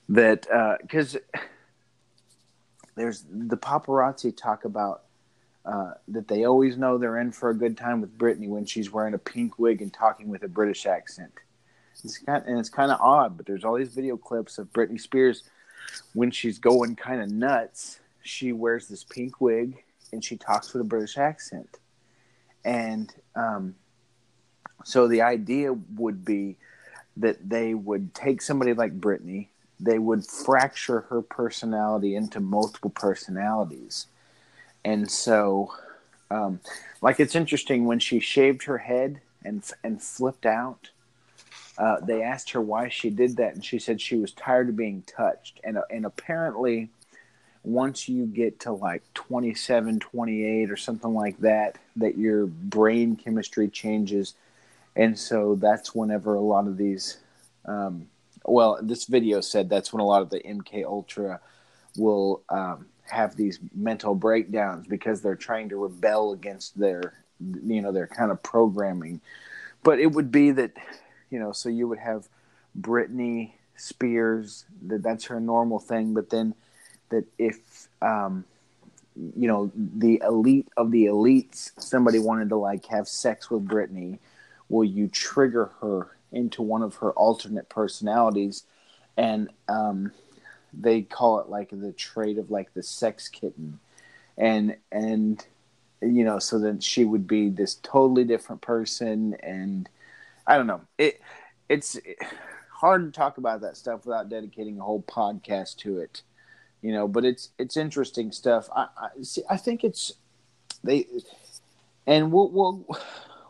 that 0.10 0.48
because 0.82 1.16
uh, 1.16 1.40
there's 2.96 3.26
the 3.30 3.58
paparazzi 3.58 4.36
talk 4.36 4.66
about 4.66 5.04
uh, 5.66 5.92
that 6.08 6.28
they 6.28 6.46
always 6.46 6.78
know 6.78 6.98
they're 6.98 7.20
in 7.20 7.32
for 7.32 7.50
a 7.50 7.56
good 7.56 7.78
time 7.78 8.02
with 8.02 8.18
Britney 8.18 8.48
when 8.48 8.66
she's 8.66 8.92
wearing 8.92 9.14
a 9.14 9.20
pink 9.20 9.60
wig 9.60 9.82
and 9.82 9.94
talking 9.94 10.30
with 10.30 10.44
a 10.44 10.48
British 10.48 10.86
accent. 10.86 11.32
It's 12.04 12.18
kind 12.18 12.42
of, 12.42 12.48
and 12.48 12.60
it's 12.60 12.70
kind 12.70 12.92
of 12.92 13.00
odd, 13.02 13.38
but 13.38 13.46
there's 13.46 13.64
all 13.64 13.76
these 13.76 13.94
video 13.94 14.18
clips 14.18 14.58
of 14.58 14.72
Britney 14.74 15.00
Spears 15.00 15.44
when 16.14 16.32
she's 16.32 16.60
going 16.60 16.96
kind 16.96 17.22
of 17.22 17.30
nuts. 17.30 18.00
She 18.24 18.52
wears 18.54 18.88
this 18.88 19.04
pink 19.04 19.42
wig 19.42 19.84
and 20.12 20.24
she 20.24 20.38
talks 20.38 20.74
with 20.74 20.82
a 20.82 20.86
British 20.86 21.18
accent, 21.18 21.80
and 22.64 23.14
um, 23.36 23.76
so 24.84 25.08
the 25.08 25.22
idea 25.22 25.74
would 25.74 26.24
be 26.24 26.58
that 27.18 27.48
they 27.48 27.74
would 27.74 28.14
take 28.14 28.42
somebody 28.42 28.74
like 28.74 29.00
Britney, 29.00 29.48
they 29.80 30.00
would 30.00 30.26
fracture 30.26 31.02
her 31.02 31.22
personality 31.22 32.16
into 32.16 32.40
multiple 32.40 32.90
personalities. 32.90 34.08
And 34.86 35.10
so, 35.10 35.74
um, 36.32 36.60
like 37.02 37.20
it's 37.20 37.36
interesting 37.36 37.86
when 37.86 38.00
she 38.00 38.20
shaved 38.20 38.64
her 38.64 38.80
head 38.80 39.22
and 39.44 39.64
and 39.84 40.02
flipped 40.02 40.46
out. 40.46 40.90
Uh, 41.78 42.00
they 42.02 42.22
asked 42.22 42.52
her 42.52 42.62
why 42.62 42.90
she 42.90 43.10
did 43.10 43.38
that, 43.38 43.56
and 43.56 43.66
she 43.66 43.80
said 43.80 44.00
she 44.00 44.18
was 44.18 44.32
tired 44.32 44.70
of 44.70 44.76
being 44.76 45.04
touched. 45.04 45.60
And 45.64 45.80
and 45.90 46.06
apparently, 46.06 46.90
once 47.64 48.10
you 48.10 48.26
get 48.26 48.60
to 48.62 48.72
like 48.72 49.02
27, 49.14 50.00
28 50.00 50.70
or 50.70 50.78
something 50.78 51.14
like 51.14 51.38
that, 51.40 51.78
that 51.96 52.18
your 52.18 52.46
brain 52.46 53.16
chemistry 53.16 53.70
changes. 53.70 54.36
And 54.96 55.18
so 55.18 55.56
that's 55.56 55.96
whenever 55.96 56.36
a 56.36 56.42
lot 56.42 56.68
of 56.68 56.78
these, 56.78 57.18
um, 57.66 58.08
well, 58.46 58.78
this 58.82 59.06
video 59.06 59.42
said 59.42 59.70
that's 59.70 59.94
when 59.94 60.02
a 60.02 60.06
lot 60.06 60.22
of 60.22 60.30
the 60.30 60.40
MK 60.40 60.84
Ultra 60.86 61.40
will 61.98 62.44
um, 62.50 62.86
have 63.10 63.36
these 63.36 63.60
mental 63.74 64.14
breakdowns 64.14 64.86
because 64.88 65.22
they're 65.22 65.36
trying 65.36 65.70
to 65.70 65.78
rebel 65.78 66.34
against 66.34 66.78
their, 66.78 67.14
you 67.40 67.82
know, 67.82 67.92
their 67.92 68.08
kind 68.08 68.30
of 68.30 68.44
programming. 68.44 69.22
But 69.84 70.00
it 70.00 70.08
would 70.08 70.32
be 70.32 70.52
that, 70.52 70.72
you 71.34 71.40
know, 71.40 71.52
so 71.52 71.68
you 71.68 71.88
would 71.88 71.98
have 71.98 72.30
Britney 72.80 73.54
Spears, 73.76 74.66
that 74.86 75.02
that's 75.02 75.26
her 75.26 75.40
normal 75.40 75.80
thing, 75.80 76.14
but 76.14 76.30
then 76.30 76.54
that 77.10 77.26
if 77.40 77.88
um, 78.04 78.46
you 79.16 79.48
know 79.48 79.72
the 79.76 80.22
elite 80.24 80.68
of 80.78 80.92
the 80.92 81.06
elites, 81.06 81.72
somebody 81.80 82.20
wanted 82.20 82.50
to 82.50 82.56
like 82.56 82.86
have 82.86 83.08
sex 83.08 83.50
with 83.50 83.68
Britney, 83.68 84.20
will 84.70 84.84
you 84.84 85.08
trigger 85.08 85.72
her 85.82 86.16
into 86.32 86.62
one 86.62 86.84
of 86.84 86.98
her 86.98 87.12
alternate 87.14 87.68
personalities, 87.68 88.66
and 89.18 89.50
um, 89.68 90.12
they 90.72 91.02
call 91.02 91.40
it 91.40 91.50
like 91.50 91.70
the 91.72 91.94
trait 91.94 92.38
of 92.38 92.52
like 92.52 92.72
the 92.76 92.84
sex 92.84 93.28
kitten, 93.28 93.80
and 94.38 94.78
and 94.92 95.48
you 96.00 96.24
know 96.24 96.38
so 96.38 96.60
then 96.60 96.80
she 96.80 97.04
would 97.04 97.26
be 97.26 97.50
this 97.50 97.74
totally 97.82 98.24
different 98.24 98.62
person, 98.62 99.36
and 99.42 99.90
I 100.46 100.58
don't 100.58 100.68
know 100.68 100.82
it 100.98 101.22
it's 101.70 101.98
hard 102.72 103.06
to 103.06 103.18
talk 103.18 103.38
about 103.38 103.62
that 103.62 103.78
stuff 103.78 104.06
without 104.06 104.30
dedicating 104.30 104.80
a 104.80 104.84
whole 104.84 105.04
podcast 105.04 105.78
to 105.78 106.00
it 106.00 106.22
you 106.84 106.92
know. 106.92 107.08
But 107.08 107.26
it's 107.26 107.50
it's 107.58 107.78
interesting 107.78 108.32
stuff. 108.32 108.70
I, 108.76 108.88
I 108.96 109.24
see. 109.24 109.42
I 109.50 109.58
think 109.58 109.84
it's 109.84 110.14
they, 110.84 111.08
and 112.06 112.32
we'll 112.32 112.52
we'll 112.52 112.86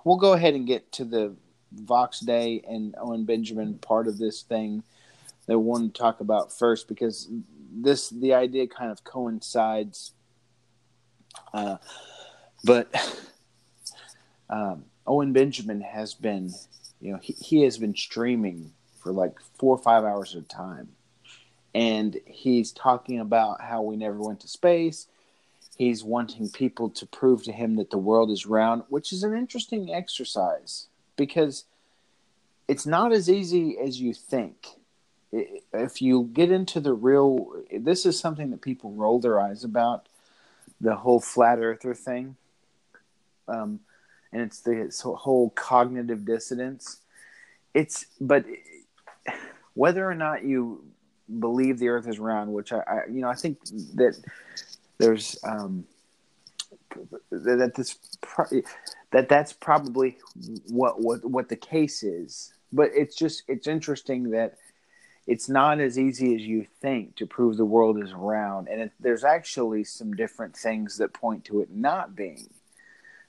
we'll 0.06 0.18
go 0.18 0.32
ahead 0.32 0.54
and 0.54 0.66
get 0.66 0.90
to 0.94 1.04
the 1.04 1.36
Vox 1.74 2.22
Day 2.22 2.64
and 2.70 2.96
Owen 2.98 3.26
Benjamin 3.26 3.80
part 3.80 4.08
of 4.08 4.18
this 4.18 4.44
thing 4.44 4.84
that 5.48 5.60
we 5.60 5.66
want 5.66 5.94
to 5.94 6.00
talk 6.00 6.22
about 6.22 6.58
first 6.58 6.88
because 6.88 7.28
this 7.76 8.10
the 8.10 8.34
idea 8.34 8.68
kind 8.68 8.92
of 8.92 9.04
coincides. 9.04 10.14
Uh, 11.54 11.78
but 12.64 12.94
um, 14.50 14.86
Owen 15.06 15.34
Benjamin 15.34 15.82
has 15.82 16.14
been, 16.14 16.54
you 17.04 17.12
know, 17.12 17.20
he, 17.22 17.34
he 17.34 17.62
has 17.64 17.78
been 17.78 17.96
streaming 17.96 18.72
for 19.02 19.12
like 19.12 19.38
four 19.60 19.76
or 19.76 19.82
five 19.82 20.06
hours 20.06 20.36
at 20.36 20.42
a 20.42 20.48
time 20.48 20.88
and 21.76 22.18
he's 22.26 22.72
talking 22.72 23.20
about 23.20 23.62
how 23.62 23.82
we 23.82 23.98
never 23.98 24.20
went 24.20 24.40
to 24.42 24.48
space. 24.48 25.08
He's 25.76 26.04
wanting 26.04 26.50
people 26.50 26.90
to 26.92 27.06
prove 27.06 27.44
to 27.44 27.52
him 27.52 27.76
that 27.76 27.90
the 27.90 27.98
world 27.98 28.32
is 28.32 28.46
round, 28.46 28.84
which 28.90 29.12
is 29.12 29.24
an 29.24 29.36
interesting 29.36 29.94
exercise 29.94 30.88
because 31.18 31.66
it's 32.68 32.86
not 32.86 33.12
as 33.12 33.30
easy 33.30 33.78
as 33.78 34.00
you 34.00 34.14
think. 34.14 34.68
If 35.32 36.02
you 36.02 36.30
get 36.32 36.52
into 36.52 36.80
the 36.80 36.94
real, 36.94 37.64
this 37.76 38.06
is 38.06 38.20
something 38.20 38.52
that 38.52 38.62
people 38.62 38.92
roll 38.92 39.20
their 39.20 39.42
eyes 39.42 39.64
about 39.64 40.08
the 40.80 40.96
whole 40.96 41.20
flat 41.20 41.58
earther 41.60 41.96
thing. 41.96 42.36
Um, 43.48 43.80
and 44.34 44.42
it's 44.42 44.60
the 44.62 44.92
whole 45.16 45.52
cognitive 45.52 46.26
dissonance. 46.26 46.98
It's, 47.74 48.08
but 48.20 48.46
whether 49.76 50.10
or 50.10 50.16
not 50.16 50.44
you 50.44 50.84
believe 51.40 51.80
the 51.80 51.88
Earth 51.88 52.08
is 52.08 52.20
round, 52.20 52.52
which 52.52 52.74
I, 52.74 52.80
I 52.80 53.00
you 53.08 53.22
know, 53.22 53.30
I 53.30 53.36
think 53.36 53.60
that 53.96 54.18
there's 54.98 55.38
um, 55.44 55.86
that 57.32 57.74
this 57.76 57.98
that 59.12 59.30
that's 59.30 59.54
probably 59.54 60.18
what 60.68 61.00
what 61.00 61.24
what 61.24 61.50
the 61.50 61.56
case 61.56 62.04
is. 62.04 62.54
But 62.72 62.90
it's 62.94 63.16
just 63.16 63.44
it's 63.48 63.68
interesting 63.68 64.32
that 64.32 64.58
it's 65.26 65.48
not 65.48 65.80
as 65.80 65.98
easy 65.98 66.36
as 66.36 66.42
you 66.42 66.66
think 66.82 67.16
to 67.16 67.26
prove 67.26 67.58
the 67.58 67.66
world 67.66 68.02
is 68.02 68.14
round, 68.14 68.68
and 68.68 68.82
it, 68.82 68.92
there's 69.00 69.24
actually 69.24 69.84
some 69.84 70.14
different 70.14 70.56
things 70.56 70.98
that 70.98 71.14
point 71.14 71.46
to 71.46 71.62
it 71.62 71.70
not 71.72 72.16
being. 72.16 72.50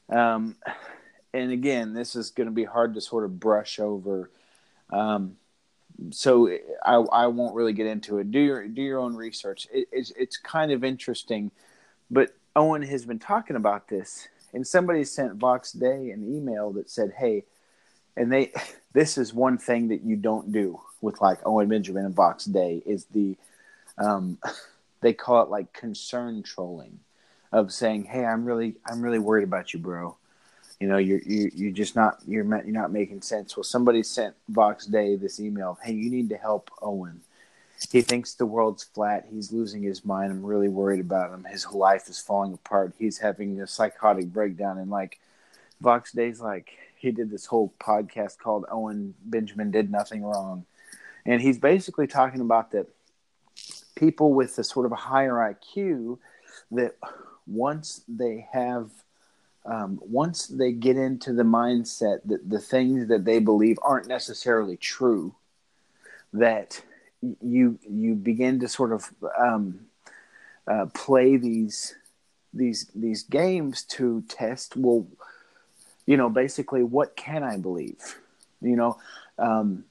Um, 0.08 0.56
and 1.32 1.50
again, 1.50 1.94
this 1.94 2.14
is 2.14 2.30
going 2.30 2.46
to 2.46 2.52
be 2.52 2.64
hard 2.64 2.94
to 2.94 3.00
sort 3.00 3.24
of 3.24 3.40
brush 3.40 3.78
over. 3.78 4.30
Um, 4.90 5.36
so 6.10 6.48
I, 6.84 6.94
I 6.94 7.26
won't 7.26 7.54
really 7.54 7.72
get 7.72 7.86
into 7.86 8.18
it. 8.18 8.30
Do 8.30 8.38
your 8.38 8.66
do 8.68 8.82
your 8.82 8.98
own 8.98 9.14
research. 9.14 9.66
It, 9.72 9.88
it's 9.92 10.12
it's 10.16 10.36
kind 10.36 10.72
of 10.72 10.84
interesting, 10.84 11.50
but 12.10 12.34
Owen 12.56 12.82
has 12.82 13.04
been 13.04 13.18
talking 13.18 13.56
about 13.56 13.88
this, 13.88 14.28
and 14.52 14.66
somebody 14.66 15.04
sent 15.04 15.34
Vox 15.34 15.72
Day 15.72 16.10
an 16.10 16.24
email 16.24 16.72
that 16.72 16.90
said, 16.90 17.12
"Hey," 17.16 17.44
and 18.16 18.32
they 18.32 18.52
this 18.92 19.18
is 19.18 19.32
one 19.32 19.58
thing 19.58 19.88
that 19.88 20.02
you 20.02 20.16
don't 20.16 20.52
do 20.52 20.80
with 21.00 21.20
like 21.20 21.38
Owen 21.44 21.68
Benjamin 21.68 22.06
and 22.06 22.14
Vox 22.14 22.44
Day 22.44 22.82
is 22.84 23.06
the 23.06 23.36
um, 23.98 24.38
they 25.00 25.12
call 25.12 25.42
it 25.42 25.50
like 25.50 25.72
concern 25.72 26.42
trolling 26.42 26.98
of 27.54 27.72
saying, 27.72 28.04
"Hey, 28.04 28.26
I'm 28.26 28.44
really 28.44 28.76
I'm 28.84 29.00
really 29.00 29.18
worried 29.18 29.44
about 29.44 29.72
you, 29.72 29.80
bro." 29.80 30.18
you 30.80 30.88
know 30.88 30.96
you're 30.96 31.20
you're, 31.24 31.50
you're 31.54 31.72
just 31.72 31.96
not 31.96 32.18
you're 32.26 32.44
you're 32.44 32.74
not 32.74 32.92
making 32.92 33.22
sense. 33.22 33.56
Well 33.56 33.64
somebody 33.64 34.02
sent 34.02 34.34
vox 34.48 34.86
day 34.86 35.16
this 35.16 35.40
email 35.40 35.78
hey 35.82 35.92
you 35.92 36.10
need 36.10 36.28
to 36.30 36.36
help 36.36 36.70
owen. 36.82 37.22
He 37.90 38.02
thinks 38.02 38.34
the 38.34 38.46
world's 38.46 38.84
flat. 38.84 39.26
He's 39.30 39.52
losing 39.52 39.82
his 39.82 40.04
mind. 40.04 40.30
I'm 40.30 40.44
really 40.44 40.68
worried 40.68 41.00
about 41.00 41.32
him. 41.32 41.44
His 41.44 41.66
life 41.72 42.08
is 42.08 42.18
falling 42.18 42.54
apart. 42.54 42.94
He's 42.98 43.18
having 43.18 43.60
a 43.60 43.66
psychotic 43.66 44.26
breakdown. 44.26 44.78
And 44.78 44.90
like 44.90 45.18
vox 45.80 46.12
day's 46.12 46.40
like 46.40 46.70
he 46.96 47.10
did 47.10 47.30
this 47.30 47.46
whole 47.46 47.72
podcast 47.80 48.38
called 48.38 48.64
owen 48.70 49.14
benjamin 49.24 49.70
did 49.70 49.90
nothing 49.90 50.22
wrong. 50.22 50.66
And 51.26 51.40
he's 51.40 51.58
basically 51.58 52.06
talking 52.06 52.40
about 52.40 52.72
that 52.72 52.88
people 53.94 54.34
with 54.34 54.58
a 54.58 54.64
sort 54.64 54.86
of 54.86 54.92
a 54.92 54.96
higher 54.96 55.34
iq 55.34 56.18
that 56.72 56.96
once 57.46 58.02
they 58.08 58.46
have 58.52 58.90
um, 59.66 59.98
once 60.02 60.46
they 60.46 60.72
get 60.72 60.96
into 60.96 61.32
the 61.32 61.42
mindset 61.42 62.20
that 62.26 62.48
the 62.48 62.60
things 62.60 63.08
that 63.08 63.24
they 63.24 63.38
believe 63.38 63.78
aren't 63.82 64.06
necessarily 64.06 64.76
true, 64.76 65.34
that 66.32 66.82
you 67.40 67.78
you 67.88 68.14
begin 68.14 68.60
to 68.60 68.68
sort 68.68 68.92
of 68.92 69.10
um, 69.38 69.86
uh, 70.66 70.86
play 70.92 71.36
these 71.36 71.94
these 72.52 72.90
these 72.94 73.22
games 73.22 73.82
to 73.84 74.22
test. 74.28 74.76
Well, 74.76 75.06
you 76.06 76.16
know, 76.16 76.28
basically, 76.28 76.82
what 76.82 77.16
can 77.16 77.42
I 77.42 77.56
believe? 77.56 78.20
You 78.60 78.76
know, 78.76 78.98
um, 79.38 79.84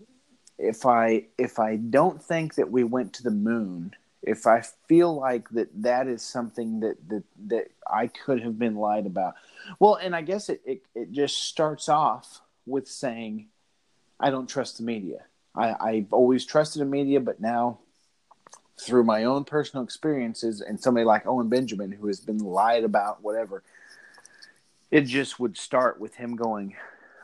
if 0.60 0.86
I 0.86 1.26
if 1.38 1.60
I 1.60 1.78
don't 1.78 2.22
think 2.22 2.56
that 2.56 2.72
we 2.72 2.84
went 2.84 3.14
to 3.14 3.24
the 3.24 3.32
moon 3.32 3.96
if 4.24 4.48
I 4.48 4.62
feel 4.88 5.16
like 5.16 5.50
that 5.50 5.70
that 5.84 6.08
is 6.08 6.22
something 6.22 6.80
that 6.80 6.98
that 7.10 7.24
that 7.48 7.68
I 7.88 8.08
could 8.08 8.42
have 8.42 8.58
been 8.58 8.76
lied 8.76 9.06
about. 9.06 9.36
Well, 9.80 9.96
and 9.96 10.16
I 10.16 10.22
guess 10.22 10.50
it 10.50 10.62
it, 10.66 10.82
it 10.96 11.12
just 11.12 11.44
starts 11.44 11.90
off 11.90 12.42
with 12.66 12.88
saying 12.88 13.48
I 14.20 14.30
don't 14.30 14.48
trust 14.48 14.78
the 14.78 14.84
media. 14.84 15.26
I, 15.56 15.76
I've 15.80 16.14
always 16.14 16.46
trusted 16.46 16.82
the 16.82 16.86
media, 16.86 17.20
but 17.20 17.40
now 17.40 17.80
through 18.80 19.04
my 19.04 19.26
own 19.26 19.44
personal 19.44 19.84
experiences 19.84 20.62
and 20.62 20.80
somebody 20.80 21.06
like 21.06 21.28
Owen 21.28 21.50
Benjamin 21.50 21.92
who 21.92 22.08
has 22.08 22.20
been 22.20 22.40
lied 22.40 22.84
about, 22.84 23.22
whatever, 23.22 23.64
it 24.90 25.02
just 25.02 25.40
would 25.40 25.58
start 25.58 26.00
with 26.00 26.16
him 26.16 26.36
going, 26.36 26.76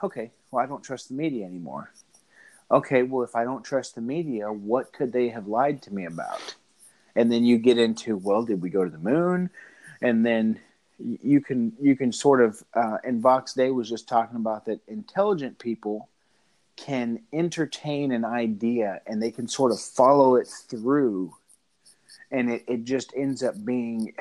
Okay, 0.04 0.32
well 0.52 0.64
I 0.64 0.68
don't 0.68 0.84
trust 0.84 1.10
the 1.10 1.16
media 1.16 1.46
anymore. 1.46 1.92
Okay, 2.70 3.04
well 3.04 3.24
if 3.24 3.36
I 3.36 3.46
don't 3.46 3.64
trust 3.64 3.96
the 3.96 4.02
media, 4.02 4.52
what 4.52 4.94
could 4.94 5.12
they 5.14 5.30
have 5.30 5.48
lied 5.48 5.82
to 5.84 5.94
me 5.94 6.06
about? 6.06 6.56
And 7.16 7.32
then 7.32 7.44
you 7.44 7.58
get 7.58 7.78
into 7.78 8.18
well 8.18 8.44
did 8.44 8.62
we 8.62 8.70
go 8.70 8.84
to 8.84 8.90
the 8.90 8.98
moon? 8.98 9.50
And 10.02 10.26
then 10.26 10.60
you 11.00 11.42
can 11.42 11.74
you 11.82 11.96
can 11.96 12.12
sort 12.12 12.42
of 12.42 12.64
uh, 12.74 12.98
and 13.04 13.22
vox 13.22 13.54
day 13.54 13.72
was 13.72 13.90
just 13.90 14.08
talking 14.08 14.36
about 14.38 14.66
that 14.66 14.80
intelligent 14.88 15.58
people 15.60 16.10
can 16.76 17.20
entertain 17.34 18.12
an 18.12 18.24
idea 18.24 19.02
and 19.06 19.22
they 19.22 19.32
can 19.32 19.48
sort 19.48 19.72
of 19.72 19.80
follow 19.80 20.36
it 20.36 20.48
through. 20.48 21.34
And 22.32 22.50
it, 22.50 22.64
it 22.68 22.84
just 22.86 23.12
ends 23.16 23.44
up 23.44 23.54
being 23.66 24.14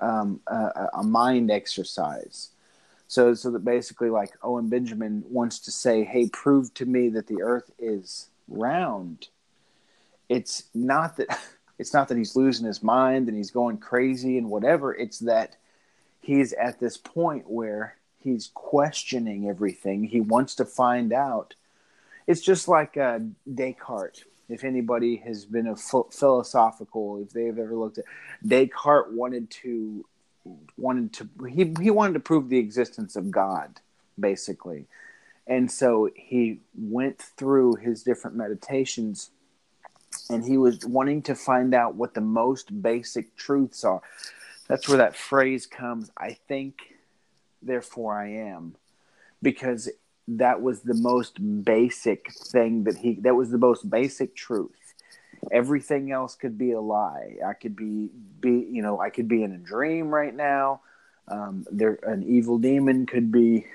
um, 0.00 0.40
a, 0.46 0.88
a 0.94 1.02
mind 1.02 1.50
exercise. 1.50 2.50
So 3.06 3.34
so 3.34 3.50
that 3.50 3.64
basically 3.64 4.10
like 4.10 4.32
owen 4.42 4.68
benjamin 4.68 5.24
wants 5.28 5.58
to 5.60 5.70
say 5.70 6.04
hey 6.04 6.28
prove 6.32 6.72
to 6.74 6.86
me 6.86 7.10
that 7.10 7.26
the 7.26 7.42
earth 7.42 7.70
is 7.78 8.28
round. 8.48 9.28
It's 10.28 10.64
not 10.74 11.16
that 11.18 11.28
it's 11.78 11.92
not 11.92 12.08
that 12.08 12.18
he's 12.18 12.36
losing 12.36 12.66
his 12.66 12.82
mind 12.82 13.28
and 13.28 13.36
he's 13.36 13.50
going 13.50 13.78
crazy 13.78 14.38
and 14.38 14.48
whatever. 14.48 14.94
It's 14.94 15.18
that 15.20 15.56
he's 16.20 16.52
at 16.52 16.80
this 16.80 16.96
point 16.96 17.50
where 17.50 17.96
he's 18.18 18.50
questioning 18.54 19.48
everything. 19.48 20.04
He 20.04 20.20
wants 20.20 20.54
to 20.56 20.64
find 20.64 21.12
out. 21.12 21.54
It's 22.26 22.40
just 22.40 22.68
like 22.68 22.96
uh, 22.96 23.18
Descartes. 23.52 24.24
if 24.48 24.64
anybody 24.64 25.16
has 25.16 25.44
been 25.44 25.66
a 25.66 25.76
philosophical, 25.76 27.22
if 27.22 27.30
they've 27.30 27.58
ever 27.58 27.74
looked 27.74 27.98
at 27.98 28.04
Descartes 28.46 29.12
wanted 29.12 29.50
to 29.50 30.04
wanted 30.76 31.12
to 31.14 31.28
he 31.48 31.74
he 31.80 31.90
wanted 31.90 32.14
to 32.14 32.20
prove 32.20 32.48
the 32.48 32.58
existence 32.58 33.16
of 33.16 33.30
God, 33.30 33.80
basically, 34.18 34.86
and 35.46 35.70
so 35.70 36.10
he 36.14 36.60
went 36.74 37.18
through 37.18 37.76
his 37.76 38.02
different 38.02 38.36
meditations, 38.36 39.30
and 40.30 40.44
he 40.44 40.56
was 40.56 40.84
wanting 40.86 41.22
to 41.22 41.34
find 41.34 41.74
out 41.74 41.94
what 41.94 42.14
the 42.14 42.20
most 42.20 42.82
basic 42.82 43.36
truths 43.36 43.84
are. 43.84 44.02
That's 44.68 44.88
where 44.88 44.98
that 44.98 45.16
phrase 45.16 45.66
comes. 45.66 46.10
I 46.16 46.32
think, 46.48 46.94
therefore 47.62 48.18
I 48.18 48.28
am, 48.28 48.76
because 49.42 49.90
that 50.26 50.62
was 50.62 50.80
the 50.80 50.94
most 50.94 51.38
basic 51.64 52.32
thing 52.32 52.84
that 52.84 52.96
he 52.96 53.14
that 53.20 53.34
was 53.34 53.50
the 53.50 53.58
most 53.58 53.88
basic 53.90 54.34
truth 54.34 54.94
everything 55.52 56.12
else 56.12 56.34
could 56.34 56.56
be 56.56 56.72
a 56.72 56.80
lie 56.80 57.36
i 57.46 57.52
could 57.52 57.76
be 57.76 58.08
be 58.40 58.66
you 58.70 58.80
know 58.80 59.00
i 59.00 59.10
could 59.10 59.28
be 59.28 59.42
in 59.42 59.52
a 59.52 59.58
dream 59.58 60.08
right 60.08 60.34
now 60.34 60.80
um, 61.28 61.64
there 61.70 61.98
an 62.04 62.22
evil 62.22 62.58
demon 62.58 63.06
could 63.06 63.30
be 63.30 63.66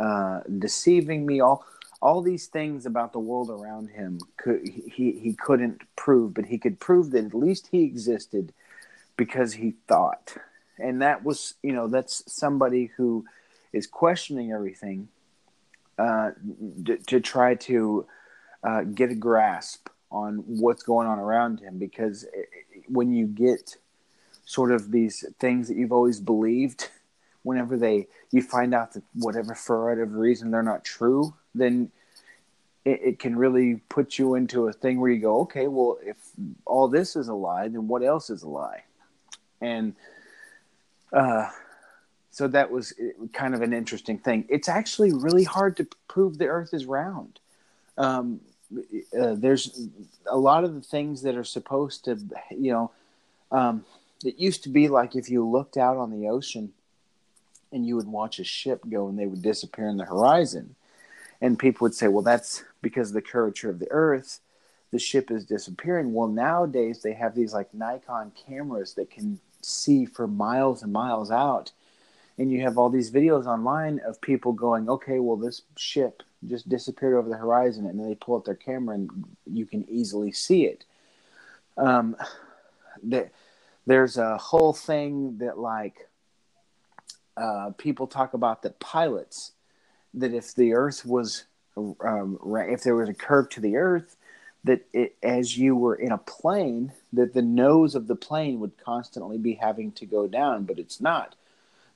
uh, 0.00 0.40
deceiving 0.58 1.24
me 1.24 1.40
all 1.40 1.64
all 2.04 2.20
these 2.20 2.46
things 2.46 2.84
about 2.84 3.14
the 3.14 3.18
world 3.18 3.48
around 3.48 3.88
him 3.88 4.20
could 4.36 4.60
he 4.68 5.12
he 5.12 5.32
couldn't 5.32 5.80
prove 5.96 6.34
but 6.34 6.44
he 6.44 6.58
could 6.58 6.78
prove 6.78 7.10
that 7.10 7.24
at 7.24 7.34
least 7.34 7.68
he 7.72 7.82
existed 7.82 8.52
because 9.16 9.54
he 9.54 9.74
thought. 9.88 10.36
And 10.78 11.00
that 11.00 11.24
was 11.24 11.54
you 11.62 11.72
know 11.72 11.88
that's 11.88 12.22
somebody 12.30 12.90
who 12.96 13.24
is 13.72 13.86
questioning 13.86 14.52
everything 14.52 15.08
uh, 15.98 16.32
d- 16.82 16.98
to 17.06 17.20
try 17.20 17.54
to 17.54 18.06
uh, 18.62 18.82
get 18.82 19.10
a 19.10 19.14
grasp 19.14 19.88
on 20.10 20.44
what's 20.46 20.82
going 20.82 21.08
on 21.08 21.18
around 21.18 21.60
him. 21.60 21.78
Because 21.78 22.26
when 22.86 23.14
you 23.14 23.26
get 23.26 23.76
sort 24.44 24.72
of 24.72 24.90
these 24.90 25.24
things 25.40 25.68
that 25.68 25.76
you've 25.78 25.92
always 25.92 26.20
believed 26.20 26.90
whenever 27.44 27.78
they 27.78 28.06
you 28.30 28.42
find 28.42 28.74
out 28.74 28.92
that 28.92 29.02
whatever 29.14 29.54
for 29.54 29.88
whatever 29.88 30.18
reason 30.18 30.50
they're 30.50 30.62
not 30.62 30.84
true 30.84 31.34
then 31.54 31.90
it, 32.84 33.00
it, 33.02 33.18
can 33.18 33.36
really 33.36 33.76
put 33.88 34.18
you 34.18 34.34
into 34.34 34.68
a 34.68 34.72
thing 34.72 35.00
where 35.00 35.10
you 35.10 35.20
go 35.20 35.40
okay 35.40 35.68
well 35.68 35.98
if 36.02 36.16
all 36.64 36.88
this 36.88 37.16
is 37.16 37.28
a 37.28 37.34
lie 37.34 37.68
then 37.68 37.88
what 37.88 38.02
else 38.02 38.30
is 38.30 38.42
a 38.42 38.48
lie 38.48 38.82
and 39.60 39.94
uh 41.12 41.48
so 42.34 42.48
that 42.48 42.72
was 42.72 42.92
kind 43.32 43.54
of 43.54 43.62
an 43.62 43.72
interesting 43.72 44.18
thing. 44.18 44.44
It's 44.48 44.68
actually 44.68 45.12
really 45.12 45.44
hard 45.44 45.76
to 45.76 45.86
prove 46.08 46.36
the 46.36 46.46
Earth 46.46 46.74
is 46.74 46.84
round. 46.84 47.38
Um, 47.96 48.40
uh, 49.16 49.36
there's 49.36 49.86
a 50.26 50.36
lot 50.36 50.64
of 50.64 50.74
the 50.74 50.80
things 50.80 51.22
that 51.22 51.36
are 51.36 51.44
supposed 51.44 52.06
to, 52.06 52.18
you 52.50 52.72
know, 52.72 52.90
um, 53.52 53.84
it 54.24 54.36
used 54.36 54.64
to 54.64 54.68
be 54.68 54.88
like 54.88 55.14
if 55.14 55.30
you 55.30 55.48
looked 55.48 55.76
out 55.76 55.96
on 55.96 56.10
the 56.10 56.28
ocean 56.28 56.72
and 57.70 57.86
you 57.86 57.94
would 57.94 58.08
watch 58.08 58.40
a 58.40 58.44
ship 58.44 58.80
go 58.90 59.06
and 59.06 59.16
they 59.16 59.26
would 59.26 59.42
disappear 59.42 59.86
in 59.86 59.96
the 59.96 60.04
horizon. 60.04 60.74
And 61.44 61.58
people 61.58 61.84
would 61.84 61.94
say, 61.94 62.08
well, 62.08 62.22
that's 62.22 62.64
because 62.80 63.08
of 63.10 63.14
the 63.14 63.22
curvature 63.22 63.68
of 63.68 63.78
the 63.78 63.90
Earth, 63.90 64.40
the 64.90 64.98
ship 64.98 65.30
is 65.30 65.44
disappearing. 65.44 66.12
Well, 66.14 66.28
nowadays 66.28 67.02
they 67.02 67.12
have 67.12 67.34
these 67.34 67.52
like 67.52 67.74
Nikon 67.74 68.32
cameras 68.46 68.94
that 68.94 69.10
can 69.10 69.38
see 69.60 70.06
for 70.06 70.26
miles 70.26 70.82
and 70.82 70.92
miles 70.92 71.30
out 71.30 71.72
and 72.38 72.50
you 72.50 72.62
have 72.62 72.78
all 72.78 72.90
these 72.90 73.10
videos 73.10 73.46
online 73.46 74.00
of 74.06 74.20
people 74.20 74.52
going, 74.52 74.88
okay, 74.88 75.18
well, 75.18 75.36
this 75.36 75.62
ship 75.76 76.22
just 76.46 76.68
disappeared 76.68 77.14
over 77.14 77.28
the 77.28 77.36
horizon, 77.36 77.86
and 77.86 77.98
then 77.98 78.08
they 78.08 78.16
pull 78.16 78.36
up 78.36 78.44
their 78.44 78.54
camera 78.54 78.96
and 78.96 79.10
you 79.46 79.64
can 79.64 79.88
easily 79.88 80.32
see 80.32 80.64
it. 80.66 80.84
Um, 81.76 82.16
the, 83.02 83.30
there's 83.86 84.16
a 84.16 84.36
whole 84.36 84.72
thing 84.72 85.38
that 85.38 85.58
like 85.58 86.08
uh, 87.36 87.70
people 87.78 88.06
talk 88.06 88.34
about 88.34 88.62
that 88.62 88.80
pilots 88.80 89.52
that 90.14 90.32
if 90.32 90.54
the 90.54 90.74
Earth 90.74 91.04
was 91.04 91.44
um, 91.76 92.38
if 92.46 92.82
there 92.82 92.94
was 92.94 93.08
a 93.08 93.14
curve 93.14 93.48
to 93.50 93.60
the 93.60 93.76
Earth, 93.76 94.16
that 94.62 94.86
it, 94.92 95.16
as 95.22 95.58
you 95.58 95.74
were 95.74 95.94
in 95.94 96.12
a 96.12 96.18
plane, 96.18 96.92
that 97.12 97.34
the 97.34 97.42
nose 97.42 97.94
of 97.94 98.06
the 98.06 98.16
plane 98.16 98.60
would 98.60 98.76
constantly 98.78 99.38
be 99.38 99.54
having 99.54 99.92
to 99.92 100.06
go 100.06 100.26
down, 100.26 100.64
but 100.64 100.78
it's 100.78 101.00
not. 101.00 101.34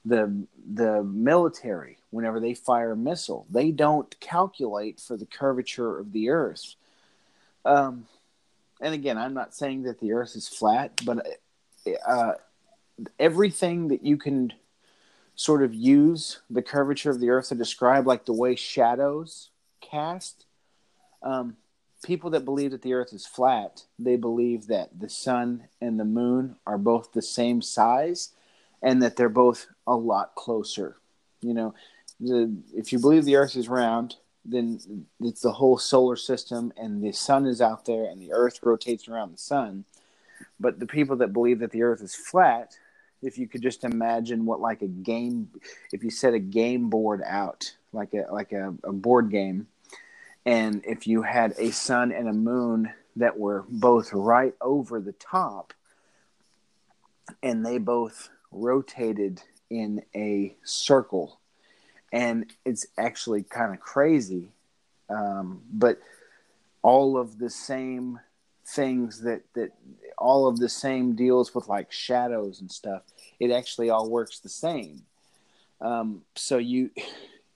The 0.05 0.47
the 0.71 1.03
military 1.03 1.99
whenever 2.11 2.41
they 2.41 2.55
fire 2.55 2.93
a 2.93 2.97
missile 2.97 3.47
they 3.51 3.71
don't 3.71 4.19
calculate 4.21 5.01
for 5.01 5.17
the 5.17 5.27
curvature 5.27 5.99
of 5.99 6.13
the 6.13 6.31
earth. 6.31 6.77
Um, 7.65 8.07
and 8.81 8.95
again 8.95 9.19
i'm 9.19 9.35
not 9.35 9.55
saying 9.55 9.83
that 9.83 10.01
the 10.01 10.13
earth 10.13 10.37
is 10.37 10.49
flat 10.49 11.01
but 11.05 11.27
uh, 12.07 12.33
everything 13.19 13.89
that 13.89 14.05
you 14.05 14.17
can 14.17 14.53
sort 15.39 15.63
of 15.63 15.73
use 15.73 16.41
the 16.51 16.63
curvature 16.63 17.11
of 17.11 17.21
the 17.21 17.31
earth 17.31 17.49
to 17.49 17.55
describe 17.55 18.07
like 18.07 18.27
the 18.27 18.33
way 18.33 18.55
shadows 18.57 19.51
cast 19.81 20.45
um, 21.23 21.57
people 22.03 22.31
that 22.31 22.45
believe 22.45 22.73
that 22.73 22.83
the 22.83 22.93
earth 22.93 23.13
is 23.13 23.27
flat 23.27 23.85
they 23.99 24.17
believe 24.17 24.67
that 24.67 24.91
the 24.99 25.09
sun 25.09 25.65
and 25.81 25.99
the 25.99 26.05
moon 26.05 26.57
are 26.67 26.79
both 26.79 27.13
the 27.13 27.23
same 27.23 27.63
size 27.63 28.33
and 28.83 29.03
that 29.03 29.17
they're 29.17 29.29
both 29.29 29.67
a 29.87 29.97
lot 29.97 30.35
closer. 30.35 30.97
You 31.41 31.55
know, 31.55 31.75
the 32.21 32.53
if 32.75 32.93
you 32.93 32.99
believe 32.99 33.25
the 33.25 33.37
Earth 33.37 33.57
is 33.57 33.69
round, 33.69 34.17
then 34.45 35.07
it's 35.21 35.41
the 35.41 35.53
whole 35.53 35.79
solar 35.79 36.17
system, 36.17 36.73
and 36.77 37.03
the 37.03 37.13
sun 37.13 37.47
is 37.47 37.61
out 37.61 37.85
there, 37.85 38.05
and 38.05 38.21
the 38.21 38.33
Earth 38.33 38.61
rotates 38.63 39.09
around 39.09 39.33
the 39.33 39.39
sun. 39.39 39.85
But 40.61 40.79
the 40.79 40.87
people 40.87 41.17
that 41.17 41.33
believe 41.33 41.61
that 41.61 41.71
the 41.71 41.83
Earth 41.83 42.03
is 42.03 42.15
flat, 42.15 42.77
if 43.23 43.39
you 43.39 43.49
could 43.49 43.63
just 43.63 43.85
imagine 43.85 44.45
what 44.45 44.61
like 44.61 44.83
a 44.83 44.89
game, 44.89 45.49
if 45.93 46.05
you 46.05 46.11
set 46.11 46.35
a 46.35 46.39
game 46.39 46.89
board 46.89 47.23
out, 47.25 47.75
like 47.93 48.15
a 48.15 48.33
like 48.33 48.53
a, 48.53 48.75
a 48.85 48.93
board 48.93 49.31
game, 49.31 49.67
and 50.47 50.83
if 50.85 51.07
you 51.07 51.23
had 51.23 51.55
a 51.59 51.71
sun 51.71 52.13
and 52.13 52.29
a 52.29 52.33
moon 52.33 52.93
that 53.17 53.39
were 53.39 53.65
both 53.69 54.13
right 54.13 54.55
over 54.61 55.01
the 55.01 55.13
top, 55.13 55.73
and 57.43 57.65
they 57.65 57.79
both 57.79 58.31
rotated 58.51 59.43
in 59.71 60.03
a 60.15 60.57
circle, 60.63 61.41
and 62.13 62.53
it's 62.65 62.87
actually 62.97 63.43
kind 63.43 63.75
of 63.75 63.81
crazy. 63.81 64.53
Um, 65.11 65.63
but 65.71 65.99
all 66.83 67.19
of 67.19 67.39
the 67.39 67.51
same 67.51 68.21
things 68.65 69.23
that 69.23 69.43
that 69.55 69.71
all 70.19 70.47
of 70.47 70.59
the 70.59 70.69
same 70.69 71.15
deals 71.15 71.55
with 71.55 71.69
like 71.69 71.91
shadows 71.91 72.61
and 72.61 72.71
stuff. 72.71 73.03
It 73.41 73.51
actually 73.51 73.91
all 73.91 74.11
works 74.11 74.41
the 74.41 74.49
same. 74.49 75.03
Um, 75.81 76.23
so 76.35 76.59
you 76.59 76.91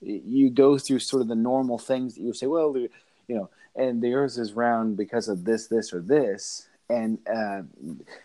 you 0.01 0.51
go 0.51 0.79
through 0.79 0.99
sort 0.99 1.23
of 1.23 1.29
the 1.29 1.35
normal 1.35 1.79
things 1.79 2.15
that 2.15 2.23
you 2.23 2.33
say, 2.33 2.47
well, 2.47 2.77
you 2.77 2.89
know, 3.29 3.51
and 3.77 4.03
the 4.03 4.15
Earth 4.15 4.37
is 4.37 4.53
round 4.53 4.97
because 4.97 5.29
of 5.29 5.45
this, 5.45 5.69
this, 5.69 5.93
or 5.93 6.01
this. 6.01 6.69
And 6.91 7.19
uh, 7.33 7.63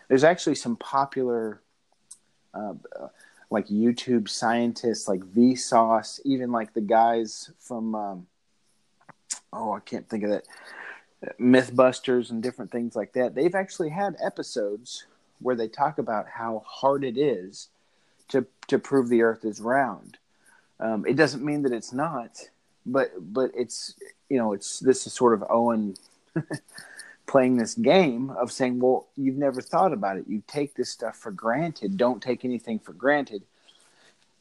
there's 0.07 0.23
actually 0.23 0.55
some 0.55 0.75
popular 0.75 1.61
uh, 2.53 2.73
like 3.49 3.67
YouTube 3.67 4.27
scientists 4.27 5.07
like 5.07 5.21
Vsauce, 5.21 6.19
even 6.25 6.51
like 6.51 6.73
the 6.73 6.81
guys 6.81 7.51
from 7.59 7.95
um, 7.95 8.27
oh 9.53 9.73
I 9.73 9.79
can't 9.79 10.07
think 10.09 10.23
of 10.23 10.31
that 10.31 10.45
MythBusters 11.39 12.29
and 12.29 12.43
different 12.43 12.71
things 12.71 12.95
like 12.95 13.13
that. 13.13 13.33
They've 13.33 13.55
actually 13.55 13.89
had 13.89 14.15
episodes 14.23 15.05
where 15.39 15.55
they 15.55 15.67
talk 15.67 15.97
about 15.97 16.27
how 16.27 16.63
hard 16.65 17.03
it 17.03 17.17
is 17.17 17.69
to 18.29 18.45
to 18.67 18.77
prove 18.77 19.09
the 19.09 19.21
Earth 19.21 19.45
is 19.45 19.59
round. 19.59 20.17
Um, 20.79 21.05
it 21.07 21.15
doesn't 21.15 21.43
mean 21.43 21.63
that 21.63 21.71
it's 21.71 21.93
not, 21.93 22.37
but 22.85 23.11
but 23.33 23.51
it's 23.55 23.95
you 24.29 24.37
know 24.37 24.53
it's 24.53 24.79
this 24.79 25.07
is 25.07 25.13
sort 25.13 25.33
of 25.33 25.43
Owen 25.49 25.95
playing 27.25 27.57
this 27.57 27.73
game 27.73 28.29
of 28.29 28.51
saying, 28.51 28.79
well, 28.79 29.07
you've 29.15 29.37
never 29.37 29.61
thought 29.61 29.93
about 29.93 30.17
it. 30.17 30.25
You 30.27 30.43
take 30.47 30.75
this 30.75 30.89
stuff 30.89 31.17
for 31.17 31.31
granted. 31.31 31.97
Don't 31.97 32.21
take 32.21 32.45
anything 32.45 32.79
for 32.79 32.93
granted. 32.93 33.43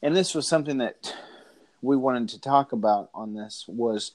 And 0.03 0.15
this 0.15 0.35
was 0.35 0.47
something 0.47 0.79
that 0.79 1.15
we 1.83 1.97
wanted 1.97 2.29
to 2.31 2.41
talk 2.41 2.73
about 2.73 3.11
on 3.15 3.35
this 3.35 3.65
was 3.67 4.13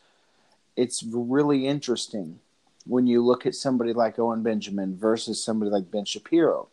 it's 0.76 1.04
really 1.04 1.68
interesting 1.68 2.40
when 2.86 3.08
you 3.08 3.24
look 3.24 3.46
at 3.46 3.56
somebody 3.56 3.94
like 3.94 4.20
Owen 4.20 4.44
Benjamin 4.44 4.98
versus 4.98 5.44
somebody 5.44 5.72
like 5.72 5.92
Ben 5.92 6.06
Shapiro. 6.06 6.68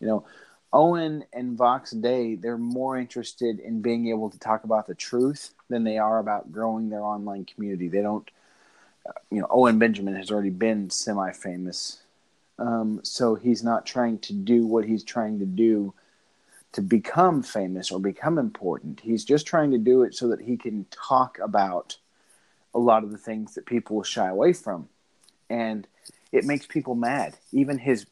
You 0.00 0.06
know, 0.06 0.24
Owen 0.72 1.24
and 1.32 1.56
Vox 1.56 1.90
Day, 1.90 2.34
they're 2.34 2.56
more 2.56 2.96
interested 2.96 3.58
in 3.58 3.82
being 3.82 4.08
able 4.08 4.30
to 4.30 4.38
talk 4.38 4.64
about 4.64 4.86
the 4.86 4.94
truth 4.94 5.54
than 5.68 5.84
they 5.84 5.98
are 5.98 6.18
about 6.18 6.52
growing 6.52 6.88
their 6.88 7.02
online 7.02 7.44
community. 7.44 7.88
They 7.88 8.02
don't 8.02 8.28
you 9.30 9.40
know, 9.40 9.46
Owen 9.50 9.78
Benjamin 9.78 10.14
has 10.16 10.30
already 10.30 10.50
been 10.50 10.90
semi 10.90 11.32
famous. 11.32 12.02
Um, 12.58 13.00
so 13.02 13.34
he's 13.34 13.62
not 13.62 13.86
trying 13.86 14.18
to 14.20 14.32
do 14.32 14.66
what 14.66 14.84
he's 14.84 15.02
trying 15.02 15.38
to 15.38 15.46
do 15.46 15.94
to 16.72 16.82
become 16.82 17.42
famous 17.42 17.90
or 17.90 17.98
become 17.98 18.38
important. 18.38 19.00
He's 19.00 19.24
just 19.24 19.46
trying 19.46 19.70
to 19.70 19.78
do 19.78 20.02
it 20.02 20.14
so 20.14 20.28
that 20.28 20.42
he 20.42 20.56
can 20.56 20.86
talk 20.90 21.38
about 21.42 21.96
a 22.74 22.78
lot 22.78 23.02
of 23.02 23.10
the 23.10 23.18
things 23.18 23.54
that 23.54 23.66
people 23.66 23.96
will 23.96 24.04
shy 24.04 24.28
away 24.28 24.52
from. 24.52 24.88
And 25.50 25.86
it 26.32 26.44
makes 26.44 26.66
people 26.66 26.94
mad. 26.94 27.36
Even 27.52 27.76
his 27.76 28.06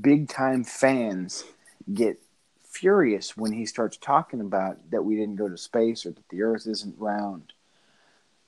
big 0.00 0.28
time 0.28 0.62
fans 0.62 1.44
get 1.92 2.20
furious 2.62 3.36
when 3.36 3.52
he 3.52 3.66
starts 3.66 3.96
talking 3.96 4.40
about 4.40 4.90
that 4.90 5.04
we 5.04 5.16
didn't 5.16 5.36
go 5.36 5.48
to 5.48 5.56
space 5.56 6.04
or 6.04 6.10
that 6.10 6.28
the 6.28 6.42
Earth 6.42 6.66
isn't 6.66 6.98
round. 6.98 7.52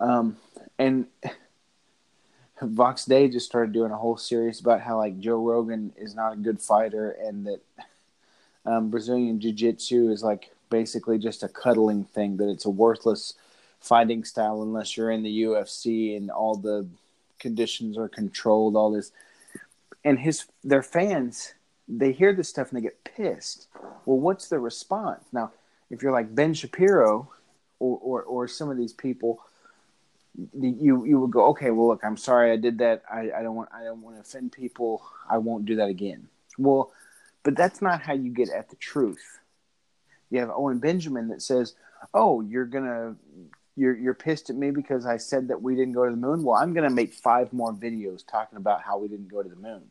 Um, 0.01 0.37
and 0.79 1.07
Vox 2.63 3.05
Day 3.05 3.29
just 3.29 3.47
started 3.47 3.73
doing 3.73 3.93
a 3.93 3.97
whole 3.97 4.17
series 4.17 4.61
about 4.61 4.81
how 4.81 4.99
like 4.99 5.19
Joe 5.19 5.43
Rogan 5.43 5.93
is 5.97 6.15
not 6.15 6.33
a 6.33 6.37
good 6.37 6.61
fighter 6.61 7.11
and 7.11 7.47
that 7.47 7.61
um, 8.67 8.91
Brazilian 8.91 9.41
Jiu 9.41 9.53
Jitsu 9.53 10.11
is 10.11 10.23
like 10.23 10.51
basically 10.71 11.19
just 11.19 11.43
a 11.43 11.49
cuddling 11.49 12.05
thing 12.05 12.37
that 12.39 12.49
it's 12.49 12.65
a 12.65 12.71
worthless 12.71 13.35
fighting 13.81 14.25
style 14.25 14.63
unless 14.63 14.97
you're 14.97 15.11
in 15.11 15.23
the 15.23 15.43
UFC 15.43 16.17
and 16.17 16.31
all 16.31 16.57
the 16.57 16.87
conditions 17.39 17.99
are 17.99 18.09
controlled 18.09 18.77
all 18.77 18.91
this. 18.91 19.13
And 20.05 20.19
his 20.19 20.45
their 20.63 20.83
fans 20.83 21.55
they 21.89 22.11
hear 22.13 22.35
this 22.35 22.49
stuff 22.49 22.71
and 22.71 22.79
they 22.79 22.83
get 22.83 23.05
pissed. 23.05 23.69
Well 24.05 24.19
what's 24.19 24.49
the 24.49 24.59
response? 24.59 25.25
Now 25.33 25.53
if 25.91 26.03
you're 26.03 26.13
like 26.13 26.35
Ben 26.35 26.55
Shapiro 26.55 27.31
or 27.79 27.99
or, 28.03 28.23
or 28.23 28.49
some 28.49 28.71
of 28.71 28.77
these 28.77 28.93
people 28.93 29.41
you 30.53 31.05
you 31.07 31.19
would 31.19 31.31
go 31.31 31.47
okay 31.47 31.71
well 31.71 31.89
look 31.89 32.05
i'm 32.05 32.17
sorry 32.17 32.53
i 32.53 32.57
did 32.57 32.79
that. 32.79 33.03
I, 33.11 33.31
I 33.39 33.43
don't 33.43 33.55
want 33.55 33.71
i 33.73 33.85
don't 33.85 34.03
want 34.03 34.17
to 34.17 34.21
offend 34.21 34.53
people. 34.53 35.03
I 35.29 35.39
won't 35.39 35.65
do 35.65 35.77
that 35.77 35.89
again. 35.89 36.29
Well 36.59 36.93
but 37.43 37.57
that's 37.57 37.81
not 37.81 38.03
how 38.03 38.13
you 38.13 38.31
get 38.31 38.51
at 38.51 38.71
the 38.71 38.77
truth. 38.77 39.39
You 40.31 40.41
have 40.41 40.51
owen 40.51 40.79
benjamin 40.79 41.29
that 41.29 41.43
says 41.43 41.75
oh 42.13 42.41
you're 42.43 42.67
gonna 42.67 43.17
you're 43.77 43.97
you're 43.97 44.15
pissed 44.15 44.51
at 44.51 44.57
me 44.57 44.71
because 44.71 45.07
i 45.07 45.17
said 45.17 45.49
that 45.49 45.63
we 45.63 45.75
didn't 45.75 45.93
go 45.93 46.05
to 46.05 46.11
the 46.11 46.17
moon 46.17 46.43
well 46.43 46.57
i'm 46.57 46.73
gonna 46.73 46.91
make 46.91 47.13
five 47.13 47.53
more 47.53 47.73
videos 47.73 48.27
talking 48.27 48.57
about 48.57 48.83
how 48.83 48.99
we 48.99 49.09
didn't 49.09 49.29
go 49.29 49.43
to 49.43 49.49
the 49.49 49.57
moon 49.57 49.83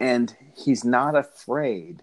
and 0.00 0.36
he's 0.56 0.84
not 0.84 1.14
afraid 1.14 2.02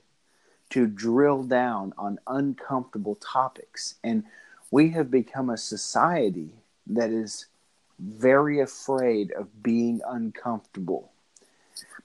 to 0.70 0.88
drill 0.88 1.44
down 1.44 1.94
on 1.98 2.20
uncomfortable 2.28 3.16
topics 3.16 3.96
and 4.04 4.24
we 4.72 4.90
have 4.90 5.10
become 5.10 5.50
a 5.50 5.58
society 5.58 6.50
that 6.88 7.10
is 7.10 7.46
very 8.00 8.60
afraid 8.60 9.32
of 9.32 9.64
being 9.64 10.02
uncomfortable. 10.06 11.12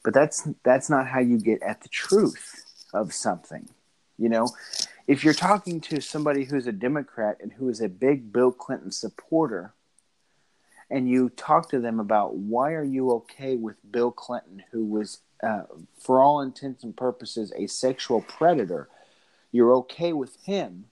But 0.02 0.14
that's 0.14 0.48
that's 0.62 0.88
not 0.88 1.06
how 1.06 1.20
you 1.20 1.38
get 1.38 1.62
at 1.62 1.82
the 1.82 1.88
truth 1.88 2.64
of 2.94 3.12
something. 3.12 3.68
You 4.20 4.28
know, 4.28 4.48
if 5.06 5.24
you're 5.24 5.32
talking 5.32 5.80
to 5.80 6.00
somebody 6.00 6.44
who's 6.44 6.66
a 6.66 6.72
Democrat 6.72 7.38
and 7.40 7.50
who 7.50 7.70
is 7.70 7.80
a 7.80 7.88
big 7.88 8.32
Bill 8.32 8.52
Clinton 8.52 8.92
supporter, 8.92 9.72
and 10.90 11.08
you 11.08 11.30
talk 11.30 11.70
to 11.70 11.80
them 11.80 11.98
about 12.00 12.36
why 12.36 12.72
are 12.72 12.84
you 12.84 13.10
okay 13.12 13.56
with 13.56 13.76
Bill 13.90 14.10
Clinton, 14.10 14.62
who 14.70 14.84
was, 14.84 15.20
uh, 15.42 15.62
for 15.98 16.22
all 16.22 16.42
intents 16.42 16.84
and 16.84 16.94
purposes, 16.94 17.50
a 17.56 17.66
sexual 17.66 18.20
predator, 18.20 18.88
you're 19.52 19.72
okay 19.76 20.12
with 20.12 20.36
him, 20.44 20.84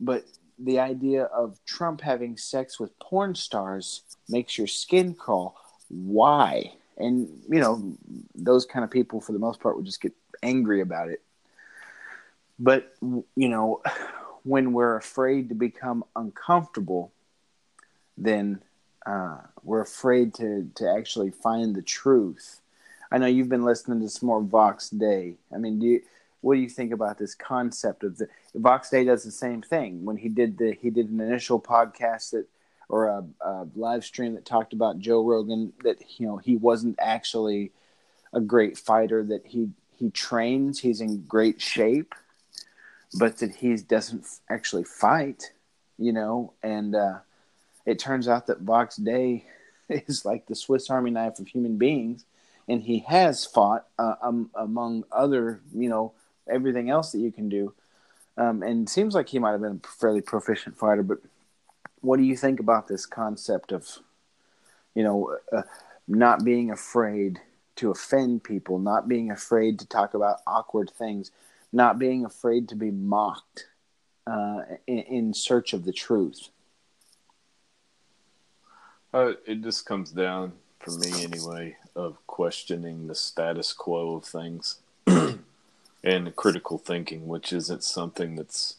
but 0.00 0.24
the 0.58 0.80
idea 0.80 1.24
of 1.24 1.58
Trump 1.66 2.00
having 2.00 2.36
sex 2.36 2.80
with 2.80 2.98
porn 2.98 3.36
stars 3.36 4.02
makes 4.28 4.58
your 4.58 4.66
skin 4.66 5.14
crawl. 5.14 5.56
Why? 5.88 6.72
And 6.96 7.28
you 7.48 7.60
know, 7.60 7.96
those 8.34 8.66
kind 8.66 8.84
of 8.84 8.90
people, 8.90 9.20
for 9.20 9.32
the 9.32 9.38
most 9.38 9.60
part, 9.60 9.76
would 9.76 9.86
just 9.86 10.00
get 10.00 10.12
angry 10.42 10.80
about 10.80 11.08
it. 11.08 11.22
But 12.58 12.94
you 13.02 13.48
know, 13.48 13.82
when 14.44 14.72
we're 14.72 14.96
afraid 14.96 15.48
to 15.48 15.54
become 15.54 16.04
uncomfortable, 16.14 17.12
then 18.16 18.62
uh, 19.06 19.38
we're 19.62 19.82
afraid 19.82 20.34
to 20.34 20.70
to 20.76 20.90
actually 20.90 21.30
find 21.30 21.74
the 21.74 21.82
truth. 21.82 22.60
I 23.10 23.18
know 23.18 23.26
you've 23.26 23.48
been 23.48 23.64
listening 23.64 24.00
to 24.00 24.08
some 24.08 24.26
more 24.26 24.42
Vox 24.42 24.90
Day. 24.90 25.34
I 25.54 25.58
mean, 25.58 25.78
do 25.78 25.86
you, 25.86 26.02
what 26.40 26.54
do 26.54 26.60
you 26.60 26.68
think 26.68 26.92
about 26.92 27.18
this 27.18 27.34
concept 27.34 28.04
of 28.04 28.18
the 28.18 28.28
Vox 28.54 28.90
Day 28.90 29.04
does 29.04 29.24
the 29.24 29.30
same 29.30 29.62
thing 29.62 30.04
when 30.04 30.16
he 30.16 30.28
did 30.28 30.58
the 30.58 30.76
he 30.80 30.90
did 30.90 31.10
an 31.10 31.20
initial 31.20 31.60
podcast 31.60 32.30
that 32.30 32.46
or 32.88 33.06
a, 33.06 33.24
a, 33.40 33.66
live 33.74 34.04
stream 34.04 34.34
that 34.34 34.44
talked 34.44 34.74
about 34.74 34.98
Joe 34.98 35.24
Rogan 35.24 35.72
that 35.84 35.98
you 36.18 36.26
know 36.26 36.36
he 36.36 36.56
wasn't 36.56 36.96
actually 37.00 37.72
a 38.32 38.40
great 38.40 38.76
fighter 38.76 39.22
that 39.24 39.46
he 39.46 39.70
he 39.96 40.10
trains 40.10 40.80
he's 40.80 41.00
in 41.00 41.22
great 41.22 41.60
shape 41.60 42.14
but 43.18 43.38
that 43.38 43.56
he 43.56 43.76
doesn't 43.76 44.26
actually 44.48 44.84
fight 44.84 45.52
you 45.98 46.12
know 46.12 46.52
and 46.62 46.94
uh, 46.94 47.18
it 47.86 47.98
turns 47.98 48.28
out 48.28 48.46
that 48.46 48.60
Vox 48.60 48.96
Day 48.96 49.44
is 49.88 50.24
like 50.24 50.46
the 50.46 50.54
Swiss 50.54 50.90
Army 50.90 51.10
knife 51.10 51.38
of 51.38 51.48
human 51.48 51.76
beings 51.76 52.24
and 52.68 52.82
he 52.82 53.00
has 53.00 53.44
fought 53.44 53.86
uh, 53.98 54.14
um, 54.22 54.50
among 54.54 55.04
other 55.12 55.60
you 55.74 55.88
know 55.88 56.12
everything 56.48 56.90
else 56.90 57.12
that 57.12 57.18
you 57.18 57.32
can 57.32 57.48
do. 57.48 57.74
Um, 58.36 58.62
and 58.62 58.88
seems 58.88 59.14
like 59.14 59.28
he 59.28 59.38
might 59.38 59.52
have 59.52 59.60
been 59.60 59.80
a 59.82 59.88
fairly 59.88 60.20
proficient 60.20 60.76
fighter. 60.76 61.02
But 61.02 61.18
what 62.00 62.16
do 62.16 62.24
you 62.24 62.36
think 62.36 62.60
about 62.60 62.88
this 62.88 63.06
concept 63.06 63.72
of, 63.72 63.88
you 64.94 65.04
know, 65.04 65.36
uh, 65.52 65.62
not 66.08 66.44
being 66.44 66.70
afraid 66.70 67.40
to 67.76 67.90
offend 67.90 68.44
people, 68.44 68.78
not 68.78 69.08
being 69.08 69.30
afraid 69.30 69.78
to 69.78 69.86
talk 69.86 70.14
about 70.14 70.40
awkward 70.46 70.90
things, 70.90 71.30
not 71.74 71.98
being 71.98 72.24
afraid 72.24 72.68
to 72.68 72.76
be 72.76 72.90
mocked 72.90 73.66
uh, 74.26 74.60
in, 74.86 74.98
in, 75.00 75.34
search 75.34 75.72
of 75.72 75.84
the 75.84 75.92
truth? 75.92 76.48
Uh, 79.12 79.32
it 79.46 79.62
just 79.62 79.84
comes 79.84 80.10
down, 80.10 80.52
for 80.80 80.92
me 80.92 81.22
anyway, 81.22 81.76
of 81.94 82.16
questioning 82.26 83.06
the 83.06 83.14
status 83.14 83.72
quo 83.72 84.16
of 84.16 84.24
things 84.24 84.78
and 86.04 86.36
critical 86.36 86.78
thinking, 86.78 87.28
which 87.28 87.52
isn't 87.52 87.84
something 87.84 88.36
that's 88.36 88.76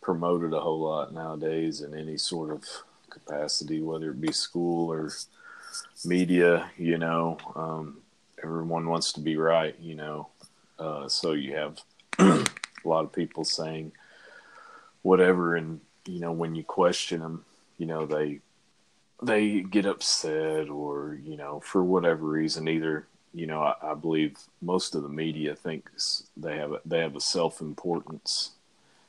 promoted 0.00 0.52
a 0.52 0.60
whole 0.60 0.80
lot 0.80 1.12
nowadays 1.12 1.80
in 1.80 1.94
any 1.94 2.16
sort 2.16 2.50
of 2.50 2.64
capacity, 3.10 3.80
whether 3.80 4.10
it 4.10 4.20
be 4.20 4.32
school 4.32 4.92
or 4.92 5.10
media. 6.04 6.70
You 6.76 6.98
know, 6.98 7.38
um, 7.54 7.98
everyone 8.42 8.86
wants 8.88 9.12
to 9.14 9.20
be 9.20 9.36
right. 9.36 9.74
You 9.80 9.94
know, 9.94 10.28
uh, 10.78 11.08
so 11.08 11.32
you 11.32 11.56
have 11.56 11.80
a 12.18 12.44
lot 12.84 13.04
of 13.04 13.12
people 13.12 13.44
saying 13.44 13.92
whatever, 15.02 15.56
and 15.56 15.80
you 16.06 16.20
know, 16.20 16.32
when 16.32 16.54
you 16.54 16.64
question 16.64 17.20
them, 17.20 17.44
you 17.78 17.86
know, 17.86 18.06
they 18.06 18.40
they 19.22 19.60
get 19.60 19.86
upset 19.86 20.68
or 20.68 21.18
you 21.22 21.36
know 21.36 21.60
for 21.60 21.82
whatever 21.82 22.26
reason 22.26 22.68
either 22.68 23.06
you 23.34 23.48
know, 23.48 23.62
I, 23.62 23.74
I, 23.82 23.94
believe 23.94 24.36
most 24.62 24.94
of 24.94 25.02
the 25.02 25.08
media 25.08 25.56
thinks 25.56 26.22
they 26.36 26.56
have 26.56 26.72
a, 26.72 26.80
they 26.86 27.00
have 27.00 27.16
a 27.16 27.20
self 27.20 27.60
importance. 27.60 28.52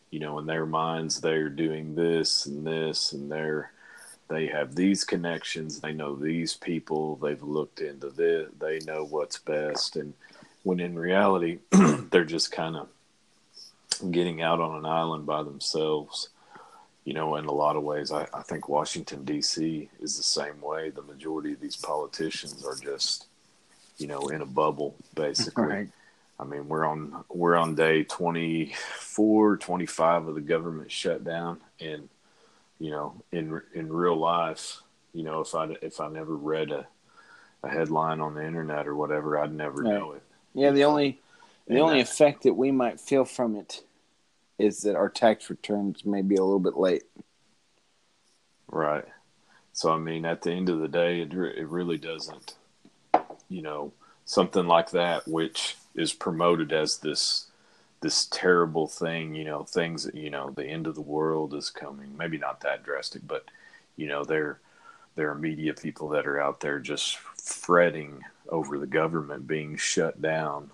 You 0.10 0.20
know, 0.20 0.40
in 0.40 0.48
their 0.48 0.66
minds, 0.66 1.22
they're 1.22 1.50
doing 1.50 1.94
this 1.94 2.46
and 2.48 2.66
this, 2.66 3.14
and 3.14 3.32
they're 3.32 3.72
they 4.28 4.48
have 4.48 4.74
these 4.74 5.04
connections. 5.04 5.80
They 5.80 5.94
know 5.94 6.16
these 6.16 6.56
people. 6.56 7.18
They've 7.18 7.42
looked 7.42 7.80
into 7.82 8.10
this. 8.10 8.50
They 8.60 8.80
know 8.80 9.06
what's 9.06 9.38
best. 9.38 9.96
And 9.96 10.14
when 10.64 10.80
in 10.80 10.98
reality, 10.98 11.60
they're 12.10 12.26
just 12.26 12.52
kind 12.52 12.76
of 12.76 12.88
getting 14.00 14.42
out 14.42 14.60
on 14.60 14.78
an 14.78 14.86
island 14.86 15.26
by 15.26 15.44
themselves. 15.44 16.30
You 17.04 17.14
know, 17.14 17.36
in 17.36 17.46
a 17.46 17.52
lot 17.52 17.76
of 17.76 17.84
ways, 17.84 18.12
I, 18.12 18.28
I 18.34 18.42
think 18.42 18.68
Washington 18.68 19.26
D.C. 19.26 19.90
is 20.00 20.18
the 20.18 20.24
same 20.24 20.60
way. 20.60 20.90
The 20.90 21.04
majority 21.04 21.54
of 21.54 21.62
these 21.62 21.76
politicians 21.76 22.66
are 22.66 22.76
just 22.76 23.28
you 23.98 24.08
know, 24.08 24.28
in 24.28 24.42
a 24.42 24.46
bubble, 24.46 24.96
basically. 25.14 25.64
Right. 25.64 25.90
I 26.40 26.44
mean, 26.44 26.68
we're 26.68 26.86
on 26.86 27.24
we're 27.30 27.56
on 27.56 27.76
day 27.76 28.04
24, 28.04 29.58
25 29.58 30.28
of 30.28 30.36
the 30.36 30.42
government 30.42 30.92
shutdown, 30.92 31.62
and 31.80 32.10
you 32.80 32.92
know, 32.92 33.16
in 33.32 33.62
in 33.74 33.92
real 33.92 34.18
life, 34.18 34.82
you 35.14 35.24
know, 35.24 35.40
if 35.40 35.56
I 35.56 35.70
if 35.82 36.02
I 36.02 36.10
never 36.10 36.36
read 36.36 36.72
a 36.72 36.86
a 37.64 37.70
headline 37.70 38.20
on 38.20 38.36
the 38.36 38.46
internet 38.46 38.86
or 38.86 38.96
whatever, 38.96 39.40
I'd 39.40 39.54
never 39.54 39.82
right. 39.82 39.94
know 39.94 40.12
it. 40.12 40.24
Yeah, 40.54 40.72
the 40.72 40.84
only 40.84 41.20
the 41.68 41.76
and 41.76 41.84
only 41.84 42.02
effect 42.02 42.44
that 42.44 42.54
we 42.54 42.70
might 42.70 43.00
feel 43.00 43.24
from 43.24 43.56
it 43.56 43.84
is 44.58 44.82
that 44.82 44.96
our 44.96 45.10
tax 45.10 45.50
returns 45.50 46.06
may 46.06 46.22
be 46.22 46.36
a 46.36 46.44
little 46.44 46.60
bit 46.60 46.78
late. 46.78 47.04
Right. 48.68 49.06
So 49.74 49.92
I 49.92 49.98
mean, 49.98 50.26
at 50.26 50.42
the 50.42 50.52
end 50.52 50.70
of 50.70 50.80
the 50.80 50.88
day, 50.88 51.22
it 51.22 51.34
it 51.34 51.68
really 51.68 51.98
doesn't 51.98 52.56
you 53.50 53.62
know 53.62 53.92
something 54.26 54.68
like 54.68 54.92
that 54.92 55.28
which 55.28 55.78
is 55.94 56.14
promoted 56.14 56.74
as 56.74 56.98
this 56.98 57.48
this 58.02 58.26
terrible 58.28 58.88
thing 58.88 59.36
you 59.36 59.44
know 59.44 59.64
things 59.64 60.04
that 60.04 60.16
you 60.16 60.30
know 60.30 60.50
the 60.52 60.66
end 60.66 60.88
of 60.88 60.96
the 60.96 61.02
world 61.02 61.54
is 61.54 61.70
coming 61.70 62.16
maybe 62.18 62.38
not 62.38 62.62
that 62.62 62.84
drastic 62.84 63.26
but 63.28 63.46
you 63.96 64.08
know 64.08 64.24
there 64.24 64.60
there 65.16 65.30
are 65.30 65.36
media 65.36 65.74
people 65.74 66.10
that 66.10 66.28
are 66.28 66.42
out 66.42 66.60
there 66.60 66.80
just 66.80 67.18
fretting 67.18 68.20
over 68.50 68.78
the 68.78 68.88
government 68.88 69.48
being 69.48 69.76
shut 69.76 70.22
down 70.22 70.70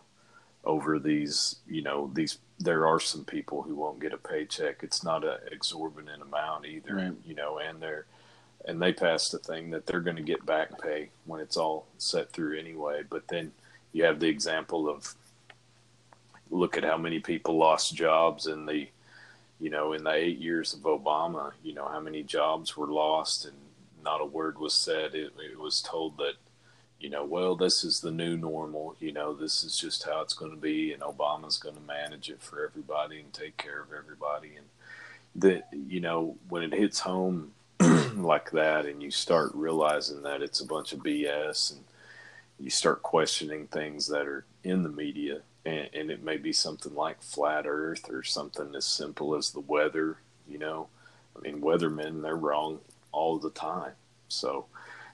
over 0.63 0.99
these 0.99 1.55
you 1.67 1.81
know 1.81 2.09
these 2.13 2.37
there 2.59 2.85
are 2.85 2.99
some 2.99 3.25
people 3.25 3.63
who 3.63 3.75
won't 3.75 3.99
get 3.99 4.13
a 4.13 4.17
paycheck 4.17 4.83
it's 4.83 5.03
not 5.03 5.23
an 5.23 5.37
exorbitant 5.51 6.21
amount 6.21 6.65
either 6.65 6.95
right. 6.95 7.13
you 7.25 7.33
know 7.33 7.57
and 7.57 7.81
they're 7.81 8.05
and 8.65 8.81
they 8.81 8.93
passed 8.93 9.33
a 9.33 9.37
thing 9.37 9.71
that 9.71 9.85
they're 9.85 9.99
going 9.99 10.17
to 10.17 10.21
get 10.21 10.45
back 10.45 10.81
pay 10.81 11.09
when 11.25 11.41
it's 11.41 11.57
all 11.57 11.87
set 11.97 12.31
through 12.31 12.59
anyway. 12.59 13.01
But 13.07 13.27
then 13.27 13.51
you 13.91 14.03
have 14.03 14.19
the 14.19 14.27
example 14.27 14.89
of 14.89 15.15
look 16.49 16.77
at 16.77 16.83
how 16.83 16.97
many 16.97 17.19
people 17.19 17.57
lost 17.57 17.95
jobs 17.95 18.47
in 18.47 18.65
the 18.65 18.87
you 19.59 19.69
know 19.69 19.93
in 19.93 20.03
the 20.03 20.11
eight 20.13 20.39
years 20.39 20.73
of 20.73 20.81
Obama. 20.81 21.51
You 21.63 21.73
know 21.73 21.87
how 21.87 21.99
many 21.99 22.23
jobs 22.23 22.77
were 22.77 22.87
lost 22.87 23.45
and 23.45 23.55
not 24.03 24.21
a 24.21 24.25
word 24.25 24.59
was 24.59 24.73
said. 24.73 25.15
It, 25.15 25.33
it 25.51 25.59
was 25.59 25.81
told 25.81 26.17
that 26.17 26.33
you 27.01 27.09
know, 27.09 27.25
well, 27.25 27.55
this 27.55 27.83
is 27.83 27.99
the 27.99 28.11
new 28.11 28.37
normal. 28.37 28.95
You 28.99 29.11
know, 29.11 29.33
this 29.33 29.63
is 29.63 29.77
just 29.77 30.03
how 30.03 30.21
it's 30.21 30.35
going 30.35 30.51
to 30.51 30.57
be, 30.57 30.93
and 30.93 31.01
Obama's 31.01 31.57
going 31.57 31.75
to 31.75 31.81
manage 31.81 32.29
it 32.29 32.41
for 32.41 32.63
everybody 32.63 33.19
and 33.19 33.33
take 33.33 33.57
care 33.57 33.81
of 33.81 33.91
everybody. 33.91 34.51
And 34.55 34.67
that, 35.35 35.67
you 35.73 35.99
know, 35.99 36.37
when 36.47 36.61
it 36.61 36.73
hits 36.73 36.99
home 36.99 37.53
like 37.79 38.51
that, 38.51 38.85
and 38.85 39.01
you 39.01 39.09
start 39.09 39.51
realizing 39.55 40.21
that 40.23 40.43
it's 40.43 40.59
a 40.59 40.65
bunch 40.65 40.93
of 40.93 40.99
BS, 40.99 41.73
and 41.73 41.83
you 42.59 42.69
start 42.69 43.01
questioning 43.01 43.65
things 43.67 44.07
that 44.07 44.27
are 44.27 44.45
in 44.63 44.83
the 44.83 44.89
media, 44.89 45.41
and, 45.65 45.89
and 45.93 46.11
it 46.11 46.23
may 46.23 46.37
be 46.37 46.53
something 46.53 46.93
like 46.93 47.23
flat 47.23 47.65
Earth 47.65 48.11
or 48.11 48.21
something 48.21 48.75
as 48.75 48.85
simple 48.85 49.35
as 49.35 49.49
the 49.49 49.59
weather. 49.59 50.17
You 50.47 50.59
know, 50.59 50.87
I 51.35 51.39
mean, 51.39 51.61
weathermen 51.61 52.21
they're 52.21 52.35
wrong 52.35 52.79
all 53.11 53.39
the 53.39 53.49
time. 53.49 53.93
So 54.27 54.65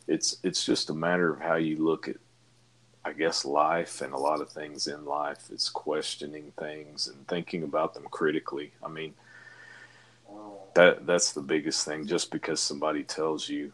it's 0.08 0.38
it's 0.44 0.66
just 0.66 0.90
a 0.90 0.94
matter 0.94 1.32
of 1.32 1.40
how 1.40 1.56
you 1.56 1.84
look 1.84 2.08
at 2.08 2.18
I 3.04 3.14
guess 3.14 3.46
life 3.46 4.02
and 4.02 4.14
a 4.14 4.18
lot 4.18 4.42
of 4.42 4.50
things 4.50 4.88
in 4.88 5.06
life. 5.06 5.50
It's 5.52 5.70
questioning 5.70 6.52
things 6.60 7.08
and 7.08 7.26
thinking 7.28 7.64
about 7.64 7.94
them 7.94 8.06
critically. 8.12 8.74
I 8.84 8.90
mean 8.90 9.14
that 10.76 11.06
that's 11.06 11.32
the 11.32 11.42
biggest 11.42 11.86
thing 11.86 12.06
just 12.06 12.32
because 12.32 12.60
somebody 12.60 13.04
tells 13.04 13.50
you 13.50 13.72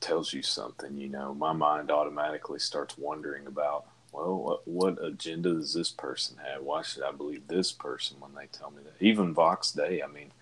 tells 0.00 0.32
you 0.32 0.42
something, 0.42 0.96
you 0.96 1.08
know, 1.08 1.32
my 1.32 1.52
mind 1.52 1.90
automatically 1.90 2.58
starts 2.58 2.98
wondering 2.98 3.46
about 3.46 3.86
well, 4.12 4.36
what, 4.36 4.68
what 4.68 5.04
agenda 5.04 5.54
does 5.54 5.72
this 5.72 5.90
person 5.90 6.36
have? 6.44 6.62
Why 6.62 6.82
should 6.82 7.02
I 7.02 7.12
believe 7.12 7.48
this 7.48 7.72
person 7.72 8.18
when 8.20 8.34
they 8.34 8.46
tell 8.46 8.70
me 8.70 8.82
that? 8.84 9.02
Even 9.02 9.32
Vox 9.32 9.72
Day, 9.72 10.02
I 10.02 10.06
mean, 10.06 10.32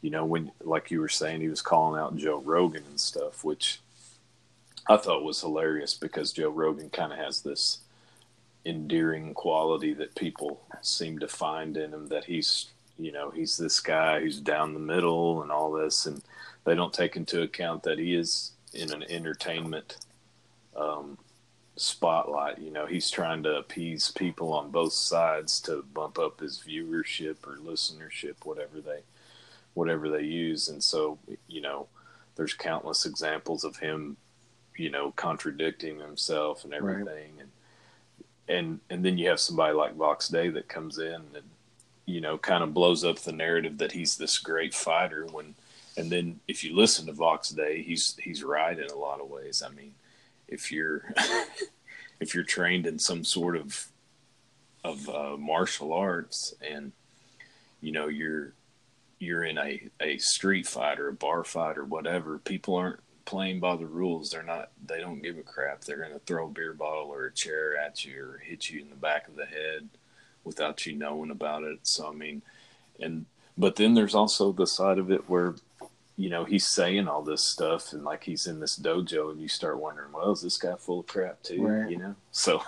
you 0.00 0.10
know, 0.10 0.24
when 0.24 0.52
like 0.62 0.90
you 0.90 1.00
were 1.00 1.08
saying, 1.08 1.40
he 1.40 1.48
was 1.48 1.62
calling 1.62 2.00
out 2.00 2.16
Joe 2.16 2.38
Rogan 2.38 2.84
and 2.88 3.00
stuff, 3.00 3.42
which 3.42 3.80
I 4.88 4.96
thought 4.96 5.24
was 5.24 5.40
hilarious 5.40 5.94
because 5.94 6.32
Joe 6.32 6.50
Rogan 6.50 6.90
kind 6.90 7.12
of 7.12 7.18
has 7.18 7.42
this 7.42 7.78
endearing 8.64 9.34
quality 9.34 9.94
that 9.94 10.14
people 10.14 10.60
seem 10.82 11.18
to 11.20 11.28
find 11.28 11.76
in 11.76 11.92
him 11.92 12.08
that 12.08 12.24
he's 12.24 12.66
you 12.98 13.12
know 13.12 13.30
he's 13.30 13.56
this 13.56 13.80
guy 13.80 14.20
who's 14.20 14.40
down 14.40 14.74
the 14.74 14.80
middle 14.80 15.42
and 15.42 15.52
all 15.52 15.70
this 15.70 16.06
and 16.06 16.22
they 16.64 16.74
don't 16.74 16.92
take 16.92 17.16
into 17.16 17.42
account 17.42 17.84
that 17.84 17.98
he 17.98 18.14
is 18.14 18.52
in 18.74 18.92
an 18.92 19.04
entertainment 19.04 19.98
um, 20.76 21.16
spotlight. 21.76 22.58
You 22.58 22.70
know 22.70 22.86
he's 22.86 23.10
trying 23.10 23.42
to 23.44 23.56
appease 23.56 24.10
people 24.10 24.52
on 24.52 24.70
both 24.70 24.92
sides 24.92 25.60
to 25.62 25.84
bump 25.94 26.18
up 26.18 26.40
his 26.40 26.62
viewership 26.66 27.36
or 27.46 27.58
listenership 27.58 28.34
whatever 28.44 28.80
they 28.80 29.00
whatever 29.74 30.08
they 30.08 30.22
use. 30.22 30.68
And 30.68 30.82
so 30.82 31.18
you 31.46 31.60
know 31.60 31.86
there's 32.34 32.54
countless 32.54 33.06
examples 33.06 33.64
of 33.64 33.76
him 33.76 34.16
you 34.76 34.90
know 34.90 35.12
contradicting 35.12 35.98
himself 35.98 36.64
and 36.64 36.74
everything 36.74 37.06
right. 37.06 37.18
and 37.40 37.50
and 38.48 38.80
and 38.90 39.04
then 39.04 39.18
you 39.18 39.28
have 39.28 39.40
somebody 39.40 39.74
like 39.74 39.94
Vox 39.94 40.28
Day 40.28 40.48
that 40.50 40.68
comes 40.68 40.98
in 40.98 41.14
and 41.14 41.50
you 42.04 42.20
know 42.20 42.38
kind 42.38 42.62
of 42.62 42.74
blows 42.74 43.04
up 43.04 43.18
the 43.18 43.32
narrative 43.32 43.78
that 43.78 43.92
he's 43.92 44.16
this 44.16 44.38
great 44.38 44.74
fighter 44.74 45.26
when 45.26 45.54
and 45.96 46.10
then 46.10 46.40
if 46.46 46.62
you 46.62 46.74
listen 46.74 47.06
to 47.06 47.12
Vox 47.12 47.50
Day 47.50 47.82
he's 47.82 48.16
he's 48.22 48.44
right 48.44 48.78
in 48.78 48.90
a 48.90 48.96
lot 48.96 49.20
of 49.20 49.30
ways 49.30 49.62
I 49.64 49.70
mean 49.70 49.94
if 50.48 50.70
you're 50.70 51.12
if 52.20 52.34
you're 52.34 52.44
trained 52.44 52.86
in 52.86 52.98
some 52.98 53.24
sort 53.24 53.56
of 53.56 53.88
of 54.84 55.08
uh, 55.08 55.36
martial 55.36 55.92
arts 55.92 56.54
and 56.60 56.92
you 57.80 57.92
know 57.92 58.06
you're 58.06 58.52
you're 59.18 59.44
in 59.44 59.58
a, 59.58 59.88
a 60.00 60.18
street 60.18 60.66
fight 60.66 61.00
or 61.00 61.08
a 61.08 61.12
bar 61.12 61.42
fight 61.42 61.78
or 61.78 61.84
whatever 61.84 62.38
people 62.38 62.76
aren't 62.76 63.00
playing 63.26 63.60
by 63.60 63.76
the 63.76 63.86
rules. 63.86 64.30
They're 64.30 64.42
not. 64.42 64.70
They 64.86 65.00
don't 65.00 65.20
give 65.20 65.36
a 65.36 65.42
crap. 65.42 65.82
They're 65.82 65.98
going 65.98 66.12
to 66.12 66.18
throw 66.20 66.46
a 66.46 66.50
beer 66.50 66.72
bottle 66.72 67.10
or 67.12 67.26
a 67.26 67.32
chair 67.32 67.76
at 67.76 68.04
you 68.04 68.22
or 68.22 68.38
hit 68.38 68.70
you 68.70 68.80
in 68.80 68.88
the 68.88 68.96
back 68.96 69.28
of 69.28 69.36
the 69.36 69.44
head 69.44 69.88
without 70.44 70.86
you 70.86 70.94
knowing 70.94 71.30
about 71.30 71.64
it. 71.64 71.80
So 71.82 72.08
I 72.08 72.12
mean, 72.12 72.40
and 72.98 73.26
but 73.58 73.76
then 73.76 73.92
there's 73.92 74.14
also 74.14 74.52
the 74.52 74.66
side 74.66 74.98
of 74.98 75.10
it 75.10 75.28
where 75.28 75.54
you 76.16 76.30
know 76.30 76.44
he's 76.44 76.66
saying 76.66 77.08
all 77.08 77.22
this 77.22 77.42
stuff 77.42 77.92
and 77.92 78.04
like 78.04 78.24
he's 78.24 78.46
in 78.46 78.60
this 78.60 78.78
dojo 78.78 79.30
and 79.30 79.40
you 79.40 79.48
start 79.48 79.78
wondering, 79.78 80.12
well, 80.12 80.32
is 80.32 80.40
this 80.40 80.56
guy 80.56 80.76
full 80.76 81.00
of 81.00 81.06
crap 81.06 81.42
too? 81.42 81.66
Right. 81.66 81.90
You 81.90 81.98
know, 81.98 82.14
so 82.30 82.62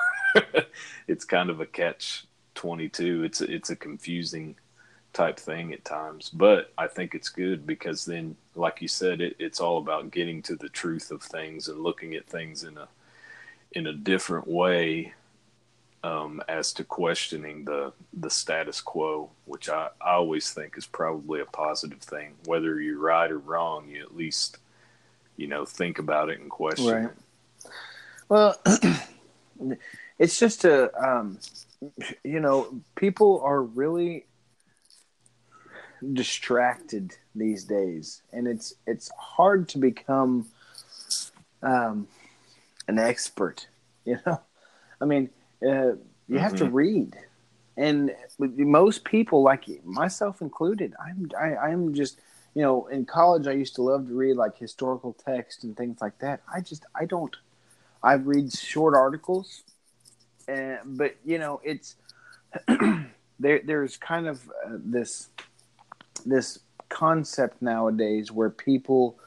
it's 1.09 1.25
kind 1.25 1.49
of 1.49 1.61
a 1.61 1.67
catch 1.67 2.27
twenty 2.55 2.89
two. 2.89 3.25
It's 3.25 3.41
a, 3.41 3.51
it's 3.51 3.71
a 3.71 3.77
confusing 3.77 4.57
type 5.13 5.39
thing 5.39 5.73
at 5.73 5.85
times. 5.85 6.31
But 6.31 6.73
I 6.77 6.87
think 6.87 7.15
it's 7.15 7.29
good 7.29 7.67
because 7.67 8.05
then, 8.05 8.37
like 8.59 8.83
you 8.83 8.89
said, 8.89 9.21
it, 9.21 9.37
it's 9.39 9.61
all 9.61 9.79
about 9.79 10.11
getting 10.11 10.43
to 10.43 10.57
the 10.57 10.69
truth 10.69 11.11
of 11.11 11.23
things 11.23 11.69
and 11.69 11.81
looking 11.81 12.15
at 12.15 12.27
things 12.27 12.65
in 12.65 12.77
a 12.77 12.89
in 13.73 13.87
a 13.87 13.93
different 13.93 14.49
way 14.49 15.13
um, 16.03 16.43
as 16.49 16.73
to 16.75 16.85
questioning 16.85 17.65
the 17.65 17.93
the 18.13 18.31
status 18.31 18.81
quo, 18.81 19.31
which 19.45 19.69
I, 19.69 19.89
I 20.01 20.13
always 20.13 20.51
think 20.51 20.77
is 20.77 20.87
probably 20.87 21.41
a 21.41 21.47
positive 21.47 22.01
thing. 22.01 22.35
Whether 22.45 22.81
you're 22.81 22.99
right 22.99 23.31
or 23.31 23.39
wrong, 23.39 23.89
you 23.89 24.03
at 24.03 24.17
least 24.17 24.59
you 25.37 25.47
know 25.47 25.65
think 25.65 25.99
about 25.99 26.31
it 26.31 26.41
and 26.41 26.51
question 26.51 26.87
right. 26.87 27.05
it. 27.05 27.71
Well, 28.29 28.61
it's 30.19 30.39
just 30.39 30.65
a 30.65 30.91
um, 31.03 31.39
you 32.25 32.41
know 32.41 32.81
people 32.97 33.41
are 33.45 33.63
really 33.63 34.27
distracted 36.13 37.17
these 37.39 37.64
days, 37.64 38.22
and 38.32 38.47
it's 38.47 38.74
it's 38.86 39.11
hard 39.18 39.68
to 39.70 39.78
become 39.78 40.47
um, 41.62 42.09
an 42.86 42.99
expert. 42.99 43.66
You 44.05 44.18
know, 44.24 44.41
I 45.03 45.05
mean, 45.05 45.28
uh, 45.62 45.66
you 45.66 45.99
mm-hmm. 46.30 46.36
have 46.39 46.57
to 46.57 46.64
mm-hmm. 46.64 46.74
read, 46.74 47.16
and 47.76 48.11
most 48.39 49.05
people, 49.05 49.43
like 49.43 49.64
myself 49.84 50.41
included, 50.41 50.95
I'm 50.99 51.30
I, 51.39 51.57
I'm 51.57 51.93
just 51.93 52.18
you 52.55 52.62
know 52.62 52.86
in 52.86 53.05
college 53.05 53.47
I 53.47 53.53
used 53.53 53.74
to 53.74 53.82
love 53.82 54.09
to 54.09 54.14
read 54.14 54.36
like 54.36 54.57
historical 54.57 55.12
text 55.12 55.64
and 55.64 55.76
things 55.76 56.01
like 56.01 56.18
that. 56.20 56.41
I 56.53 56.62
just 56.62 56.86
I 56.95 57.05
don't. 57.05 57.36
I 58.03 58.14
read 58.14 58.53
short 58.53 58.95
articles, 58.95 59.62
and 60.47 60.78
but 60.84 61.16
you 61.24 61.39
know 61.39 61.61
it's 61.62 61.97
there. 63.39 63.61
There's 63.62 63.97
kind 63.99 64.26
of 64.26 64.41
uh, 64.64 64.78
this 64.78 65.28
this 66.24 66.61
concept 66.89 67.61
nowadays 67.61 68.30
where 68.32 68.51
people 68.51 69.18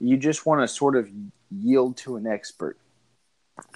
you 0.00 0.16
just 0.16 0.46
want 0.46 0.62
to 0.62 0.68
sort 0.68 0.96
of 0.96 1.08
yield 1.50 1.96
to 1.98 2.16
an 2.16 2.26
expert. 2.26 2.78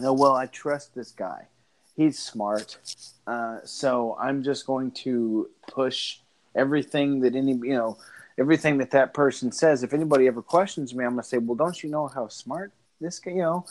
No, 0.01 0.13
well, 0.15 0.35
I 0.35 0.47
trust 0.47 0.95
this 0.95 1.13
guy. 1.13 1.49
He's 1.97 2.19
smart. 2.19 2.79
Uh, 3.27 3.59
so 3.65 4.17
I'm 4.19 4.43
just 4.43 4.67
going 4.67 4.91
to 4.93 5.51
push 5.69 6.19
everything 6.55 7.21
that 7.21 7.37
any, 7.37 7.53
you 7.53 7.75
know, 7.75 7.99
everything 8.39 8.79
that 8.79 8.91
that 8.93 9.13
person 9.15 9.53
says. 9.53 9.83
If 9.83 9.93
anybody 9.93 10.27
ever 10.27 10.43
questions 10.43 10.95
me, 10.95 11.05
I'm 11.05 11.13
going 11.13 11.23
to 11.23 11.29
say, 11.29 11.39
well, 11.39 11.57
don't 11.57 11.81
you 11.83 11.91
know 11.91 12.09
how 12.09 12.29
smart 12.29 12.73
this 13.01 13.19
guy, 13.19 13.33
you 13.33 13.43
know, 13.43 13.67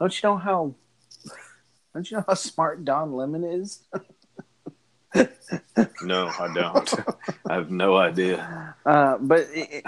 don't 0.00 0.22
you 0.22 0.28
know 0.28 0.36
how, 0.38 0.74
don't 1.94 2.10
you 2.10 2.16
know 2.16 2.24
how 2.26 2.34
smart 2.34 2.84
Don 2.84 3.12
Lemon 3.12 3.44
is? 3.44 3.82
no, 6.02 6.28
I 6.38 6.52
don't. 6.54 6.94
I 7.46 7.54
have 7.54 7.70
no 7.70 7.96
idea. 7.96 8.74
Uh, 8.84 9.18
but 9.18 9.46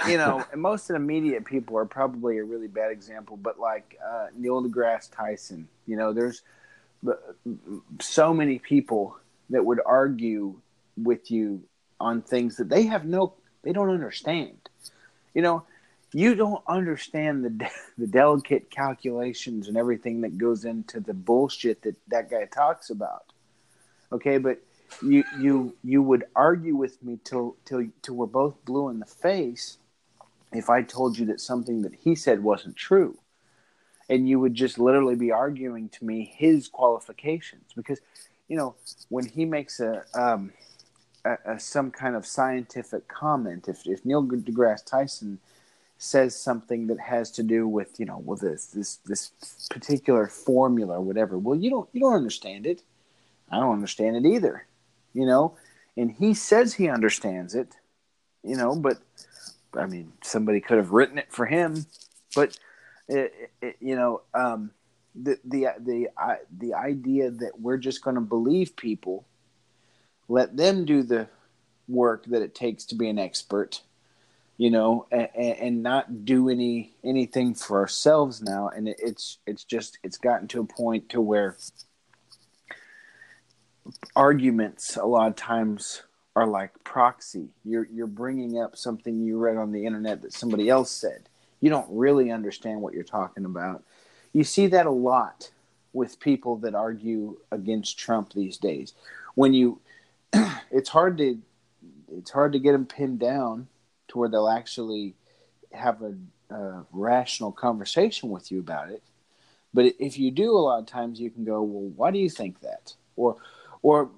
you 0.09 0.17
know, 0.17 0.45
most 0.57 0.91
of 0.91 0.95
the 0.95 1.01
media 1.01 1.41
people 1.41 1.77
are 1.77 1.85
probably 1.85 2.39
a 2.39 2.45
really 2.45 2.69
bad 2.69 2.91
example. 2.91 3.37
But 3.37 3.59
like 3.59 3.99
uh, 4.05 4.27
Neil 4.37 4.63
deGrasse 4.63 5.11
Tyson, 5.15 5.69
you 5.87 5.97
know, 5.97 6.13
there's 6.13 6.43
so 8.01 8.35
many 8.35 8.59
people 8.59 9.17
that 9.51 9.65
would 9.65 9.81
argue 9.85 10.55
with 10.97 11.31
you 11.31 11.63
on 11.99 12.23
things 12.23 12.57
that 12.57 12.69
they 12.69 12.85
have 12.85 13.05
no, 13.05 13.35
they 13.63 13.73
don't 13.73 13.91
understand. 13.91 14.59
You 15.35 15.43
know, 15.43 15.65
you 16.13 16.35
don't 16.35 16.63
understand 16.67 17.45
the 17.45 17.71
the 17.99 18.07
delicate 18.07 18.71
calculations 18.71 19.69
and 19.69 19.77
everything 19.77 20.23
that 20.23 20.39
goes 20.39 20.65
into 20.65 21.01
the 21.01 21.15
bullshit 21.15 21.83
that 21.83 21.97
that 22.09 22.31
guy 22.31 22.47
talks 22.47 22.91
about. 22.91 23.25
Okay, 24.13 24.39
but 24.39 24.61
you 25.03 25.25
you 25.39 25.77
you 25.83 26.03
would 26.03 26.25
argue 26.35 26.77
with 26.77 27.03
me 27.03 27.19
till 27.25 27.57
till 27.65 27.87
till 28.03 28.15
we're 28.15 28.27
both 28.27 28.65
blue 28.65 28.89
in 28.89 28.99
the 28.99 29.07
face 29.07 29.79
if 30.53 30.69
I 30.69 30.83
told 30.83 31.19
you 31.19 31.27
that 31.27 31.41
something 31.41 31.83
that 31.83 31.95
he 31.95 32.15
said 32.15 32.43
wasn't 32.43 32.77
true. 32.77 33.19
And 34.09 34.29
you 34.29 34.41
would 34.41 34.55
just 34.55 34.79
literally 34.79 35.15
be 35.15 35.31
arguing 35.31 35.89
to 35.91 36.05
me 36.05 36.35
his 36.37 36.67
qualifications 36.67 37.73
because, 37.77 38.01
you 38.49 38.57
know, 38.57 38.75
when 39.09 39.25
he 39.25 39.45
makes 39.45 39.79
a, 39.79 40.05
um, 40.15 40.53
a, 41.25 41.37
a 41.47 41.61
some 41.61 41.93
kind 41.93 42.17
of 42.17 42.27
scientific 42.27 43.07
comment, 43.07 43.69
if, 43.69 43.87
if 43.87 44.05
Neil 44.05 44.25
deGrasse 44.25 44.85
Tyson 44.85 45.39
says 45.99 46.35
something 46.35 46.87
that 46.89 46.99
has 46.99 47.31
to 47.31 47.43
do 47.43 47.69
with 47.69 48.01
you 48.01 48.07
know 48.07 48.19
with 48.25 48.41
this 48.41 48.67
this 48.69 48.97
this 49.05 49.33
particular 49.71 50.27
formula 50.27 50.95
or 50.95 51.03
whatever. 51.03 51.39
Well, 51.39 51.57
you 51.57 51.69
don't 51.71 51.89
you 51.93 52.01
don't 52.01 52.15
understand 52.15 52.67
it. 52.67 52.83
I 53.51 53.61
don't 53.61 53.75
understand 53.75 54.17
it 54.17 54.27
either. 54.27 54.67
You 55.13 55.27
know, 55.27 55.57
and 55.97 56.11
he 56.11 56.35
says 56.35 56.75
he 56.75 56.89
understands 56.89 57.55
it. 57.55 57.75
You 58.43 58.57
know, 58.57 58.75
but 58.75 58.99
I 59.75 59.87
mean, 59.87 60.13
somebody 60.23 60.61
could 60.61 60.79
have 60.79 60.93
written 60.93 61.19
it 61.19 61.31
for 61.31 61.47
him, 61.47 61.85
but 62.35 62.59
it, 63.09 63.51
it, 63.61 63.77
you 63.81 63.97
know, 63.97 64.23
um, 64.35 64.71
the 65.15 65.39
the 65.45 65.69
the 65.79 66.09
the 66.59 66.75
idea 66.75 67.31
that 67.31 67.61
we're 67.61 67.77
just 67.77 68.03
going 68.03 68.15
to 68.17 68.21
believe 68.21 68.77
people, 68.77 69.27
let 70.29 70.57
them 70.57 70.85
do 70.85 71.03
the 71.03 71.29
work 71.89 72.25
that 72.27 72.43
it 72.43 72.55
takes 72.55 72.85
to 72.87 72.95
be 72.95 73.09
an 73.09 73.19
expert, 73.19 73.83
you 74.57 74.71
know, 74.71 75.07
and, 75.11 75.29
and 75.35 75.83
not 75.83 76.25
do 76.25 76.49
any 76.49 76.93
anything 77.05 77.55
for 77.55 77.81
ourselves 77.81 78.41
now, 78.41 78.69
and 78.69 78.89
it, 78.89 78.97
it's 79.01 79.39
it's 79.47 79.65
just 79.65 79.99
it's 80.03 80.19
gotten 80.19 80.49
to 80.49 80.61
a 80.61 80.65
point 80.65 81.09
to 81.11 81.21
where 81.21 81.57
arguments 84.17 84.97
a 84.97 85.05
lot 85.05 85.29
of 85.29 85.37
times 85.37 86.03
are 86.37 86.47
like 86.47 86.73
proxy. 86.85 87.49
You're 87.65 87.89
you're 87.93 88.07
bringing 88.07 88.61
up 88.61 88.77
something 88.77 89.21
you 89.21 89.39
read 89.39 89.57
on 89.57 89.73
the 89.73 89.87
internet 89.87 90.23
that 90.23 90.33
somebody 90.33 90.69
else 90.69 90.91
said. 90.91 91.29
You 91.61 91.71
don't 91.71 91.89
really 91.91 92.31
understand 92.31 92.81
what 92.81 92.95
you're 92.95 93.05
talking 93.05 93.45
about. 93.45 93.83
You 94.33 94.45
see 94.45 94.67
that 94.69 94.87
a 94.87 94.91
lot 94.91 95.51
with 95.93 96.21
people 96.21 96.57
that 96.59 96.75
argue 96.75 97.37
against 97.51 97.99
Trump 97.99 98.33
these 98.33 98.57
days. 98.57 98.95
When 99.35 99.53
you 99.53 99.81
it's 100.71 100.89
hard 100.89 101.19
to 101.19 101.39
it's 102.17 102.31
hard 102.31 102.53
to 102.53 102.59
get 102.59 102.73
them 102.73 102.87
pinned 102.87 103.19
down 103.19 103.69
to 104.09 104.19
where 104.19 104.29
they'll 104.29 104.49
actually 104.49 105.15
have 105.73 106.03
a, 106.03 106.15
a 106.55 106.85
rational 106.93 107.53
conversation 107.53 108.31
with 108.31 108.51
you 108.51 108.59
about 108.59 108.91
it. 108.91 109.03
But 109.73 109.95
if 110.01 110.19
you 110.19 110.33
do, 110.33 110.51
a 110.51 110.59
lot 110.59 110.81
of 110.81 110.87
times 110.87 111.21
you 111.21 111.31
can 111.31 111.45
go, 111.45 111.63
"Well, 111.63 111.93
why 111.95 112.11
do 112.11 112.19
you 112.19 112.29
think 112.29 112.61
that?" 112.61 112.95
Or, 113.17 113.37
or 113.83 114.11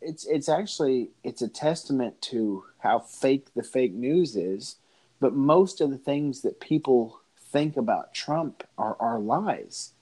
it's 0.00 0.26
it's 0.26 0.48
actually 0.48 1.10
it's 1.24 1.42
a 1.42 1.48
testament 1.48 2.20
to 2.22 2.64
how 2.78 2.98
fake 2.98 3.48
the 3.54 3.62
fake 3.62 3.94
news 3.94 4.36
is. 4.36 4.76
But 5.20 5.34
most 5.34 5.80
of 5.80 5.90
the 5.90 5.98
things 5.98 6.42
that 6.42 6.60
people 6.60 7.20
think 7.50 7.76
about 7.76 8.14
Trump 8.14 8.62
are, 8.76 8.96
are 9.00 9.18
lies. 9.18 9.92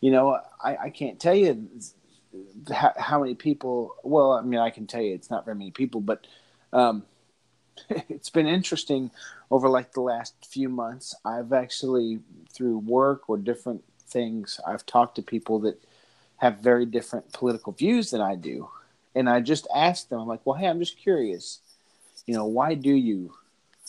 You 0.00 0.10
know, 0.10 0.40
I, 0.62 0.76
I 0.76 0.90
can't 0.90 1.20
tell 1.20 1.34
you 1.34 1.68
how, 2.72 2.92
how, 2.96 3.20
many 3.20 3.34
people. 3.34 3.94
Well, 4.02 4.32
I 4.32 4.40
mean, 4.40 4.60
I 4.60 4.70
can 4.70 4.86
tell 4.86 5.02
you 5.02 5.14
it's 5.14 5.30
not 5.30 5.44
very 5.44 5.58
many 5.58 5.72
people, 5.72 6.00
but 6.00 6.26
um, 6.72 7.02
it's 7.90 8.30
been 8.30 8.46
interesting 8.46 9.10
over 9.50 9.68
like 9.68 9.92
the 9.92 10.00
last 10.00 10.34
few 10.46 10.70
months. 10.70 11.14
I've 11.24 11.52
actually 11.52 12.20
through 12.50 12.78
work 12.78 13.28
or 13.28 13.36
different 13.36 13.84
things, 14.06 14.60
I've 14.66 14.86
talked 14.86 15.16
to 15.16 15.22
people 15.22 15.58
that 15.60 15.82
have 16.38 16.58
very 16.58 16.86
different 16.86 17.32
political 17.32 17.72
views 17.72 18.10
than 18.10 18.20
I 18.20 18.36
do, 18.36 18.68
and 19.14 19.28
I 19.28 19.40
just 19.40 19.66
asked 19.74 20.10
them, 20.10 20.20
I'm 20.20 20.28
like, 20.28 20.44
well, 20.44 20.56
hey, 20.56 20.66
I'm 20.66 20.78
just 20.78 20.98
curious, 20.98 21.60
you 22.26 22.34
know, 22.34 22.44
why 22.44 22.74
do 22.74 22.90
you 22.90 23.32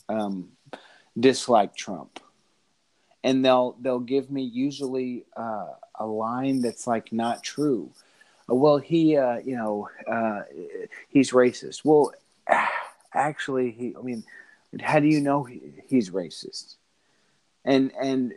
um, 0.07 0.49
dislike 1.19 1.75
Trump? 1.75 2.19
And 3.23 3.43
they'll 3.43 3.75
they'll 3.81 3.99
give 3.99 4.31
me 4.31 4.43
usually 4.43 5.25
uh, 5.35 5.67
a 5.95 6.05
line 6.05 6.61
that's 6.61 6.87
like 6.87 7.11
not 7.11 7.43
true. 7.43 7.89
Well, 8.47 8.77
he, 8.77 9.17
uh, 9.17 9.39
you 9.39 9.57
know, 9.57 9.89
uh, 10.09 10.43
he's 11.09 11.31
racist. 11.31 11.83
Well, 11.83 12.13
actually, 13.13 13.71
he. 13.71 13.95
I 13.99 14.01
mean, 14.01 14.23
how 14.79 14.99
do 14.99 15.07
you 15.07 15.19
know 15.19 15.43
he, 15.43 15.61
he's 15.87 16.11
racist? 16.11 16.75
And 17.65 17.91
and 17.99 18.33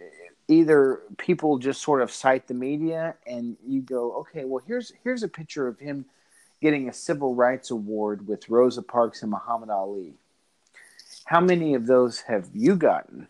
either 0.50 1.02
people 1.16 1.58
just 1.58 1.80
sort 1.80 2.02
of 2.02 2.10
cite 2.10 2.48
the 2.48 2.54
media, 2.54 3.14
and 3.26 3.56
you 3.66 3.80
go, 3.80 4.12
okay, 4.16 4.44
well, 4.44 4.62
here's 4.66 4.92
here's 5.04 5.22
a 5.22 5.28
picture 5.28 5.68
of 5.68 5.78
him 5.78 6.04
getting 6.60 6.88
a 6.88 6.92
civil 6.92 7.34
rights 7.34 7.70
award 7.70 8.26
with 8.26 8.48
Rosa 8.48 8.82
Parks 8.82 9.22
and 9.22 9.30
Muhammad 9.30 9.70
Ali. 9.70 10.14
How 11.24 11.40
many 11.40 11.74
of 11.74 11.86
those 11.86 12.20
have 12.22 12.48
you 12.52 12.76
gotten? 12.76 13.28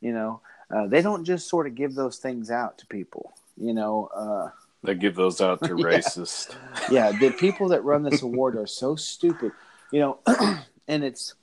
You 0.00 0.12
know, 0.12 0.40
uh, 0.74 0.86
they 0.86 1.02
don't 1.02 1.24
just 1.24 1.48
sort 1.48 1.66
of 1.66 1.74
give 1.74 1.94
those 1.94 2.18
things 2.18 2.50
out 2.50 2.78
to 2.78 2.86
people. 2.86 3.32
You 3.56 3.74
know, 3.74 4.10
uh, 4.14 4.50
they 4.82 4.94
give 4.94 5.14
those 5.14 5.40
out 5.40 5.62
to 5.64 5.68
racists. 5.74 6.54
yeah, 6.90 7.12
the 7.12 7.30
people 7.30 7.68
that 7.68 7.84
run 7.84 8.02
this 8.02 8.22
award 8.22 8.56
are 8.56 8.66
so 8.66 8.96
stupid. 8.96 9.52
You 9.90 10.00
know, 10.00 10.18
and 10.88 11.02
it's 11.02 11.34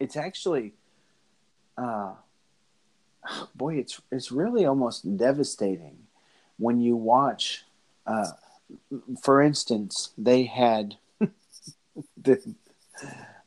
it's 0.00 0.16
actually, 0.16 0.74
uh, 1.76 2.12
boy, 3.54 3.76
it's 3.76 4.00
it's 4.10 4.32
really 4.32 4.64
almost 4.64 5.16
devastating 5.16 5.98
when 6.58 6.80
you 6.80 6.96
watch. 6.96 7.64
Uh, 8.06 8.28
for 9.22 9.42
instance, 9.42 10.10
they 10.16 10.44
had 10.44 10.96
the 12.16 12.54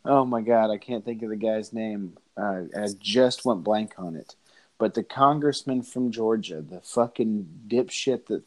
oh 0.05 0.25
my 0.25 0.41
god, 0.41 0.71
I 0.71 0.77
can't 0.77 1.05
think 1.05 1.21
of 1.23 1.29
the 1.29 1.35
guy's 1.35 1.73
name. 1.73 2.17
Uh, 2.37 2.63
I 2.75 2.87
just 2.99 3.45
went 3.45 3.63
blank 3.63 3.93
on 3.97 4.15
it. 4.15 4.35
But 4.77 4.95
the 4.95 5.03
congressman 5.03 5.83
from 5.83 6.11
Georgia, 6.11 6.61
the 6.61 6.81
fucking 6.81 7.47
dipshit 7.67 8.25
that 8.27 8.43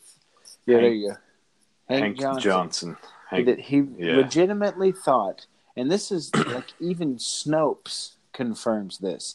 yeah, 0.67 0.77
Hank, 0.77 0.83
there 0.83 0.93
you 0.93 1.09
go. 1.09 1.17
Hank, 1.89 2.03
Hank 2.03 2.19
Johnson. 2.19 2.43
Johnson. 2.43 2.97
Hank, 3.31 3.47
that 3.47 3.61
he 3.61 3.85
yeah. 3.99 4.17
legitimately 4.17 4.93
thought, 4.93 5.47
and 5.77 5.91
this 5.91 6.11
is 6.11 6.35
like 6.35 6.73
even 6.81 7.17
Snopes 7.17 8.15
confirms 8.33 8.99
this. 8.99 9.35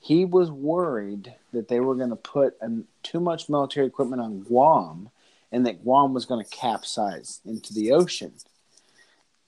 He 0.00 0.24
was 0.24 0.50
worried 0.50 1.34
that 1.52 1.68
they 1.68 1.80
were 1.80 1.94
going 1.94 2.10
to 2.10 2.16
put 2.16 2.56
an, 2.60 2.86
too 3.02 3.20
much 3.20 3.48
military 3.48 3.86
equipment 3.86 4.22
on 4.22 4.40
Guam 4.40 5.10
and 5.50 5.66
that 5.66 5.82
Guam 5.82 6.14
was 6.14 6.26
going 6.26 6.44
to 6.44 6.50
capsize 6.50 7.40
into 7.44 7.72
the 7.72 7.92
ocean. 7.92 8.32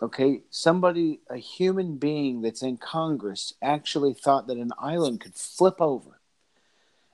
Okay, 0.02 0.40
somebody, 0.50 1.20
a 1.28 1.36
human 1.36 1.96
being 1.96 2.40
that's 2.40 2.62
in 2.62 2.78
Congress, 2.78 3.52
actually 3.60 4.14
thought 4.14 4.46
that 4.46 4.56
an 4.56 4.72
island 4.78 5.20
could 5.20 5.34
flip 5.34 5.76
over. 5.78 6.20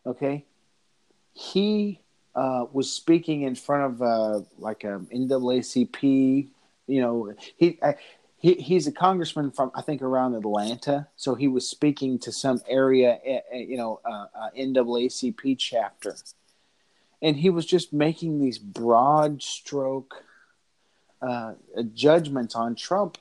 Okay, 0.06 0.44
he 1.32 2.00
uh, 2.36 2.66
was 2.72 2.90
speaking 2.92 3.42
in 3.42 3.56
front 3.56 3.94
of 3.94 4.02
uh, 4.02 4.40
like 4.58 4.84
a 4.84 5.00
NAACP. 5.12 6.48
You 6.86 7.00
know, 7.00 7.34
he 7.56 7.76
uh, 7.82 7.94
he 8.46 8.54
he's 8.54 8.86
a 8.86 8.92
congressman 8.92 9.50
from 9.50 9.72
I 9.74 9.82
think 9.82 10.02
around 10.02 10.34
Atlanta, 10.34 11.08
so 11.16 11.34
he 11.34 11.48
was 11.48 11.68
speaking 11.68 12.18
to 12.20 12.30
some 12.30 12.60
area, 12.68 13.18
eh, 13.24 13.40
eh, 13.50 13.58
you 13.58 13.76
know, 13.76 14.00
uh, 14.04 14.26
uh 14.34 14.50
NAACP 14.56 15.56
chapter 15.58 16.14
and 17.22 17.36
he 17.36 17.50
was 17.50 17.66
just 17.66 17.92
making 17.92 18.38
these 18.40 18.58
broad 18.58 19.42
stroke 19.42 20.22
uh, 21.20 21.54
judgments 21.92 22.54
on 22.54 22.76
Trump 22.76 23.18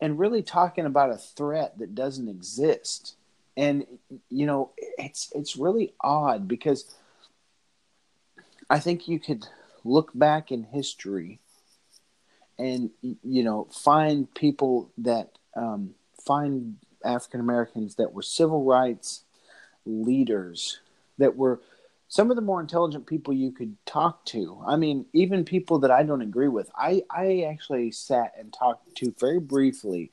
and 0.00 0.18
really 0.18 0.42
talking 0.42 0.86
about 0.86 1.10
a 1.10 1.18
threat 1.18 1.78
that 1.78 1.94
doesn't 1.94 2.28
exist. 2.28 3.16
And 3.54 3.86
you 4.30 4.46
know, 4.46 4.70
it's 4.78 5.30
it's 5.34 5.56
really 5.56 5.92
odd 6.00 6.48
because 6.48 6.94
I 8.70 8.78
think 8.78 9.08
you 9.08 9.18
could 9.18 9.46
look 9.84 10.10
back 10.14 10.50
in 10.50 10.62
history 10.62 11.41
and 12.58 12.90
you 13.02 13.42
know 13.42 13.66
find 13.70 14.32
people 14.34 14.90
that 14.98 15.30
um, 15.56 15.94
find 16.24 16.76
African 17.04 17.40
Americans 17.40 17.96
that 17.96 18.12
were 18.12 18.22
civil 18.22 18.64
rights 18.64 19.22
leaders 19.84 20.80
that 21.18 21.36
were 21.36 21.60
some 22.08 22.30
of 22.30 22.36
the 22.36 22.42
more 22.42 22.60
intelligent 22.60 23.06
people 23.06 23.32
you 23.32 23.50
could 23.50 23.74
talk 23.86 24.24
to. 24.26 24.62
I 24.66 24.76
mean, 24.76 25.06
even 25.14 25.44
people 25.44 25.78
that 25.78 25.90
I 25.90 26.02
don't 26.02 26.20
agree 26.20 26.48
with. 26.48 26.70
I, 26.76 27.02
I 27.10 27.46
actually 27.50 27.90
sat 27.90 28.34
and 28.38 28.52
talked 28.52 28.94
to 28.96 29.14
very 29.18 29.40
briefly, 29.40 30.10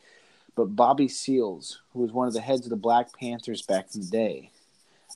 but 0.55 0.75
Bobby 0.77 1.09
Seals, 1.09 1.81
who 1.91 1.99
was 1.99 2.13
one 2.13 2.27
of 2.27 2.33
the 2.33 2.41
heads 2.41 2.65
of 2.65 2.69
the 2.69 2.77
Black 2.77 3.11
Panthers 3.19 3.63
back 3.63 3.87
in 3.93 4.01
the 4.01 4.07
day, 4.07 4.49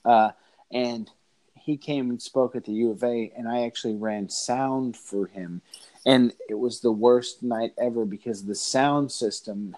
uh, 0.04 0.32
and 0.74 1.10
he 1.56 1.78
came 1.78 2.10
and 2.10 2.22
spoke 2.22 2.54
at 2.54 2.66
the 2.66 2.74
U 2.74 2.92
of 2.92 3.02
A, 3.02 3.32
and 3.38 3.48
I 3.48 3.64
actually 3.64 3.96
ran 3.96 4.28
sound 4.28 4.98
for 4.98 5.28
him, 5.28 5.62
and 6.06 6.34
it 6.50 6.56
was 6.56 6.82
the 6.82 6.92
worst 6.92 7.44
night 7.44 7.74
ever 7.78 8.06
because 8.06 8.46
the 8.46 8.56
sound 8.56 9.12
system 9.12 9.76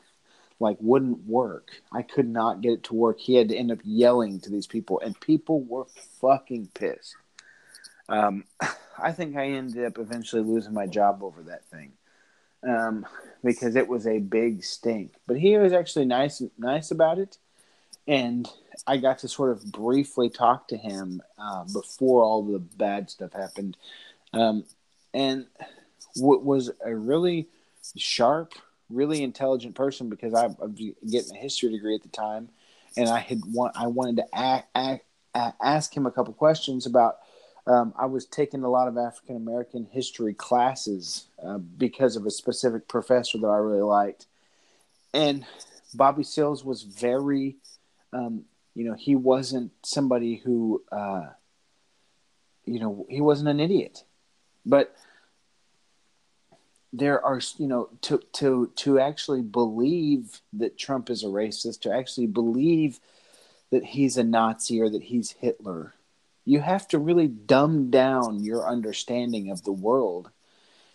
like 0.60 0.78
wouldn't 0.80 1.26
work. 1.26 1.72
I 1.92 2.02
could 2.02 2.28
not 2.28 2.62
get 2.62 2.74
it 2.74 2.84
to 2.86 2.96
work. 2.96 3.20
He 3.20 3.36
had 3.36 3.50
to 3.50 3.58
end 3.58 3.72
up 3.72 3.80
yelling 3.84 4.40
to 4.42 4.50
these 4.50 4.68
people, 4.68 5.00
and 5.02 5.20
people 5.20 5.62
were 5.62 5.86
fucking 6.22 6.70
pissed. 6.74 7.16
Um, 8.08 8.46
I 8.98 9.12
think 9.12 9.36
I 9.36 9.48
ended 9.48 9.86
up 9.86 9.98
eventually 9.98 10.42
losing 10.42 10.74
my 10.74 10.88
job 10.88 11.22
over 11.22 11.44
that 11.44 11.66
thing 11.66 11.92
um, 12.66 13.06
because 13.44 13.76
it 13.76 13.90
was 13.90 14.08
a 14.08 14.20
big 14.20 14.64
stink. 14.64 15.16
But 15.28 15.38
he 15.38 15.58
was 15.58 15.74
actually 15.74 16.06
nice, 16.06 16.42
nice 16.58 16.92
about 16.92 17.20
it, 17.20 17.38
and 18.08 18.48
I 18.88 18.98
got 18.98 19.20
to 19.20 19.28
sort 19.28 19.52
of 19.52 19.72
briefly 19.72 20.30
talk 20.30 20.70
to 20.70 20.78
him 20.78 21.22
uh, 21.38 21.66
before 21.66 22.24
all 22.24 22.44
the 22.44 22.60
bad 22.60 23.10
stuff 23.10 23.34
happened, 23.34 23.76
um, 24.32 24.64
and 25.14 25.46
what 26.16 26.44
was 26.44 26.72
a 26.84 26.96
really 26.96 27.48
sharp 27.96 28.54
really 28.90 29.24
intelligent 29.24 29.76
person 29.76 30.10
because 30.10 30.34
I, 30.34 30.48
was 30.48 30.72
getting 31.10 31.36
a 31.36 31.40
history 31.40 31.70
degree 31.70 31.96
at 31.96 32.04
the 32.04 32.10
time, 32.10 32.50
and 32.98 33.10
I 33.10 33.20
had 33.20 33.42
want 33.52 33.76
I 33.76 33.88
wanted 33.88 34.18
to 34.18 35.00
ask 35.62 35.96
him 35.96 36.06
a 36.06 36.12
couple 36.12 36.34
questions 36.34 36.86
about. 36.86 37.18
Um, 37.68 37.96
I 37.98 38.06
was 38.06 38.28
taking 38.28 38.64
a 38.64 38.70
lot 38.70 38.88
of 38.88 38.96
African 38.96 39.36
American 39.36 39.88
history 39.90 40.36
classes 40.36 41.26
uh, 41.44 41.58
because 41.58 42.16
of 42.16 42.28
a 42.28 42.30
specific 42.30 42.88
professor 42.88 43.40
that 43.40 43.48
I 43.48 43.58
really 43.58 43.82
liked, 43.82 44.28
and 45.14 45.44
Bobby 45.96 46.24
Seals 46.24 46.64
was 46.64 46.84
very, 46.84 47.56
um, 48.14 48.44
you 48.76 48.84
know, 48.84 48.94
he 48.94 49.16
wasn't 49.16 49.72
somebody 49.82 50.36
who, 50.36 50.84
uh, 50.92 51.30
you 52.66 52.80
know, 52.80 53.08
he 53.10 53.20
wasn't 53.20 53.50
an 53.50 53.60
idiot, 53.60 54.04
but 54.64 54.96
there 56.98 57.24
are 57.24 57.42
you 57.58 57.68
know 57.68 57.90
to 58.02 58.20
to 58.34 58.72
to 58.76 59.00
actually 59.00 59.42
believe 59.42 60.42
that 60.54 60.78
Trump 60.78 61.10
is 61.10 61.24
a 61.24 61.28
racist, 61.28 61.82
to 61.82 61.94
actually 61.94 62.28
believe 62.28 63.00
that 63.72 63.84
he's 63.84 64.18
a 64.18 64.24
Nazi 64.24 64.80
or 64.82 64.90
that 64.90 65.04
he's 65.04 65.32
Hitler, 65.32 65.94
you 66.46 66.62
have 66.62 66.88
to 66.90 67.00
really 67.00 67.28
dumb 67.28 67.90
down 67.90 68.44
your 68.44 68.68
understanding 68.68 69.50
of 69.52 69.64
the 69.64 69.72
world. 69.72 70.30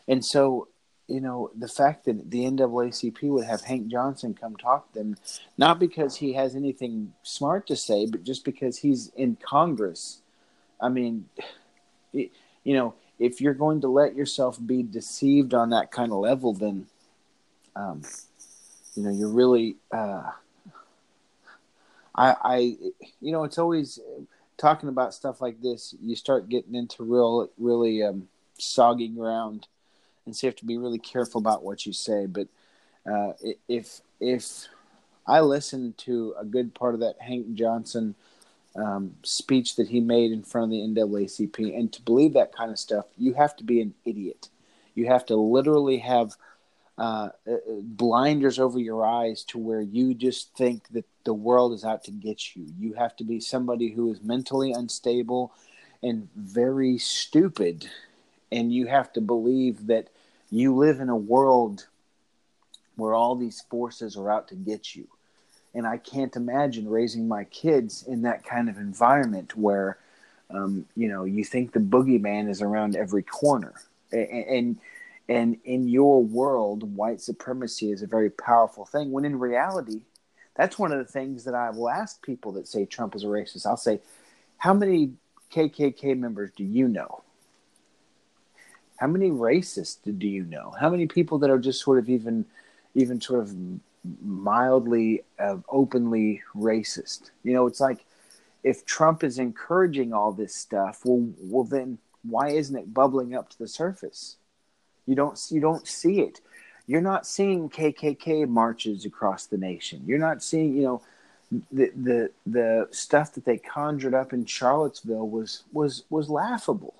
And 0.08 0.24
so, 0.24 0.68
you 1.08 1.20
know, 1.20 1.50
the 1.56 1.68
fact 1.68 2.04
that 2.04 2.30
the 2.30 2.44
NAACP 2.44 3.22
would 3.22 3.44
have 3.44 3.62
Hank 3.62 3.88
Johnson 3.88 4.34
come 4.34 4.56
talk 4.56 4.92
to 4.92 5.00
them, 5.00 5.16
not 5.58 5.78
because 5.78 6.16
he 6.16 6.32
has 6.34 6.54
anything 6.54 7.12
smart 7.22 7.66
to 7.66 7.76
say, 7.76 8.06
but 8.06 8.24
just 8.24 8.44
because 8.44 8.78
he's 8.78 9.08
in 9.16 9.36
Congress. 9.36 10.22
I 10.80 10.88
mean, 10.88 11.28
it, 12.12 12.30
you 12.64 12.74
know, 12.74 12.94
if 13.20 13.40
you're 13.40 13.54
going 13.54 13.82
to 13.82 13.88
let 13.88 14.16
yourself 14.16 14.58
be 14.64 14.82
deceived 14.82 15.52
on 15.52 15.70
that 15.70 15.92
kind 15.92 16.10
of 16.10 16.18
level, 16.18 16.54
then, 16.54 16.86
um, 17.76 18.02
you 18.96 19.02
know, 19.04 19.10
you're 19.10 19.28
really. 19.28 19.76
Uh, 19.92 20.22
I, 22.16 22.36
I, 22.42 22.56
you 23.20 23.30
know, 23.30 23.44
it's 23.44 23.58
always 23.58 24.00
talking 24.56 24.88
about 24.88 25.14
stuff 25.14 25.40
like 25.40 25.60
this. 25.60 25.94
You 26.02 26.16
start 26.16 26.48
getting 26.48 26.74
into 26.74 27.04
real, 27.04 27.50
really 27.58 28.02
um, 28.02 28.28
soggy 28.58 29.08
ground, 29.08 29.68
and 30.24 30.34
so 30.34 30.46
you 30.46 30.48
have 30.48 30.56
to 30.56 30.64
be 30.64 30.78
really 30.78 30.98
careful 30.98 31.38
about 31.38 31.62
what 31.62 31.84
you 31.84 31.92
say. 31.92 32.26
But 32.26 32.48
uh, 33.10 33.34
if 33.68 34.00
if 34.18 34.66
I 35.26 35.40
listened 35.40 35.98
to 35.98 36.34
a 36.38 36.44
good 36.44 36.74
part 36.74 36.94
of 36.94 37.00
that 37.00 37.20
Hank 37.20 37.54
Johnson 37.54 38.14
um, 38.76 39.14
speech 39.22 39.76
that 39.76 39.88
he 39.88 40.00
made 40.00 40.32
in 40.32 40.42
front 40.42 40.64
of 40.66 40.70
the 40.70 41.00
NAACP. 41.00 41.76
And 41.76 41.92
to 41.92 42.02
believe 42.02 42.34
that 42.34 42.54
kind 42.54 42.70
of 42.70 42.78
stuff, 42.78 43.06
you 43.16 43.34
have 43.34 43.56
to 43.56 43.64
be 43.64 43.80
an 43.80 43.94
idiot. 44.04 44.48
You 44.94 45.06
have 45.06 45.26
to 45.26 45.36
literally 45.36 45.98
have 45.98 46.36
uh, 46.98 47.30
uh, 47.50 47.56
blinders 47.82 48.58
over 48.58 48.78
your 48.78 49.06
eyes 49.06 49.42
to 49.44 49.58
where 49.58 49.80
you 49.80 50.14
just 50.14 50.54
think 50.54 50.86
that 50.88 51.06
the 51.24 51.34
world 51.34 51.72
is 51.72 51.84
out 51.84 52.04
to 52.04 52.10
get 52.10 52.54
you. 52.54 52.66
You 52.78 52.94
have 52.94 53.16
to 53.16 53.24
be 53.24 53.40
somebody 53.40 53.90
who 53.90 54.12
is 54.12 54.22
mentally 54.22 54.72
unstable 54.72 55.52
and 56.02 56.28
very 56.36 56.98
stupid. 56.98 57.88
And 58.52 58.72
you 58.72 58.86
have 58.86 59.12
to 59.14 59.20
believe 59.20 59.86
that 59.86 60.08
you 60.50 60.74
live 60.74 61.00
in 61.00 61.08
a 61.08 61.16
world 61.16 61.86
where 62.96 63.14
all 63.14 63.34
these 63.34 63.62
forces 63.62 64.16
are 64.16 64.30
out 64.30 64.48
to 64.48 64.54
get 64.54 64.94
you 64.94 65.08
and 65.74 65.86
I 65.86 65.98
can't 65.98 66.34
imagine 66.36 66.88
raising 66.88 67.28
my 67.28 67.44
kids 67.44 68.04
in 68.06 68.22
that 68.22 68.44
kind 68.44 68.68
of 68.68 68.76
environment 68.76 69.56
where, 69.56 69.98
um, 70.50 70.86
you 70.96 71.08
know, 71.08 71.24
you 71.24 71.44
think 71.44 71.72
the 71.72 71.80
boogeyman 71.80 72.48
is 72.48 72.60
around 72.60 72.96
every 72.96 73.22
corner, 73.22 73.74
and, 74.12 74.28
and 74.28 74.78
and 75.28 75.58
in 75.64 75.86
your 75.86 76.24
world, 76.24 76.96
white 76.96 77.20
supremacy 77.20 77.92
is 77.92 78.02
a 78.02 78.06
very 78.06 78.30
powerful 78.30 78.84
thing. 78.84 79.12
When 79.12 79.24
in 79.24 79.38
reality, 79.38 80.00
that's 80.56 80.76
one 80.76 80.90
of 80.90 80.98
the 80.98 81.04
things 81.04 81.44
that 81.44 81.54
I 81.54 81.70
will 81.70 81.88
ask 81.88 82.20
people 82.20 82.50
that 82.52 82.66
say 82.66 82.84
Trump 82.84 83.14
is 83.14 83.22
a 83.22 83.28
racist. 83.28 83.64
I'll 83.64 83.76
say, 83.76 84.00
how 84.58 84.74
many 84.74 85.12
KKK 85.52 86.18
members 86.18 86.50
do 86.56 86.64
you 86.64 86.88
know? 86.88 87.22
How 88.96 89.06
many 89.06 89.30
racists 89.30 89.98
do 90.02 90.26
you 90.26 90.44
know? 90.44 90.74
How 90.78 90.90
many 90.90 91.06
people 91.06 91.38
that 91.38 91.48
are 91.48 91.58
just 91.58 91.80
sort 91.80 91.98
of 91.98 92.08
even, 92.08 92.44
even 92.94 93.20
sort 93.20 93.40
of 93.40 93.54
mildly 94.22 95.22
uh, 95.38 95.58
openly 95.68 96.42
racist. 96.54 97.30
You 97.44 97.52
know, 97.52 97.66
it's 97.66 97.80
like 97.80 98.04
if 98.62 98.84
Trump 98.84 99.24
is 99.24 99.38
encouraging 99.38 100.12
all 100.12 100.32
this 100.32 100.54
stuff, 100.54 101.02
well, 101.04 101.28
well, 101.40 101.64
then 101.64 101.98
why 102.22 102.50
isn't 102.50 102.76
it 102.76 102.92
bubbling 102.94 103.34
up 103.34 103.48
to 103.50 103.58
the 103.58 103.68
surface? 103.68 104.36
You 105.06 105.14
don't 105.14 105.40
you 105.50 105.60
don't 105.60 105.86
see 105.86 106.20
it. 106.20 106.40
You're 106.86 107.00
not 107.00 107.26
seeing 107.26 107.70
KKK 107.70 108.48
marches 108.48 109.04
across 109.04 109.46
the 109.46 109.58
nation. 109.58 110.02
You're 110.06 110.18
not 110.18 110.42
seeing 110.42 110.76
you 110.76 110.82
know 110.82 111.02
the 111.72 111.90
the 111.96 112.30
the 112.46 112.88
stuff 112.90 113.32
that 113.34 113.44
they 113.44 113.58
conjured 113.58 114.14
up 114.14 114.32
in 114.32 114.44
Charlottesville 114.44 115.28
was 115.28 115.64
was 115.72 116.04
was 116.10 116.28
laughable, 116.28 116.94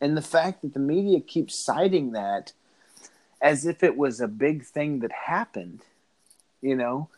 and 0.00 0.16
the 0.16 0.22
fact 0.22 0.62
that 0.62 0.74
the 0.74 0.80
media 0.80 1.20
keeps 1.20 1.54
citing 1.54 2.12
that 2.12 2.52
as 3.40 3.64
if 3.64 3.82
it 3.82 3.96
was 3.96 4.20
a 4.20 4.28
big 4.28 4.64
thing 4.64 5.00
that 5.00 5.12
happened 5.12 5.80
you 6.62 6.76
know, 6.76 7.08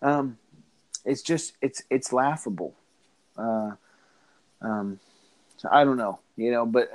um, 0.00 0.38
it's 1.04 1.22
just 1.22 1.54
it's 1.60 1.82
it's 1.90 2.12
laughable. 2.12 2.74
Uh, 3.36 3.72
um, 4.60 5.00
so 5.56 5.68
I 5.70 5.84
don't 5.84 5.96
know, 5.96 6.18
you 6.36 6.50
know, 6.50 6.66
but 6.66 6.90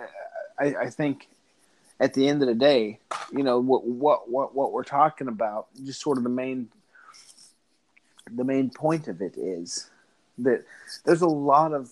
I, 0.60 0.76
I 0.76 0.90
think 0.90 1.28
at 2.00 2.14
the 2.14 2.28
end 2.28 2.42
of 2.42 2.48
the 2.48 2.56
day, 2.56 3.00
you 3.32 3.44
know 3.44 3.60
what 3.60 3.86
what 3.86 4.30
what 4.30 4.56
what 4.56 4.72
we're 4.72 4.84
talking 4.84 5.28
about, 5.28 5.68
just 5.86 6.02
sort 6.02 6.18
of 6.18 6.24
the 6.24 6.30
main 6.30 6.70
the 8.30 8.44
main 8.44 8.70
point 8.70 9.08
of 9.08 9.22
it 9.22 9.38
is 9.38 9.90
that 10.40 10.64
there's 11.06 11.22
a 11.22 11.28
lot 11.28 11.74
of 11.74 11.90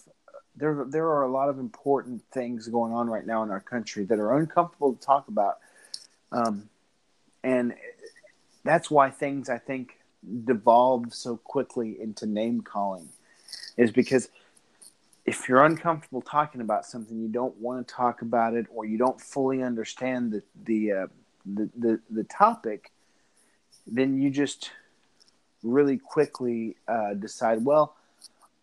there 0.55 0.85
there 0.87 1.07
are 1.07 1.23
a 1.23 1.31
lot 1.31 1.49
of 1.49 1.59
important 1.59 2.23
things 2.31 2.67
going 2.67 2.93
on 2.93 3.09
right 3.09 3.25
now 3.25 3.43
in 3.43 3.49
our 3.49 3.59
country 3.59 4.05
that 4.05 4.19
are 4.19 4.37
uncomfortable 4.37 4.93
to 4.93 5.05
talk 5.05 5.27
about, 5.27 5.57
um, 6.31 6.69
and 7.43 7.73
that's 8.65 8.91
why 8.91 9.09
things 9.09 9.49
I 9.49 9.57
think 9.57 9.99
devolve 10.43 11.13
so 11.13 11.37
quickly 11.37 12.01
into 12.01 12.25
name 12.25 12.61
calling 12.61 13.07
is 13.77 13.91
because 13.91 14.29
if 15.25 15.47
you're 15.47 15.63
uncomfortable 15.63 16.21
talking 16.21 16.61
about 16.61 16.85
something, 16.85 17.19
you 17.19 17.29
don't 17.29 17.55
want 17.57 17.87
to 17.87 17.93
talk 17.93 18.21
about 18.21 18.53
it, 18.53 18.65
or 18.73 18.85
you 18.85 18.97
don't 18.97 19.19
fully 19.19 19.63
understand 19.63 20.31
the 20.31 20.43
the 20.65 20.91
uh, 20.91 21.07
the, 21.45 21.69
the, 21.77 21.99
the 22.09 22.23
topic, 22.23 22.91
then 23.87 24.19
you 24.21 24.29
just 24.29 24.71
really 25.63 25.97
quickly 25.97 26.75
uh, 26.87 27.13
decide, 27.13 27.63
well, 27.63 27.95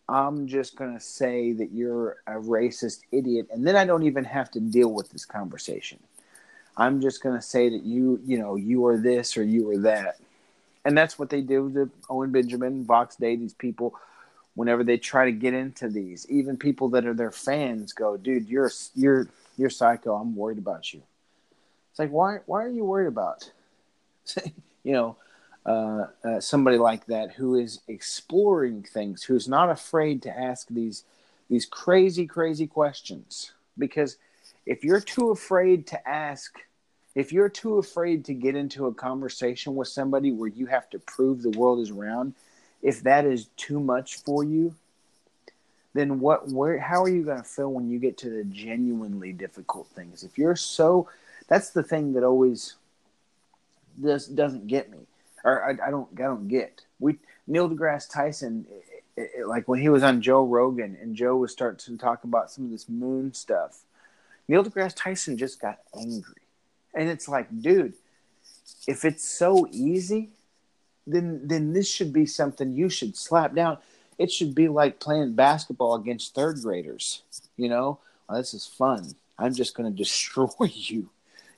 I'm 0.09 0.47
just 0.47 0.75
going 0.75 0.93
to 0.93 0.99
say 0.99 1.53
that 1.53 1.71
you're 1.71 2.17
a 2.27 2.33
racist 2.33 3.01
idiot, 3.11 3.47
and 3.51 3.65
then 3.65 3.75
I 3.75 3.85
don't 3.85 4.03
even 4.03 4.25
have 4.25 4.51
to 4.51 4.59
deal 4.59 4.91
with 4.91 5.09
this 5.09 5.25
conversation. 5.25 5.99
I'm 6.75 7.01
just 7.01 7.21
going 7.21 7.35
to 7.35 7.41
say 7.41 7.69
that 7.69 7.83
you, 7.83 8.19
you 8.25 8.39
know, 8.39 8.55
you 8.55 8.85
are 8.87 8.97
this 8.97 9.37
or 9.37 9.43
you 9.43 9.69
are 9.71 9.77
that. 9.79 10.17
And 10.85 10.97
that's 10.97 11.17
what 11.17 11.29
they 11.29 11.41
do 11.41 11.71
to 11.73 11.89
Owen 12.09 12.31
Benjamin, 12.31 12.83
Vox 12.83 13.15
Day, 13.15 13.35
these 13.35 13.53
people. 13.53 13.95
Whenever 14.55 14.83
they 14.83 14.97
try 14.97 15.25
to 15.25 15.31
get 15.31 15.53
into 15.53 15.89
these, 15.89 16.29
even 16.29 16.57
people 16.57 16.89
that 16.89 17.07
are 17.07 17.13
their 17.13 17.31
fans 17.31 17.91
go, 17.91 18.17
"Dude, 18.17 18.47
you're 18.47 18.69
you're 18.93 19.27
you're 19.57 19.71
psycho. 19.71 20.13
I'm 20.13 20.35
worried 20.35 20.59
about 20.59 20.93
you." 20.93 21.01
It's 21.89 21.97
like, 21.99 22.11
why 22.11 22.39
why 22.45 22.63
are 22.63 22.69
you 22.69 22.85
worried 22.85 23.07
about? 23.07 23.51
you 24.83 24.91
know, 24.91 25.15
uh, 25.65 26.05
uh, 26.23 26.39
somebody 26.39 26.77
like 26.77 27.05
that 27.07 27.31
who 27.31 27.55
is 27.55 27.79
exploring 27.87 28.83
things, 28.83 29.23
who's 29.23 29.47
not 29.47 29.69
afraid 29.69 30.21
to 30.23 30.37
ask 30.37 30.67
these 30.67 31.03
these 31.49 31.65
crazy, 31.65 32.27
crazy 32.27 32.67
questions. 32.67 33.53
Because 33.77 34.17
if 34.65 34.83
you're 34.83 35.01
too 35.01 35.31
afraid 35.31 35.87
to 35.87 36.07
ask 36.07 36.57
if 37.15 37.31
you're 37.31 37.49
too 37.49 37.77
afraid 37.77 38.25
to 38.25 38.33
get 38.33 38.55
into 38.55 38.87
a 38.87 38.93
conversation 38.93 39.75
with 39.75 39.87
somebody 39.87 40.31
where 40.31 40.49
you 40.49 40.65
have 40.65 40.89
to 40.89 40.99
prove 40.99 41.43
the 41.43 41.51
world 41.51 41.79
is 41.79 41.91
round, 41.91 42.33
if 42.81 43.03
that 43.03 43.25
is 43.25 43.47
too 43.55 43.79
much 43.79 44.17
for 44.23 44.43
you, 44.43 44.73
then 45.93 46.19
what 46.19 46.49
where 46.49 46.79
how 46.79 47.03
are 47.03 47.09
you 47.09 47.23
going 47.23 47.37
to 47.37 47.43
feel 47.43 47.71
when 47.71 47.89
you 47.89 47.99
get 47.99 48.17
to 48.17 48.29
the 48.29 48.43
genuinely 48.45 49.31
difficult 49.31 49.87
things? 49.89 50.23
If 50.23 50.37
you're 50.37 50.55
so 50.55 51.07
that's 51.47 51.69
the 51.69 51.83
thing 51.83 52.13
that 52.13 52.23
always 52.23 52.75
this 53.95 54.25
doesn't 54.25 54.67
get 54.67 54.89
me 54.89 55.05
or 55.43 55.63
I, 55.63 55.87
I 55.87 55.91
don't 55.91 56.07
I 56.13 56.23
don't 56.23 56.47
get. 56.47 56.81
We 56.99 57.19
Neil 57.45 57.69
deGrasse 57.69 58.09
Tyson 58.11 58.65
it, 59.15 59.31
it, 59.37 59.47
like 59.47 59.67
when 59.67 59.79
he 59.79 59.89
was 59.89 60.01
on 60.01 60.21
Joe 60.21 60.43
Rogan 60.43 60.97
and 60.99 61.15
Joe 61.15 61.37
was 61.37 61.51
starting 61.51 61.95
to 61.95 61.97
talk 61.97 62.23
about 62.23 62.49
some 62.49 62.65
of 62.65 62.71
this 62.71 62.89
moon 62.89 63.33
stuff. 63.33 63.81
Neil 64.47 64.63
deGrasse 64.63 64.95
Tyson 64.95 65.37
just 65.37 65.59
got 65.61 65.79
angry 65.97 66.43
and 66.93 67.09
it's 67.09 67.27
like, 67.27 67.47
dude, 67.61 67.93
if 68.87 69.05
it's 69.05 69.27
so 69.27 69.67
easy, 69.71 70.29
then 71.05 71.41
then 71.47 71.73
this 71.73 71.89
should 71.89 72.13
be 72.13 72.25
something 72.25 72.71
you 72.71 72.89
should 72.89 73.17
slap 73.17 73.55
down. 73.55 73.77
It 74.17 74.31
should 74.31 74.53
be 74.53 74.67
like 74.67 74.99
playing 74.99 75.33
basketball 75.33 75.95
against 75.95 76.35
third 76.35 76.61
graders. 76.61 77.23
You 77.57 77.69
know, 77.69 77.99
oh, 78.29 78.37
this 78.37 78.53
is 78.53 78.65
fun. 78.65 79.15
I'm 79.37 79.53
just 79.53 79.75
going 79.75 79.91
to 79.91 79.97
destroy 79.97 80.71
you. 80.71 81.09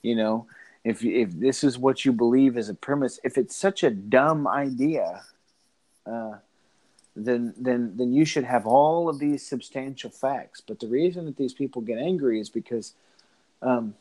You 0.01 0.15
know, 0.15 0.47
if 0.83 1.03
if 1.03 1.31
this 1.31 1.63
is 1.63 1.77
what 1.77 2.05
you 2.05 2.11
believe 2.11 2.57
as 2.57 2.69
a 2.69 2.73
premise, 2.73 3.19
if 3.23 3.37
it's 3.37 3.55
such 3.55 3.83
a 3.83 3.91
dumb 3.91 4.47
idea, 4.47 5.21
uh, 6.05 6.35
then 7.15 7.53
then 7.57 7.93
then 7.95 8.11
you 8.11 8.25
should 8.25 8.43
have 8.43 8.67
all 8.67 9.07
of 9.07 9.19
these 9.19 9.45
substantial 9.45 10.09
facts. 10.09 10.61
But 10.61 10.79
the 10.79 10.87
reason 10.87 11.25
that 11.25 11.37
these 11.37 11.53
people 11.53 11.81
get 11.81 11.97
angry 11.97 12.39
is 12.39 12.49
because, 12.49 12.93
um, 13.61 13.95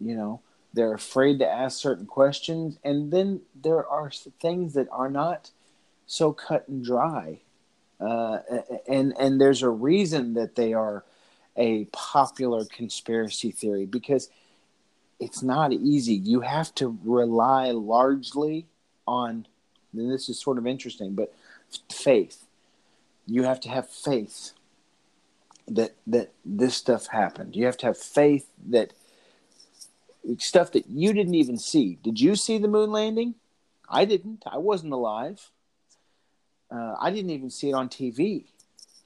you 0.00 0.16
know, 0.16 0.40
they're 0.72 0.94
afraid 0.94 1.38
to 1.40 1.48
ask 1.48 1.78
certain 1.78 2.06
questions, 2.06 2.78
and 2.82 3.12
then 3.12 3.42
there 3.54 3.86
are 3.86 4.10
things 4.40 4.72
that 4.74 4.88
are 4.90 5.10
not 5.10 5.50
so 6.06 6.32
cut 6.32 6.66
and 6.66 6.84
dry, 6.84 7.40
uh, 8.00 8.38
and 8.88 9.14
and 9.18 9.40
there's 9.40 9.62
a 9.62 9.68
reason 9.68 10.34
that 10.34 10.54
they 10.54 10.72
are 10.72 11.04
a 11.56 11.84
popular 11.92 12.64
conspiracy 12.64 13.50
theory 13.50 13.84
because 13.84 14.30
it's 15.20 15.42
not 15.42 15.72
easy. 15.72 16.14
You 16.14 16.40
have 16.40 16.74
to 16.76 16.98
rely 17.04 17.70
largely 17.70 18.66
on, 19.06 19.46
and 19.92 20.10
this 20.10 20.30
is 20.30 20.40
sort 20.40 20.56
of 20.56 20.66
interesting, 20.66 21.12
but 21.12 21.32
faith. 21.90 22.46
You 23.26 23.44
have 23.44 23.60
to 23.60 23.68
have 23.68 23.88
faith 23.88 24.52
that 25.68 25.94
that 26.06 26.32
this 26.44 26.76
stuff 26.76 27.06
happened. 27.06 27.56
You 27.56 27.66
have 27.66 27.76
to 27.78 27.86
have 27.86 27.98
faith 27.98 28.48
that 28.68 28.92
stuff 30.38 30.72
that 30.72 30.88
you 30.88 31.12
didn't 31.12 31.34
even 31.34 31.58
see. 31.58 31.98
Did 32.02 32.20
you 32.20 32.36
see 32.36 32.58
the 32.58 32.68
moon 32.68 32.90
landing? 32.90 33.34
I 33.88 34.04
didn't. 34.04 34.42
I 34.46 34.58
wasn't 34.58 34.92
alive. 34.92 35.50
Uh, 36.70 36.94
I 36.98 37.10
didn't 37.10 37.30
even 37.30 37.50
see 37.50 37.70
it 37.70 37.74
on 37.74 37.88
TV. 37.88 38.44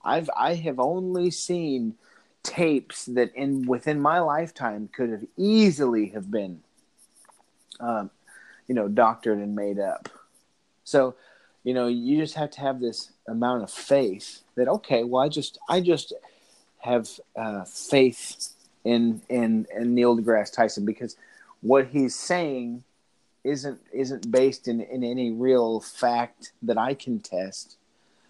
I've 0.05 0.31
I 0.37 0.55
have 0.55 0.79
only 0.79 1.31
seen 1.31 1.97
tapes 2.43 3.07
that 3.07 3.35
in 3.35 3.67
within 3.67 4.01
my 4.01 4.21
lifetime 4.21 4.89
could 4.95 5.11
have 5.11 5.25
easily 5.37 6.11
have 6.11 6.31
been, 6.31 6.61
um, 7.81 8.11
you 8.69 8.75
know, 8.75 8.87
doctored 8.87 9.39
and 9.39 9.57
made 9.57 9.81
up. 9.81 10.09
So, 10.85 11.17
you 11.67 11.75
know, 11.75 11.89
you 11.89 12.17
just 12.17 12.35
have 12.37 12.53
to 12.53 12.61
have 12.61 12.79
this 12.79 13.11
amount 13.27 13.64
of 13.64 13.73
faith 13.73 14.43
that 14.55 14.69
okay, 14.69 15.03
well, 15.03 15.21
I 15.21 15.29
just 15.29 15.59
I 15.69 15.81
just 15.81 16.12
have 16.79 17.11
uh, 17.35 17.64
faith 17.64 18.51
in 18.85 19.21
in 19.29 19.67
in 19.77 19.93
Neil 19.93 20.17
deGrasse 20.17 20.53
Tyson 20.53 20.85
because 20.85 21.17
what 21.62 21.89
he's 21.89 22.14
saying 22.14 22.85
isn't 23.43 23.81
isn't 23.93 24.31
based 24.31 24.69
in 24.69 24.81
in 24.81 25.03
any 25.03 25.33
real 25.33 25.81
fact 25.81 26.53
that 26.62 26.79
I 26.79 26.95
can 26.95 27.19
test. 27.19 27.79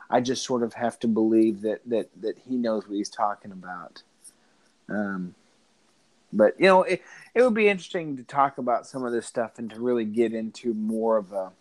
I 0.09 0.23
just 0.23 0.43
sort 0.43 0.63
of 0.63 0.73
have 0.73 0.99
to 1.01 1.07
believe 1.07 1.61
that 1.61 1.83
that 1.91 2.09
that 2.23 2.39
he 2.49 2.57
knows 2.57 2.89
what 2.89 2.97
he's 2.97 3.11
talking 3.11 3.53
about. 3.53 4.03
Um, 4.89 5.35
but 6.33 6.59
you 6.59 6.69
know, 6.69 6.85
it 6.85 7.03
it 7.35 7.43
would 7.43 7.53
be 7.53 7.69
interesting 7.69 8.17
to 8.17 8.23
talk 8.23 8.57
about 8.57 8.87
some 8.87 9.05
of 9.05 9.13
this 9.13 9.27
stuff 9.27 9.59
and 9.59 9.69
to 9.73 9.79
really 9.79 10.07
get 10.07 10.33
into 10.33 10.73
more 10.73 11.19
of 11.19 11.33
a 11.35 11.53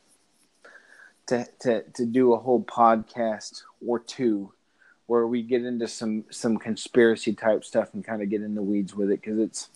to 1.27 1.47
to 1.59 1.83
to 1.83 2.05
do 2.05 2.33
a 2.33 2.37
whole 2.37 2.63
podcast 2.63 3.63
or 3.85 3.99
two 3.99 4.51
where 5.07 5.27
we 5.27 5.41
get 5.41 5.63
into 5.63 5.87
some 5.87 6.25
some 6.29 6.57
conspiracy 6.57 7.33
type 7.33 7.63
stuff 7.63 7.93
and 7.93 8.03
kind 8.03 8.21
of 8.21 8.29
get 8.29 8.41
in 8.41 8.55
the 8.55 8.61
weeds 8.61 8.95
with 8.95 9.11
it 9.11 9.21
because 9.21 9.39
it's 9.39 9.69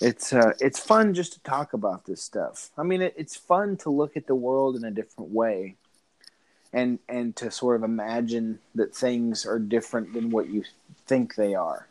it's 0.00 0.32
uh, 0.32 0.52
it's 0.60 0.78
fun 0.78 1.12
just 1.12 1.32
to 1.34 1.42
talk 1.42 1.72
about 1.72 2.06
this 2.06 2.22
stuff. 2.22 2.70
I 2.78 2.84
mean, 2.84 3.02
it, 3.02 3.14
it's 3.16 3.36
fun 3.36 3.76
to 3.78 3.90
look 3.90 4.16
at 4.16 4.26
the 4.26 4.34
world 4.34 4.76
in 4.76 4.84
a 4.84 4.90
different 4.90 5.30
way, 5.30 5.74
and 6.72 7.00
and 7.08 7.34
to 7.36 7.50
sort 7.50 7.76
of 7.76 7.82
imagine 7.82 8.60
that 8.76 8.94
things 8.94 9.44
are 9.44 9.58
different 9.58 10.12
than 10.12 10.30
what 10.30 10.48
you 10.48 10.62
think 11.06 11.34
they 11.34 11.54
are. 11.54 11.88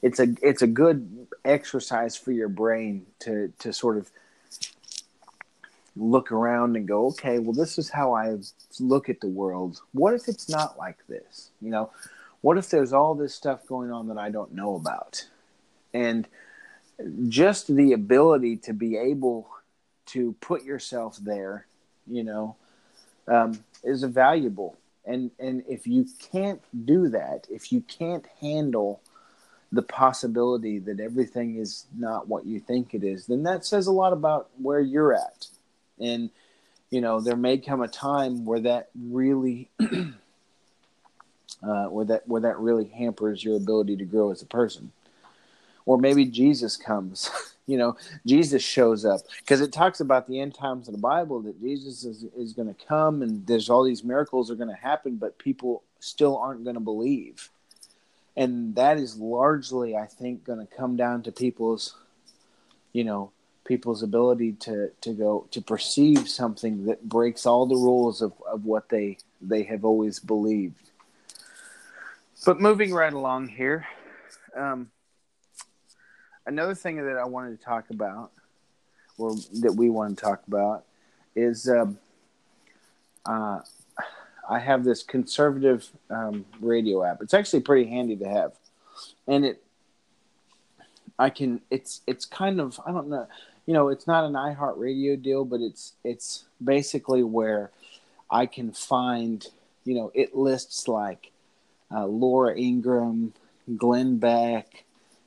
It's 0.00 0.20
a 0.20 0.28
it's 0.40 0.62
a 0.62 0.66
good 0.66 1.26
exercise 1.44 2.16
for 2.16 2.32
your 2.32 2.48
brain 2.48 3.06
to 3.20 3.52
to 3.58 3.72
sort 3.74 3.98
of 3.98 4.10
look 5.96 6.32
around 6.32 6.76
and 6.76 6.86
go, 6.86 7.06
okay, 7.06 7.38
well, 7.38 7.52
this 7.52 7.78
is 7.78 7.90
how 7.90 8.14
I 8.14 8.36
look 8.78 9.08
at 9.08 9.20
the 9.20 9.28
world. 9.28 9.80
What 9.92 10.14
if 10.14 10.28
it's 10.28 10.48
not 10.48 10.78
like 10.78 10.98
this? 11.08 11.50
You 11.60 11.70
know, 11.70 11.90
what 12.40 12.58
if 12.58 12.70
there's 12.70 12.92
all 12.92 13.14
this 13.14 13.34
stuff 13.34 13.66
going 13.66 13.90
on 13.90 14.08
that 14.08 14.18
I 14.18 14.30
don't 14.30 14.54
know 14.54 14.76
about? 14.76 15.26
And 15.92 16.26
just 17.28 17.74
the 17.74 17.92
ability 17.92 18.56
to 18.58 18.72
be 18.72 18.96
able 18.96 19.48
to 20.06 20.34
put 20.40 20.64
yourself 20.64 21.16
there, 21.18 21.66
you 22.06 22.22
know, 22.22 22.56
um, 23.26 23.64
is 23.82 24.02
valuable. 24.04 24.76
And 25.04 25.30
and 25.38 25.64
if 25.68 25.86
you 25.86 26.06
can't 26.30 26.60
do 26.86 27.08
that, 27.08 27.46
if 27.50 27.72
you 27.72 27.80
can't 27.80 28.26
handle 28.40 29.00
the 29.72 29.82
possibility 29.82 30.78
that 30.80 31.00
everything 31.00 31.56
is 31.56 31.86
not 31.96 32.28
what 32.28 32.44
you 32.44 32.60
think 32.60 32.92
it 32.92 33.02
is, 33.02 33.26
then 33.26 33.44
that 33.44 33.64
says 33.64 33.86
a 33.86 33.92
lot 33.92 34.12
about 34.12 34.50
where 34.60 34.80
you're 34.80 35.14
at 35.14 35.46
and 36.00 36.30
you 36.90 37.00
know 37.00 37.20
there 37.20 37.36
may 37.36 37.58
come 37.58 37.82
a 37.82 37.88
time 37.88 38.44
where 38.44 38.60
that 38.60 38.90
really 38.94 39.70
uh, 41.62 41.86
where 41.86 42.04
that 42.04 42.26
where 42.28 42.40
that 42.40 42.58
really 42.58 42.86
hampers 42.86 43.44
your 43.44 43.56
ability 43.56 43.96
to 43.96 44.04
grow 44.04 44.30
as 44.30 44.42
a 44.42 44.46
person. 44.46 44.92
Or 45.86 45.98
maybe 45.98 46.24
jesus 46.26 46.76
comes 46.76 47.30
you 47.66 47.76
know 47.78 47.96
jesus 48.26 48.62
shows 48.62 49.04
up. 49.04 49.20
Because 49.38 49.60
it 49.60 49.72
talks 49.72 50.00
about 50.00 50.28
the 50.28 50.40
end 50.40 50.54
times 50.54 50.88
of 50.88 50.92
the 50.92 51.00
bible 51.00 51.40
that 51.42 51.60
jesus 51.60 52.04
is, 52.04 52.24
is 52.36 52.52
going 52.52 52.72
to 52.72 52.86
come 52.86 53.22
and 53.22 53.46
there's 53.46 53.70
all 53.70 53.84
these 53.84 54.04
miracles 54.04 54.50
are 54.50 54.56
going 54.56 54.68
to 54.68 54.74
happen 54.74 55.16
but 55.16 55.38
people 55.38 55.82
still 56.00 56.36
aren't 56.36 56.64
going 56.64 56.74
to 56.74 56.80
believe. 56.80 57.50
And 58.36 58.74
that 58.76 58.98
is 58.98 59.16
largely 59.16 59.96
i 59.96 60.06
think 60.06 60.44
going 60.44 60.64
to 60.64 60.76
come 60.76 60.96
down 60.96 61.22
to 61.22 61.32
people's 61.32 61.94
you 62.92 63.04
know 63.04 63.32
people's 63.70 64.02
ability 64.02 64.50
to 64.54 64.90
to 65.00 65.12
go 65.12 65.46
to 65.52 65.62
perceive 65.62 66.28
something 66.28 66.86
that 66.86 67.08
breaks 67.08 67.46
all 67.46 67.66
the 67.66 67.76
rules 67.76 68.20
of, 68.20 68.32
of 68.50 68.64
what 68.64 68.88
they 68.88 69.16
they 69.40 69.62
have 69.62 69.84
always 69.84 70.18
believed. 70.18 70.90
But 72.44 72.60
moving 72.60 72.92
right 72.92 73.12
along 73.12 73.46
here, 73.46 73.86
um, 74.56 74.90
another 76.46 76.74
thing 76.74 76.96
that 76.96 77.16
I 77.16 77.24
wanted 77.26 77.60
to 77.60 77.64
talk 77.64 77.90
about, 77.90 78.32
or 79.16 79.36
that 79.60 79.74
we 79.76 79.88
want 79.88 80.18
to 80.18 80.24
talk 80.24 80.42
about, 80.48 80.84
is 81.36 81.68
um, 81.68 81.96
uh, 83.24 83.60
I 84.48 84.58
have 84.58 84.82
this 84.82 85.04
conservative 85.04 85.88
um, 86.10 86.44
radio 86.60 87.04
app. 87.04 87.22
It's 87.22 87.34
actually 87.34 87.60
pretty 87.60 87.88
handy 87.88 88.16
to 88.16 88.28
have, 88.28 88.52
and 89.28 89.44
it 89.44 89.62
I 91.20 91.30
can 91.30 91.60
it's 91.70 92.00
it's 92.08 92.24
kind 92.24 92.60
of 92.60 92.80
I 92.84 92.90
don't 92.90 93.08
know 93.08 93.28
you 93.70 93.74
know, 93.74 93.88
it's 93.90 94.08
not 94.08 94.24
an 94.24 94.32
iHeartRadio 94.32 95.22
deal, 95.22 95.44
but 95.44 95.60
it's 95.60 95.92
it's 96.02 96.42
basically 96.62 97.22
where 97.22 97.70
I 98.28 98.46
can 98.46 98.72
find, 98.72 99.46
you 99.84 99.94
know, 99.94 100.10
it 100.12 100.34
lists 100.34 100.88
like 100.88 101.30
uh, 101.88 102.04
Laura 102.04 102.58
Ingraham, 102.58 103.32
Glenn 103.76 104.18
Beck, 104.18 104.82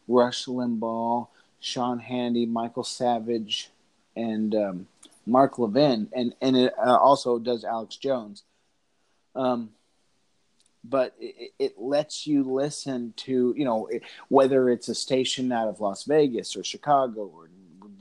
Rush 0.09 0.43
Limbaugh, 0.47 1.29
Sean 1.61 2.01
Hannity, 2.01 2.45
Michael 2.45 2.83
Savage, 2.83 3.69
and 4.13 4.53
um, 4.53 4.87
Mark 5.25 5.57
Levin, 5.57 6.09
and 6.11 6.35
and 6.41 6.57
it 6.57 6.73
uh, 6.77 6.97
also 6.97 7.39
does 7.39 7.63
Alex 7.63 7.95
Jones. 7.95 8.43
Um, 9.37 9.69
but 10.83 11.15
it, 11.17 11.53
it, 11.59 11.73
lets 11.77 12.27
you 12.27 12.43
listen 12.43 13.13
to 13.15 13.53
you 13.55 13.63
know 13.63 13.87
it, 13.87 14.03
whether 14.27 14.69
it's 14.69 14.89
a 14.89 14.95
station 14.95 15.49
out 15.53 15.69
of 15.69 15.79
Las 15.79 16.03
Vegas 16.03 16.57
or 16.57 16.63
Chicago 16.65 17.31
or 17.33 17.47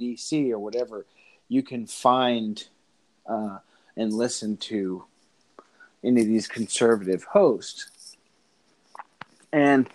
DC 0.02 0.50
or 0.50 0.58
whatever, 0.58 1.06
you 1.48 1.62
can 1.62 1.86
find 1.86 2.66
uh, 3.26 3.58
and 3.96 4.12
listen 4.12 4.56
to 4.56 5.04
any 6.04 6.20
of 6.22 6.26
these 6.26 6.48
conservative 6.48 7.24
hosts. 7.24 8.16
And 9.52 9.88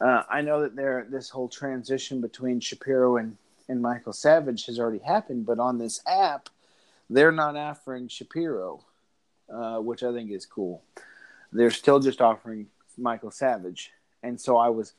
uh, 0.00 0.22
I 0.30 0.42
know 0.42 0.62
that 0.62 0.76
there 0.76 1.06
this 1.10 1.28
whole 1.28 1.48
transition 1.48 2.20
between 2.20 2.60
Shapiro 2.60 3.16
and, 3.16 3.36
and 3.68 3.82
Michael 3.82 4.12
Savage 4.12 4.66
has 4.66 4.78
already 4.78 4.98
happened, 4.98 5.46
but 5.46 5.58
on 5.58 5.78
this 5.78 6.00
app, 6.06 6.48
they're 7.10 7.32
not 7.32 7.56
offering 7.56 8.08
Shapiro, 8.08 8.84
uh, 9.52 9.78
which 9.78 10.02
I 10.02 10.12
think 10.12 10.30
is 10.30 10.46
cool. 10.46 10.82
They're 11.52 11.70
still 11.70 12.00
just 12.00 12.20
offering 12.20 12.66
Michael 12.98 13.30
Savage. 13.30 13.92
And 14.22 14.40
so 14.40 14.56
I 14.56 14.68
was 14.68 14.92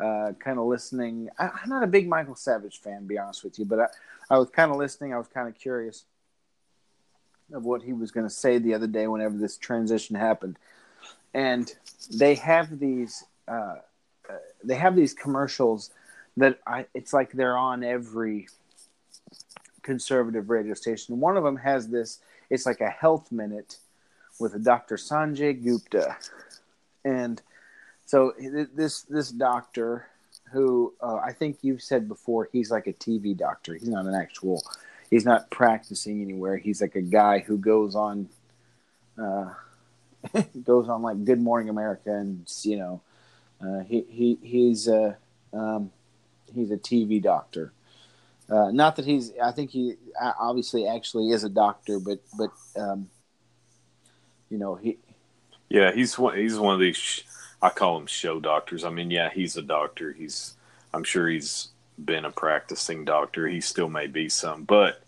uh, 0.00 0.32
kind 0.38 0.58
of 0.58 0.66
listening. 0.66 1.28
I, 1.38 1.46
am 1.46 1.68
not 1.68 1.82
a 1.82 1.86
big 1.86 2.08
Michael 2.08 2.34
Savage 2.34 2.80
fan, 2.80 3.06
be 3.06 3.18
honest 3.18 3.44
with 3.44 3.58
you, 3.58 3.64
but 3.64 3.80
I, 3.80 3.86
I 4.30 4.38
was 4.38 4.50
kind 4.50 4.70
of 4.70 4.76
listening. 4.76 5.12
I 5.14 5.18
was 5.18 5.28
kind 5.28 5.48
of 5.48 5.54
curious 5.54 6.04
of 7.52 7.64
what 7.64 7.82
he 7.82 7.92
was 7.92 8.10
going 8.10 8.26
to 8.26 8.32
say 8.32 8.58
the 8.58 8.74
other 8.74 8.86
day 8.86 9.06
whenever 9.06 9.36
this 9.36 9.56
transition 9.56 10.16
happened. 10.16 10.56
And 11.34 11.72
they 12.12 12.34
have 12.36 12.78
these 12.78 13.24
uh, 13.48 13.76
uh, 14.28 14.36
they 14.62 14.76
have 14.76 14.94
these 14.94 15.14
commercials 15.14 15.90
that 16.36 16.58
I 16.66 16.86
it's 16.94 17.12
like 17.12 17.32
they're 17.32 17.56
on 17.56 17.82
every 17.82 18.48
conservative 19.82 20.50
radio 20.50 20.74
station. 20.74 21.20
One 21.20 21.36
of 21.36 21.44
them 21.44 21.56
has 21.56 21.88
this. 21.88 22.20
It's 22.48 22.66
like 22.66 22.80
a 22.80 22.90
health 22.90 23.30
minute 23.30 23.78
with 24.38 24.64
Dr. 24.64 24.96
Sanjay 24.96 25.62
Gupta, 25.62 26.16
and 27.04 27.40
so 28.10 28.34
this 28.74 29.02
this 29.02 29.30
doctor 29.30 30.08
who 30.50 30.92
uh, 31.00 31.18
I 31.24 31.32
think 31.32 31.58
you've 31.62 31.80
said 31.80 32.08
before, 32.08 32.48
he's 32.50 32.68
like 32.68 32.88
a 32.88 32.92
TV 32.92 33.36
doctor. 33.36 33.74
He's 33.74 33.88
not 33.88 34.04
an 34.04 34.16
actual. 34.16 34.64
He's 35.10 35.24
not 35.24 35.48
practicing 35.52 36.20
anywhere. 36.20 36.56
He's 36.56 36.82
like 36.82 36.96
a 36.96 37.02
guy 37.02 37.38
who 37.38 37.56
goes 37.56 37.94
on. 37.94 38.28
Uh, 39.16 39.50
goes 40.64 40.88
on 40.88 41.02
like 41.02 41.24
Good 41.24 41.40
Morning 41.40 41.68
America, 41.68 42.12
and 42.12 42.52
you 42.64 42.78
know, 42.78 43.00
uh, 43.64 43.84
he 43.84 44.04
he 44.08 44.38
he's 44.42 44.88
a 44.88 45.16
um, 45.52 45.92
he's 46.52 46.72
a 46.72 46.78
TV 46.78 47.22
doctor. 47.22 47.72
Uh, 48.50 48.72
not 48.72 48.96
that 48.96 49.04
he's. 49.04 49.30
I 49.40 49.52
think 49.52 49.70
he 49.70 49.94
obviously 50.20 50.84
actually 50.84 51.30
is 51.30 51.44
a 51.44 51.48
doctor, 51.48 52.00
but 52.00 52.18
but 52.36 52.50
um, 52.74 53.08
you 54.50 54.58
know 54.58 54.74
he. 54.74 54.98
Yeah, 55.68 55.92
he's 55.92 56.18
one. 56.18 56.36
He's 56.36 56.58
one 56.58 56.74
of 56.74 56.80
these. 56.80 57.22
I 57.62 57.70
call 57.70 57.98
him 57.98 58.06
show 58.06 58.40
doctors. 58.40 58.84
I 58.84 58.90
mean, 58.90 59.10
yeah, 59.10 59.30
he's 59.30 59.56
a 59.56 59.62
doctor. 59.62 60.12
He's. 60.12 60.54
I'm 60.92 61.04
sure 61.04 61.28
he's 61.28 61.68
been 62.04 62.24
a 62.24 62.30
practicing 62.30 63.04
doctor. 63.04 63.46
He 63.46 63.60
still 63.60 63.88
may 63.88 64.06
be 64.06 64.28
some, 64.28 64.64
but 64.64 65.02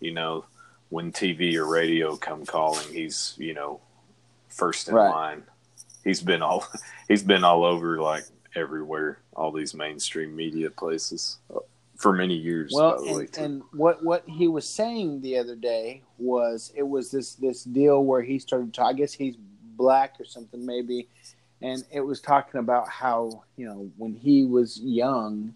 you 0.00 0.12
know, 0.12 0.44
when 0.88 1.12
TV 1.12 1.54
or 1.56 1.66
radio 1.66 2.16
come 2.16 2.46
calling, 2.46 2.92
he's 2.92 3.34
you 3.36 3.54
know 3.54 3.80
first 4.48 4.88
in 4.88 4.94
right. 4.94 5.10
line. 5.10 5.42
He's 6.04 6.22
been 6.22 6.42
all. 6.42 6.66
He's 7.08 7.22
been 7.22 7.42
all 7.42 7.64
over 7.64 8.00
like 8.00 8.24
everywhere. 8.54 9.20
All 9.34 9.50
these 9.50 9.74
mainstream 9.74 10.36
media 10.36 10.70
places 10.70 11.38
uh, 11.54 11.60
for 11.96 12.12
many 12.12 12.34
years. 12.34 12.72
Well, 12.74 13.02
and, 13.02 13.38
and, 13.38 13.62
what 13.72 14.04
what 14.04 14.24
he 14.26 14.46
was 14.46 14.68
saying 14.68 15.22
the 15.22 15.38
other 15.38 15.56
day 15.56 16.02
was 16.18 16.72
it 16.76 16.86
was 16.86 17.10
this 17.10 17.34
this 17.34 17.64
deal 17.64 18.04
where 18.04 18.22
he 18.22 18.38
started. 18.38 18.74
To, 18.74 18.84
I 18.84 18.92
guess 18.92 19.12
he's 19.12 19.36
black 19.78 20.16
or 20.20 20.24
something 20.24 20.64
maybe, 20.64 21.08
and 21.60 21.84
it 21.92 22.00
was 22.00 22.20
talking 22.20 22.60
about 22.60 22.88
how 22.88 23.44
you 23.56 23.66
know 23.66 23.90
when 23.96 24.14
he 24.14 24.44
was 24.44 24.80
young 24.80 25.54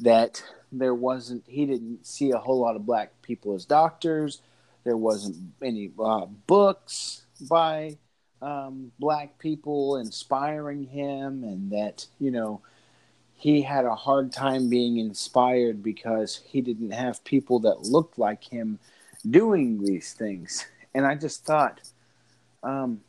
that 0.00 0.42
there 0.72 0.94
wasn't 0.94 1.44
he 1.46 1.66
didn't 1.66 2.06
see 2.06 2.30
a 2.30 2.38
whole 2.38 2.60
lot 2.60 2.76
of 2.76 2.86
black 2.86 3.10
people 3.22 3.54
as 3.54 3.64
doctors. 3.64 4.40
There 4.84 4.96
wasn't 4.96 5.36
any 5.62 5.90
uh, 5.98 6.26
books 6.46 7.22
by 7.48 7.98
um, 8.40 8.92
black 8.98 9.38
people 9.38 9.96
inspiring 9.96 10.84
him, 10.84 11.44
and 11.44 11.70
that 11.72 12.06
you 12.18 12.30
know 12.30 12.60
he 13.34 13.62
had 13.62 13.84
a 13.84 13.94
hard 13.94 14.32
time 14.32 14.70
being 14.70 14.98
inspired 14.98 15.82
because 15.82 16.40
he 16.46 16.60
didn't 16.60 16.92
have 16.92 17.22
people 17.24 17.58
that 17.60 17.82
looked 17.82 18.18
like 18.18 18.44
him 18.44 18.78
doing 19.28 19.82
these 19.82 20.12
things. 20.12 20.66
And 20.94 21.06
I 21.06 21.14
just 21.14 21.44
thought, 21.44 21.82
um, 22.62 23.02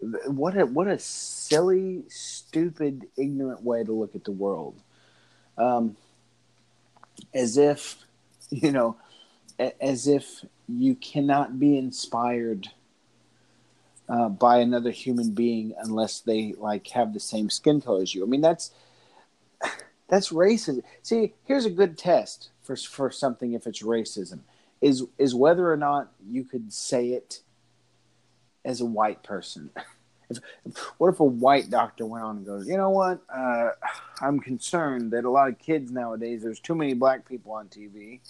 what 0.00 0.56
a 0.56 0.66
what 0.66 0.88
a 0.88 0.98
silly, 0.98 2.04
stupid, 2.08 3.06
ignorant 3.16 3.62
way 3.62 3.84
to 3.84 3.92
look 3.92 4.14
at 4.14 4.24
the 4.24 4.32
world. 4.32 4.74
Um, 5.56 5.96
as 7.32 7.56
if, 7.56 7.98
you 8.50 8.72
know, 8.72 8.96
as 9.58 10.06
if 10.06 10.44
you 10.68 10.94
cannot 10.94 11.58
be 11.58 11.76
inspired 11.76 12.68
uh, 14.08 14.28
by 14.28 14.58
another 14.58 14.90
human 14.90 15.30
being 15.30 15.74
unless 15.78 16.20
they 16.20 16.54
like 16.58 16.88
have 16.88 17.14
the 17.14 17.20
same 17.20 17.50
skin 17.50 17.80
color 17.80 18.02
as 18.02 18.14
you. 18.14 18.24
I 18.24 18.26
mean, 18.26 18.40
that's 18.40 18.70
that's 20.08 20.30
racism. 20.30 20.82
See, 21.02 21.34
here's 21.44 21.66
a 21.66 21.70
good 21.70 21.96
test 21.96 22.50
for 22.62 22.76
for 22.76 23.10
something 23.10 23.52
if 23.52 23.66
it's 23.66 23.82
racism 23.82 24.40
is 24.84 25.04
is 25.16 25.34
whether 25.34 25.72
or 25.72 25.78
not 25.78 26.12
you 26.28 26.44
could 26.44 26.70
say 26.70 27.08
it 27.08 27.40
as 28.64 28.80
a 28.80 28.84
white 28.84 29.22
person. 29.22 29.70
If, 30.30 30.78
what 30.98 31.08
if 31.08 31.20
a 31.20 31.24
white 31.24 31.70
doctor 31.70 32.06
went 32.06 32.24
on 32.24 32.38
and 32.38 32.46
goes, 32.46 32.66
you 32.66 32.76
know 32.76 32.90
what? 32.90 33.20
Uh, 33.32 33.70
I'm 34.20 34.40
concerned 34.40 35.10
that 35.12 35.24
a 35.24 35.30
lot 35.30 35.48
of 35.48 35.58
kids 35.58 35.92
nowadays, 35.92 36.42
there's 36.42 36.60
too 36.60 36.74
many 36.74 36.94
black 36.94 37.28
people 37.28 37.52
on 37.52 37.68
TV, 37.68 38.20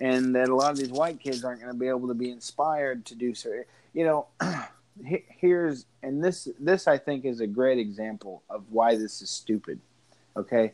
and 0.00 0.34
that 0.34 0.48
a 0.48 0.54
lot 0.54 0.72
of 0.72 0.78
these 0.78 0.90
white 0.90 1.18
kids 1.20 1.44
aren't 1.44 1.60
going 1.60 1.72
to 1.72 1.78
be 1.78 1.88
able 1.88 2.08
to 2.08 2.14
be 2.14 2.30
inspired 2.30 3.06
to 3.06 3.14
do 3.14 3.34
so. 3.34 3.62
You 3.94 4.04
know, 4.04 4.26
here's 5.04 5.86
and 6.02 6.22
this 6.22 6.48
this 6.58 6.86
I 6.86 6.98
think 6.98 7.24
is 7.24 7.40
a 7.40 7.46
great 7.46 7.78
example 7.78 8.42
of 8.50 8.64
why 8.70 8.96
this 8.96 9.22
is 9.22 9.30
stupid. 9.30 9.80
Okay, 10.36 10.72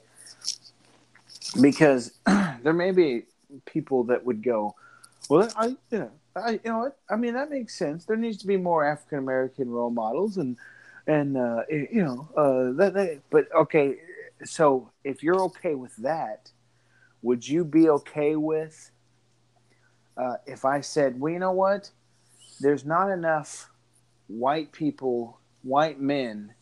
because 1.61 2.13
there 2.63 2.73
may 2.73 2.91
be 2.91 3.25
people 3.65 4.05
that 4.05 4.25
would 4.25 4.43
go, 4.43 4.75
well, 5.29 5.49
I 5.57 5.67
you 5.67 5.99
know, 5.99 6.11
I 6.37 6.53
you 6.53 6.61
know 6.67 6.79
what 6.79 6.99
I 7.09 7.17
mean 7.17 7.35
that 7.35 7.51
makes 7.51 7.75
sense. 7.75 8.05
There 8.05 8.17
needs 8.17 8.39
to 8.39 8.47
be 8.47 8.57
more 8.57 8.85
African 8.85 9.19
American 9.19 9.71
role 9.71 9.91
models 9.91 10.37
and 10.37 10.57
and 11.07 11.37
uh, 11.37 11.63
you 11.71 12.05
know 12.05 12.29
uh, 12.37 12.77
that, 12.77 12.95
that. 12.95 13.21
But 13.31 13.47
okay, 13.55 13.97
so 14.45 14.91
if 15.05 15.23
you're 15.23 15.41
okay 15.43 15.75
with 15.75 15.97
that, 15.97 16.51
would 17.23 17.47
you 17.47 17.65
be 17.65 17.89
okay 17.89 18.37
with 18.37 18.91
uh, 20.17 20.37
if 20.47 20.65
I 20.65 20.81
said, 20.81 21.21
well, 21.21 21.33
you 21.33 21.39
know 21.39 21.53
what? 21.53 21.91
There's 22.61 22.85
not 22.85 23.11
enough 23.11 23.69
white 24.29 24.73
people, 24.73 25.39
white 25.63 26.01
men 26.01 26.55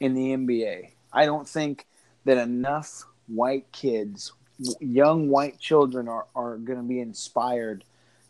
in 0.00 0.14
the 0.14 0.30
NBA. 0.36 0.90
I 1.12 1.26
don't 1.26 1.48
think 1.48 1.86
that 2.24 2.38
enough 2.38 3.04
white 3.26 3.70
kids, 3.72 4.32
young 4.80 5.28
white 5.28 5.58
children, 5.58 6.08
are, 6.08 6.26
are 6.34 6.56
going 6.58 6.78
to 6.78 6.84
be 6.84 7.00
inspired 7.00 7.84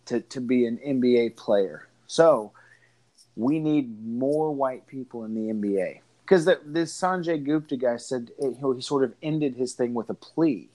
to, 0.06 0.20
to 0.20 0.40
be 0.40 0.66
an 0.66 0.78
NBA 0.78 1.36
player. 1.36 1.88
So 2.06 2.52
we 3.36 3.58
need 3.58 4.04
more 4.04 4.52
white 4.52 4.86
people 4.86 5.24
in 5.24 5.34
the 5.34 5.52
NBA. 5.52 6.00
Because 6.24 6.44
this 6.64 6.98
Sanjay 6.98 7.42
Gupta 7.42 7.76
guy 7.76 7.96
said 7.96 8.30
eh, 8.42 8.50
he 8.60 8.80
sort 8.80 9.04
of 9.04 9.14
ended 9.22 9.56
his 9.56 9.74
thing 9.74 9.92
with 9.94 10.08
a 10.08 10.14
plea 10.14 10.68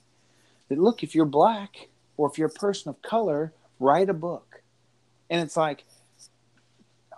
that 0.70 0.78
look, 0.78 1.04
if 1.04 1.16
you're 1.16 1.26
black 1.26 1.88
or 2.18 2.30
if 2.30 2.38
you're 2.38 2.50
a 2.50 2.52
person 2.52 2.90
of 2.90 3.02
color, 3.02 3.54
write 3.80 4.10
a 4.10 4.14
book. 4.14 4.62
And 5.30 5.42
it's 5.42 5.58
like, 5.58 5.84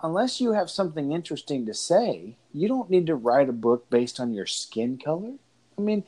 unless 0.04 0.40
you 0.40 0.54
have 0.54 0.70
something 0.70 1.12
interesting 1.12 1.66
to 1.66 1.74
say, 1.74 2.36
you 2.54 2.68
don't 2.68 2.90
need 2.90 3.08
to 3.08 3.16
write 3.16 3.50
a 3.50 3.54
book 3.54 3.90
based 3.90 4.20
on 4.20 4.34
your 4.34 4.46
skin 4.46 4.98
color. 4.98 5.34
I 5.78 5.82
mean, 5.82 6.04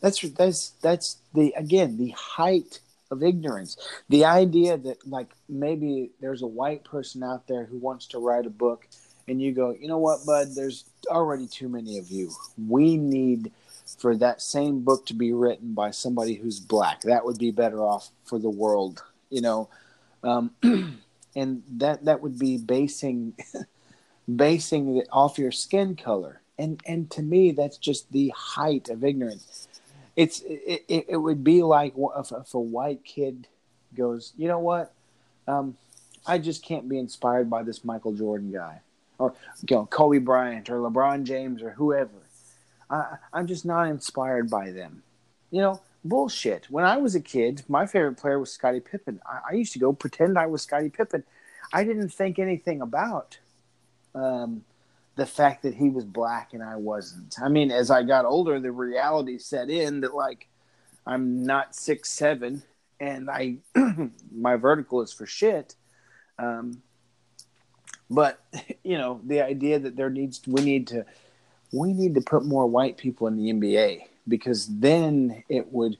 that's 0.00 0.20
that's 0.20 0.70
that's 0.82 1.18
the 1.34 1.52
again 1.56 1.98
the 1.98 2.10
height 2.10 2.80
of 3.10 3.22
ignorance. 3.22 3.76
The 4.08 4.24
idea 4.24 4.76
that 4.78 5.06
like 5.08 5.30
maybe 5.48 6.10
there's 6.20 6.42
a 6.42 6.46
white 6.46 6.84
person 6.84 7.22
out 7.22 7.46
there 7.46 7.64
who 7.64 7.78
wants 7.78 8.06
to 8.08 8.18
write 8.18 8.46
a 8.46 8.50
book 8.50 8.86
and 9.28 9.40
you 9.40 9.52
go, 9.52 9.70
"You 9.78 9.88
know 9.88 9.98
what, 9.98 10.26
bud, 10.26 10.48
there's 10.54 10.84
already 11.08 11.46
too 11.46 11.68
many 11.68 11.98
of 11.98 12.10
you. 12.10 12.30
We 12.68 12.96
need 12.96 13.52
for 13.98 14.16
that 14.16 14.40
same 14.40 14.80
book 14.82 15.06
to 15.06 15.14
be 15.14 15.32
written 15.32 15.74
by 15.74 15.90
somebody 15.90 16.34
who's 16.34 16.60
black. 16.60 17.02
That 17.02 17.24
would 17.24 17.38
be 17.38 17.50
better 17.50 17.82
off 17.82 18.10
for 18.24 18.38
the 18.38 18.50
world." 18.50 19.02
You 19.30 19.42
know, 19.42 19.68
um, 20.22 20.50
and 21.36 21.62
that 21.78 22.04
that 22.04 22.20
would 22.20 22.38
be 22.38 22.58
basing 22.58 23.34
basing 24.36 24.96
it 24.96 25.08
off 25.12 25.38
your 25.38 25.52
skin 25.52 25.96
color 25.96 26.40
and 26.58 26.80
and 26.86 27.10
to 27.10 27.22
me 27.22 27.52
that's 27.52 27.78
just 27.78 28.12
the 28.12 28.32
height 28.36 28.88
of 28.88 29.02
ignorance 29.02 29.68
it's 30.20 30.42
it, 30.46 31.06
it, 31.08 31.16
would 31.16 31.42
be 31.42 31.62
like 31.62 31.94
if, 32.18 32.32
if, 32.32 32.54
a 32.54 32.60
white 32.60 33.04
kid 33.04 33.46
goes 33.94 34.32
you 34.36 34.48
know 34.48 34.58
what 34.58 34.92
um, 35.48 35.76
i 36.26 36.38
just 36.38 36.64
can't 36.64 36.88
be 36.88 36.98
inspired 36.98 37.48
by 37.48 37.62
this 37.62 37.84
michael 37.84 38.12
jordan 38.12 38.52
guy 38.52 38.80
or 39.18 39.34
you 39.68 39.76
know 39.76 39.86
kobe 39.86 40.18
bryant 40.18 40.68
or 40.70 40.78
lebron 40.78 41.24
james 41.24 41.62
or 41.62 41.70
whoever 41.70 42.10
I, 42.90 43.16
i'm 43.32 43.46
just 43.46 43.64
not 43.64 43.88
inspired 43.88 44.50
by 44.50 44.70
them 44.70 45.02
you 45.50 45.60
know 45.60 45.80
bullshit. 46.04 46.66
When 46.70 46.84
I 46.84 46.96
was 46.96 47.14
a 47.14 47.20
kid, 47.20 47.62
my 47.68 47.86
favorite 47.86 48.16
player 48.16 48.38
was 48.38 48.52
Scottie 48.52 48.80
Pippen. 48.80 49.20
I, 49.26 49.50
I 49.50 49.54
used 49.54 49.72
to 49.74 49.78
go 49.78 49.92
pretend 49.92 50.38
I 50.38 50.46
was 50.46 50.62
Scottie 50.62 50.90
Pippen. 50.90 51.24
I 51.72 51.84
didn't 51.84 52.10
think 52.10 52.38
anything 52.38 52.80
about 52.80 53.38
um, 54.14 54.64
the 55.20 55.26
fact 55.26 55.64
that 55.64 55.74
he 55.74 55.90
was 55.90 56.06
black 56.06 56.54
and 56.54 56.62
I 56.62 56.76
wasn't. 56.76 57.36
I 57.42 57.50
mean, 57.50 57.70
as 57.70 57.90
I 57.90 58.04
got 58.04 58.24
older, 58.24 58.58
the 58.58 58.72
reality 58.72 59.36
set 59.36 59.68
in 59.68 60.00
that 60.00 60.14
like 60.14 60.48
I'm 61.06 61.44
not 61.44 61.76
six 61.76 62.10
seven 62.10 62.62
and 62.98 63.28
I 63.28 63.58
my 64.34 64.56
vertical 64.56 65.02
is 65.02 65.12
for 65.12 65.26
shit. 65.26 65.74
Um, 66.38 66.80
but 68.08 68.42
you 68.82 68.96
know, 68.96 69.20
the 69.22 69.42
idea 69.42 69.78
that 69.78 69.94
there 69.94 70.08
needs 70.08 70.40
we 70.46 70.62
need 70.62 70.86
to 70.86 71.04
we 71.70 71.92
need 71.92 72.14
to 72.14 72.22
put 72.22 72.46
more 72.46 72.66
white 72.66 72.96
people 72.96 73.26
in 73.26 73.36
the 73.36 73.52
NBA 73.52 74.04
because 74.26 74.68
then 74.68 75.44
it 75.50 75.70
would 75.70 75.98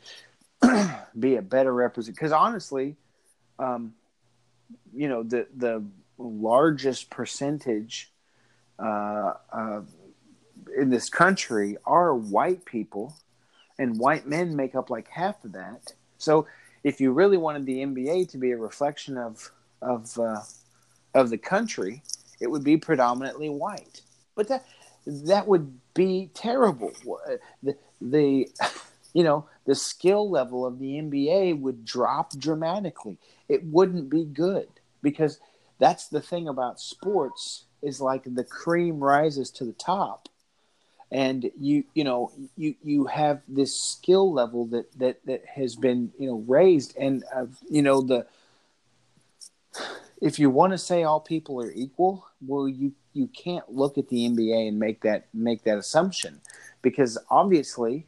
be 1.19 1.37
a 1.37 1.43
better 1.43 1.75
represent. 1.75 2.17
Because 2.17 2.33
honestly, 2.33 2.97
um, 3.59 3.93
you 4.95 5.11
know, 5.11 5.23
the 5.23 5.47
the 5.55 5.85
largest 6.17 7.11
percentage 7.11 8.10
uh, 8.81 9.35
uh, 9.53 9.81
in 10.77 10.91
this 10.91 11.09
country 11.09 11.77
are 11.85 12.15
white 12.15 12.65
people, 12.65 13.15
and 13.79 13.99
white 13.99 14.27
men 14.27 14.57
make 14.57 14.75
up 14.75 14.91
like 14.91 15.09
half 15.09 15.45
of 15.45 15.53
that. 15.53 15.93
So, 16.19 16.47
if 16.83 17.01
you 17.01 17.13
really 17.13 17.37
wanted 17.37 17.67
the 17.67 17.79
NBA 17.79 18.31
to 18.31 18.39
be 18.39 18.53
a 18.53 18.57
reflection 18.57 19.19
of 19.19 19.51
of 19.83 20.19
uh, 20.19 20.41
of 21.15 21.31
the 21.31 21.39
country, 21.39 22.03
it 22.41 22.51
would 22.51 22.65
be 22.65 22.77
predominantly 22.77 23.49
white. 23.49 24.03
But 24.35 24.49
that 24.49 24.65
that 25.07 25.47
would 25.47 25.79
be 25.95 26.31
terrible. 26.35 26.93
The, 27.63 27.77
the 28.01 28.49
you 29.13 29.23
know 29.23 29.49
the 29.67 29.75
skill 29.75 30.31
level 30.31 30.65
of 30.65 30.79
the 30.79 30.93
NBA 30.95 31.61
would 31.61 31.85
drop 31.85 32.33
dramatically. 32.37 33.19
It 33.49 33.65
wouldn't 33.65 34.09
be 34.09 34.25
good 34.25 34.69
because 35.03 35.39
that's 35.79 36.09
the 36.09 36.21
thing 36.21 36.49
about 36.49 36.81
sports 36.81 37.65
is 37.83 38.01
like 38.01 38.23
the 38.25 38.45
cream 38.45 39.03
rises 39.03 39.51
to 39.51 39.65
the 39.65 39.73
top. 39.73 40.29
And 41.13 41.51
you 41.59 41.85
you 41.95 42.05
know 42.05 42.31
you 42.57 42.77
you 42.85 43.07
have 43.07 43.43
this 43.49 43.75
skill 43.75 44.33
level 44.33 44.67
that 44.67 44.93
that 44.99 45.27
that 45.27 45.45
has 45.47 45.75
been 45.75 46.13
you 46.19 46.29
know 46.29 46.45
raised 46.47 46.97
and 46.97 47.25
uh, 47.35 47.47
you 47.69 47.83
know 47.83 48.01
the 48.01 48.27
if 50.23 50.39
you 50.39 50.51
want 50.51 50.73
to 50.73 50.79
say 50.79 51.03
all 51.03 51.19
people 51.19 51.61
are 51.61 51.73
equal 51.73 52.29
well 52.47 52.69
you 52.69 52.93
you 53.13 53.27
can't 53.27 53.75
look 53.75 53.99
at 53.99 54.09
the 54.09 54.29
NBA 54.29 54.69
and 54.69 54.79
make 54.79 55.01
that 55.03 55.27
make 55.35 55.65
that 55.65 55.79
assumption 55.79 56.41
because 56.81 57.19
obviously 57.29 58.07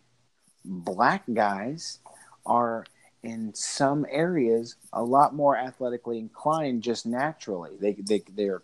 black 0.64 1.24
guys 1.32 1.98
are 2.46 2.84
in 3.22 3.54
some 3.54 4.04
areas 4.10 4.76
a 4.92 5.02
lot 5.02 5.34
more 5.34 5.56
athletically 5.56 6.18
inclined 6.18 6.82
just 6.82 7.06
naturally. 7.06 7.70
They 7.80 7.92
they 7.94 8.22
they're 8.34 8.62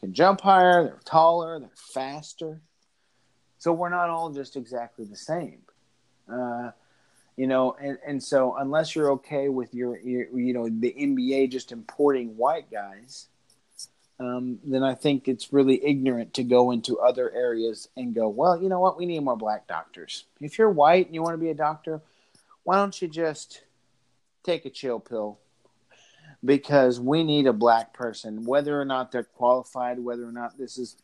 can 0.00 0.12
jump 0.12 0.40
higher 0.40 0.84
they're 0.84 1.00
taller 1.04 1.58
they're 1.58 1.70
faster 1.74 2.60
so 3.60 3.74
we're 3.74 3.90
not 3.90 4.08
all 4.08 4.30
just 4.30 4.56
exactly 4.56 5.04
the 5.04 5.16
same. 5.16 5.60
Uh, 6.32 6.70
you 7.36 7.46
know, 7.46 7.76
and, 7.78 7.98
and 8.06 8.22
so 8.22 8.56
unless 8.56 8.96
you're 8.96 9.12
okay 9.12 9.50
with 9.50 9.74
your, 9.74 9.98
your 9.98 10.26
you 10.38 10.54
know, 10.54 10.66
the 10.66 10.94
NBA 10.98 11.50
just 11.50 11.70
importing 11.70 12.38
white 12.38 12.70
guys, 12.70 13.28
um, 14.18 14.58
then 14.64 14.82
I 14.82 14.94
think 14.94 15.28
it's 15.28 15.52
really 15.52 15.84
ignorant 15.84 16.32
to 16.34 16.42
go 16.42 16.70
into 16.70 17.00
other 17.00 17.30
areas 17.32 17.86
and 17.98 18.14
go, 18.14 18.30
well, 18.30 18.60
you 18.60 18.70
know 18.70 18.80
what, 18.80 18.96
we 18.96 19.04
need 19.04 19.20
more 19.20 19.36
black 19.36 19.66
doctors. 19.66 20.24
If 20.40 20.58
you're 20.58 20.70
white 20.70 21.06
and 21.06 21.14
you 21.14 21.22
want 21.22 21.34
to 21.34 21.38
be 21.38 21.50
a 21.50 21.54
doctor, 21.54 22.00
why 22.64 22.76
don't 22.76 23.00
you 23.02 23.08
just 23.08 23.62
take 24.42 24.64
a 24.64 24.70
chill 24.70 25.00
pill? 25.00 25.38
Because 26.42 26.98
we 26.98 27.22
need 27.22 27.46
a 27.46 27.52
black 27.52 27.92
person, 27.92 28.44
whether 28.46 28.80
or 28.80 28.86
not 28.86 29.12
they're 29.12 29.24
qualified, 29.24 29.98
whether 29.98 30.26
or 30.26 30.32
not 30.32 30.56
this 30.56 30.78
is 30.78 30.96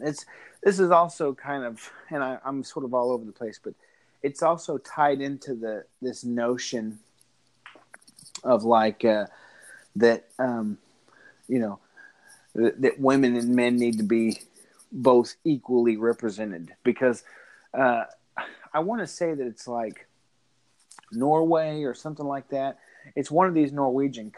it's 0.00 0.24
this 0.62 0.78
is 0.78 0.90
also 0.90 1.34
kind 1.34 1.64
of, 1.64 1.90
and 2.10 2.22
I, 2.22 2.38
I'm 2.44 2.62
sort 2.62 2.84
of 2.84 2.94
all 2.94 3.10
over 3.10 3.24
the 3.24 3.32
place, 3.32 3.60
but 3.62 3.74
it's 4.22 4.42
also 4.42 4.78
tied 4.78 5.20
into 5.20 5.54
the 5.54 5.84
this 6.00 6.24
notion 6.24 6.98
of 8.44 8.64
like 8.64 9.04
uh, 9.04 9.26
that 9.96 10.28
um, 10.38 10.78
you 11.48 11.58
know 11.58 11.78
that, 12.54 12.80
that, 12.80 13.00
women 13.00 13.36
and 13.36 13.54
men 13.54 13.76
need 13.76 13.98
to 13.98 14.04
be 14.04 14.40
both 14.92 15.34
equally 15.44 15.96
represented 15.96 16.72
because 16.84 17.24
uh, 17.74 18.04
I 18.72 18.80
want 18.80 19.00
to 19.00 19.06
say 19.06 19.34
that 19.34 19.46
it's 19.46 19.66
like 19.66 20.06
Norway 21.10 21.82
or 21.82 21.94
something 21.94 22.26
like 22.26 22.48
that. 22.50 22.78
It's 23.14 23.30
one 23.30 23.46
of 23.48 23.54
these 23.54 23.72
Norwegian 23.72 24.32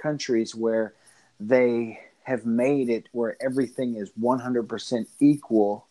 countries 0.00 0.54
where 0.54 0.94
they 1.40 2.00
have 2.24 2.46
made 2.46 2.88
it 2.88 3.08
where 3.12 3.36
everything 3.40 3.96
is 3.96 4.10
100% 4.20 5.06
equal. 5.20 5.86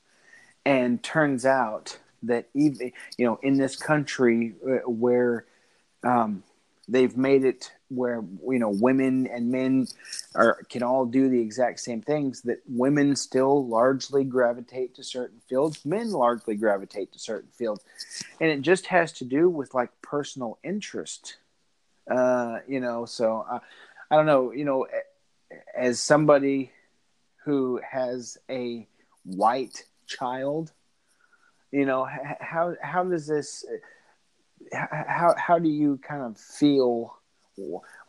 And 0.65 1.03
turns 1.03 1.45
out 1.45 1.97
that 2.23 2.47
even 2.53 2.91
you 3.17 3.25
know 3.25 3.39
in 3.43 3.57
this 3.57 3.75
country 3.75 4.53
uh, 4.65 4.89
where 4.89 5.45
um, 6.03 6.43
they've 6.87 7.15
made 7.15 7.45
it 7.45 7.71
where 7.89 8.23
you 8.47 8.59
know 8.59 8.69
women 8.69 9.27
and 9.27 9.51
men 9.51 9.87
are 10.35 10.63
can 10.69 10.83
all 10.83 11.05
do 11.05 11.29
the 11.29 11.39
exact 11.39 11.79
same 11.79 12.01
things 12.01 12.41
that 12.41 12.59
women 12.67 13.15
still 13.15 13.67
largely 13.67 14.23
gravitate 14.23 14.95
to 14.95 15.03
certain 15.03 15.39
fields 15.47 15.85
men 15.85 16.11
largely 16.11 16.55
gravitate 16.55 17.11
to 17.11 17.19
certain 17.19 17.49
fields. 17.51 17.83
And 18.39 18.49
it 18.49 18.61
just 18.61 18.87
has 18.87 19.11
to 19.13 19.25
do 19.25 19.49
with 19.49 19.73
like 19.73 19.89
personal 20.01 20.57
interest 20.63 21.37
uh 22.09 22.59
you 22.67 22.79
know 22.79 23.05
so 23.05 23.45
uh, 23.49 23.59
i 24.11 24.15
don't 24.15 24.25
know 24.25 24.51
you 24.51 24.65
know 24.65 24.85
as 25.75 26.01
somebody 26.01 26.71
who 27.43 27.79
has 27.89 28.37
a 28.49 28.87
white 29.23 29.85
child, 30.07 30.71
you 31.71 31.85
know, 31.85 32.07
how 32.39 32.75
how 32.81 33.03
does 33.03 33.27
this 33.27 33.65
how 34.71 35.35
how 35.37 35.59
do 35.59 35.69
you 35.69 35.99
kind 36.07 36.21
of 36.21 36.37
feel 36.37 37.17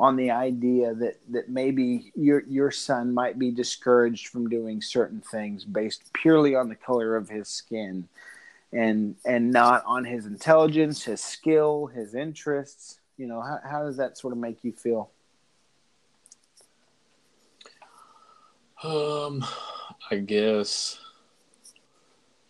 on 0.01 0.17
the 0.17 0.31
idea 0.31 0.95
that 0.95 1.19
that 1.31 1.49
maybe 1.49 2.13
your 2.15 2.45
your 2.47 2.71
son 2.71 3.13
might 3.13 3.39
be 3.39 3.51
discouraged 3.51 4.29
from 4.29 4.49
doing 4.49 4.81
certain 4.81 5.21
things 5.21 5.65
based 5.65 6.11
purely 6.15 6.55
on 6.55 6.69
the 6.69 6.75
color 6.75 7.17
of 7.17 7.29
his 7.29 7.49
skin 7.49 8.09
and 8.73 9.17
and 9.25 9.51
not 9.51 9.83
on 9.87 10.05
his 10.05 10.27
intelligence, 10.27 11.05
his 11.05 11.21
skill, 11.21 11.87
his 11.87 12.15
interests, 12.15 13.01
you 13.17 13.27
know, 13.27 13.41
how 13.41 13.59
how 13.65 13.83
does 13.83 13.97
that 13.99 14.19
sort 14.19 14.33
of 14.33 14.39
make 14.39 14.65
you 14.65 14.73
feel? 14.73 15.11
Um, 18.83 19.45
I 20.11 20.17
guess 20.17 20.99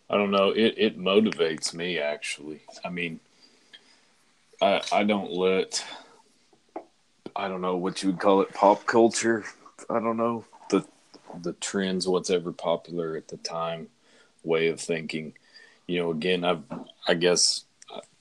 I 0.09 0.17
don't 0.17 0.31
know. 0.31 0.49
It 0.49 0.75
it 0.77 0.99
motivates 0.99 1.73
me 1.73 1.99
actually. 1.99 2.61
I 2.83 2.89
mean, 2.89 3.19
I 4.61 4.81
I 4.91 5.03
don't 5.03 5.31
let 5.31 5.83
I 7.35 7.47
don't 7.47 7.61
know 7.61 7.77
what 7.77 8.01
you 8.01 8.09
would 8.09 8.19
call 8.19 8.41
it 8.41 8.53
pop 8.53 8.85
culture. 8.85 9.45
I 9.89 9.99
don't 9.99 10.17
know 10.17 10.45
the 10.69 10.85
the 11.41 11.53
trends, 11.53 12.07
what's 12.07 12.29
ever 12.29 12.51
popular 12.51 13.15
at 13.15 13.27
the 13.27 13.37
time, 13.37 13.87
way 14.43 14.67
of 14.67 14.79
thinking. 14.79 15.33
You 15.87 15.99
know, 15.99 16.11
again, 16.11 16.43
i've 16.43 16.63
I 17.07 17.13
guess 17.13 17.65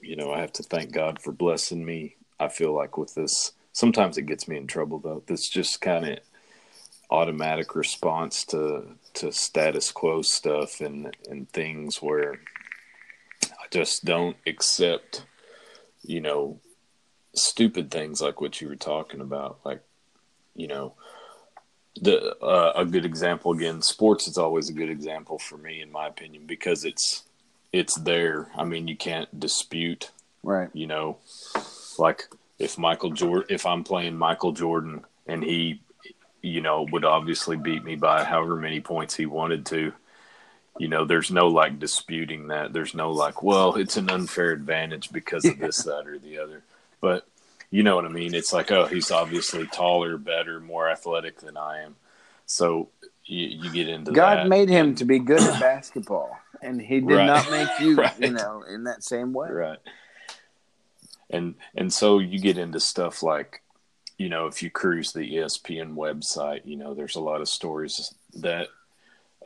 you 0.00 0.16
know 0.16 0.32
I 0.32 0.40
have 0.40 0.52
to 0.54 0.62
thank 0.62 0.92
God 0.92 1.20
for 1.20 1.32
blessing 1.32 1.84
me. 1.84 2.16
I 2.38 2.48
feel 2.48 2.74
like 2.74 2.98
with 2.98 3.14
this, 3.14 3.52
sometimes 3.72 4.18
it 4.18 4.26
gets 4.26 4.48
me 4.48 4.56
in 4.56 4.66
trouble 4.66 4.98
though. 4.98 5.22
This 5.26 5.48
just 5.48 5.80
kind 5.80 6.06
of 6.06 6.18
automatic 7.10 7.74
response 7.76 8.44
to 8.44 8.84
to 9.14 9.30
status 9.32 9.92
quo 9.92 10.22
stuff 10.22 10.80
and 10.80 11.16
and 11.30 11.48
things 11.50 12.02
where 12.02 12.40
I 13.44 13.66
just 13.70 14.04
don't 14.04 14.36
accept, 14.46 15.24
you 16.02 16.20
know, 16.20 16.60
stupid 17.34 17.90
things 17.90 18.20
like 18.20 18.40
what 18.40 18.60
you 18.60 18.68
were 18.68 18.76
talking 18.76 19.20
about, 19.20 19.58
like, 19.64 19.82
you 20.54 20.66
know, 20.66 20.94
the 22.00 22.36
uh, 22.42 22.72
a 22.74 22.84
good 22.84 23.04
example 23.04 23.52
again, 23.52 23.80
sports 23.82 24.26
is 24.26 24.38
always 24.38 24.68
a 24.68 24.72
good 24.72 24.90
example 24.90 25.38
for 25.38 25.56
me, 25.56 25.80
in 25.80 25.92
my 25.92 26.08
opinion, 26.08 26.46
because 26.46 26.84
it's 26.84 27.24
it's 27.72 27.94
there. 27.96 28.50
I 28.56 28.64
mean, 28.64 28.88
you 28.88 28.96
can't 28.96 29.38
dispute, 29.38 30.10
right? 30.42 30.70
You 30.72 30.86
know, 30.86 31.18
like 31.98 32.28
if 32.58 32.78
Michael 32.78 33.10
Jordan, 33.10 33.46
if 33.50 33.66
I'm 33.66 33.84
playing 33.84 34.16
Michael 34.16 34.52
Jordan 34.52 35.04
and 35.26 35.42
he 35.42 35.80
you 36.44 36.60
know, 36.60 36.86
would 36.92 37.06
obviously 37.06 37.56
beat 37.56 37.84
me 37.84 37.96
by 37.96 38.22
however 38.22 38.56
many 38.56 38.78
points 38.80 39.16
he 39.16 39.24
wanted 39.24 39.64
to. 39.66 39.92
You 40.78 40.88
know, 40.88 41.06
there's 41.06 41.30
no 41.30 41.48
like 41.48 41.78
disputing 41.78 42.48
that. 42.48 42.72
There's 42.72 42.94
no 42.94 43.12
like, 43.12 43.42
well, 43.42 43.76
it's 43.76 43.96
an 43.96 44.10
unfair 44.10 44.50
advantage 44.50 45.10
because 45.10 45.44
of 45.46 45.58
this, 45.58 45.78
that, 45.84 46.06
or 46.06 46.18
the 46.18 46.38
other. 46.38 46.62
But 47.00 47.26
you 47.70 47.82
know 47.82 47.96
what 47.96 48.04
I 48.04 48.08
mean? 48.08 48.34
It's 48.34 48.52
like, 48.52 48.70
oh, 48.72 48.84
he's 48.84 49.10
obviously 49.10 49.66
taller, 49.66 50.18
better, 50.18 50.60
more 50.60 50.88
athletic 50.88 51.40
than 51.40 51.56
I 51.56 51.82
am. 51.82 51.96
So 52.44 52.90
you, 53.24 53.46
you 53.46 53.72
get 53.72 53.88
into 53.88 54.12
God 54.12 54.38
that. 54.38 54.48
made 54.48 54.68
him 54.68 54.94
to 54.96 55.06
be 55.06 55.20
good 55.20 55.40
at 55.40 55.60
basketball, 55.60 56.36
and 56.60 56.82
He 56.82 57.00
did 57.00 57.10
right. 57.10 57.26
not 57.26 57.50
make 57.50 57.80
you, 57.80 57.96
right. 58.02 58.20
you 58.20 58.32
know, 58.32 58.64
in 58.68 58.84
that 58.84 59.02
same 59.02 59.32
way. 59.32 59.48
Right. 59.50 59.78
And 61.34 61.54
and 61.74 61.92
so 61.92 62.18
you 62.18 62.38
get 62.38 62.58
into 62.58 62.80
stuff 62.80 63.22
like 63.22 63.62
you 64.18 64.28
know, 64.28 64.46
if 64.46 64.62
you 64.62 64.70
cruise 64.70 65.12
the 65.12 65.36
ESPN 65.36 65.94
website, 65.94 66.62
you 66.64 66.76
know, 66.76 66.94
there's 66.94 67.16
a 67.16 67.20
lot 67.20 67.40
of 67.40 67.48
stories 67.48 68.14
that, 68.34 68.68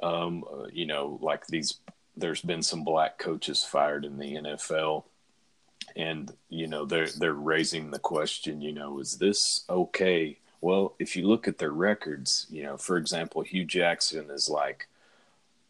um, 0.03 0.45
you 0.73 0.87
know, 0.87 1.19
like 1.23 1.47
these, 1.47 1.79
there's 2.17 2.43
been 2.43 2.63
some 2.63 2.85
black 2.85 3.19
coaches 3.19 3.65
fired 3.65 4.05
in 4.05 4.19
the 4.19 4.35
NFL. 4.35 5.05
And, 5.97 6.31
you 6.51 6.67
know, 6.67 6.85
they're, 6.85 7.09
they're 7.09 7.33
raising 7.33 7.91
the 7.91 7.99
question, 7.99 8.61
you 8.61 8.73
know, 8.73 8.99
is 8.99 9.17
this 9.17 9.65
okay? 9.71 10.39
Well, 10.61 10.95
if 10.99 11.17
you 11.17 11.27
look 11.27 11.49
at 11.49 11.59
their 11.59 11.73
records, 11.73 12.47
you 12.51 12.63
know, 12.65 12.77
for 12.77 12.99
example, 12.99 13.43
Hue 13.43 13.65
Jackson 13.65 14.29
is 14.31 14.51
like 14.51 14.87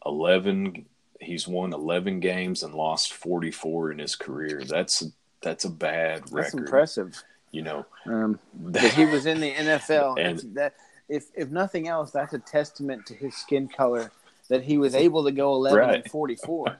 11, 0.05 0.85
he's 1.21 1.47
won 1.47 1.73
11 1.73 2.19
games 2.19 2.63
and 2.63 2.73
lost 2.73 3.13
44 3.13 3.93
in 3.93 3.99
his 3.99 4.15
career. 4.15 4.63
That's, 4.67 5.03
that's 5.41 5.65
a 5.65 5.69
bad 5.69 6.23
record. 6.31 6.43
That's 6.43 6.53
impressive 6.53 7.23
you 7.51 7.61
know 7.61 7.85
um, 8.05 8.39
that 8.53 8.93
he 8.93 9.05
was 9.05 9.25
in 9.25 9.39
the 9.39 9.51
NFL. 9.53 10.19
and 10.19 10.55
that 10.55 10.75
if 11.07 11.25
if 11.35 11.49
nothing 11.49 11.87
else, 11.87 12.11
that's 12.11 12.33
a 12.33 12.39
testament 12.39 13.05
to 13.07 13.15
his 13.15 13.35
skin 13.35 13.67
color 13.67 14.11
that 14.49 14.63
he 14.63 14.77
was 14.77 14.95
able 14.95 15.23
to 15.25 15.31
go 15.31 15.53
eleven 15.55 15.79
right. 15.79 15.95
and 15.95 16.11
forty 16.11 16.35
four. 16.35 16.77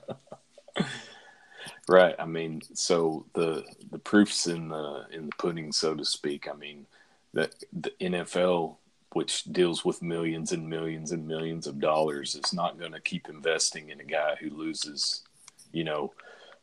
right. 1.88 2.14
I 2.18 2.26
mean, 2.26 2.62
so 2.74 3.26
the 3.34 3.64
the 3.90 3.98
proofs 3.98 4.46
in 4.46 4.68
the 4.68 5.06
in 5.12 5.26
the 5.26 5.32
pudding, 5.38 5.72
so 5.72 5.94
to 5.94 6.04
speak. 6.04 6.48
I 6.48 6.54
mean, 6.54 6.86
that 7.34 7.54
the 7.72 7.92
NFL, 8.00 8.76
which 9.12 9.44
deals 9.44 9.84
with 9.84 10.02
millions 10.02 10.52
and 10.52 10.68
millions 10.68 11.10
and 11.10 11.26
millions 11.26 11.66
of 11.66 11.80
dollars, 11.80 12.36
is 12.36 12.52
not 12.52 12.78
going 12.78 12.92
to 12.92 13.00
keep 13.00 13.28
investing 13.28 13.90
in 13.90 14.00
a 14.00 14.04
guy 14.04 14.36
who 14.40 14.50
loses, 14.50 15.24
you 15.72 15.82
know, 15.82 16.12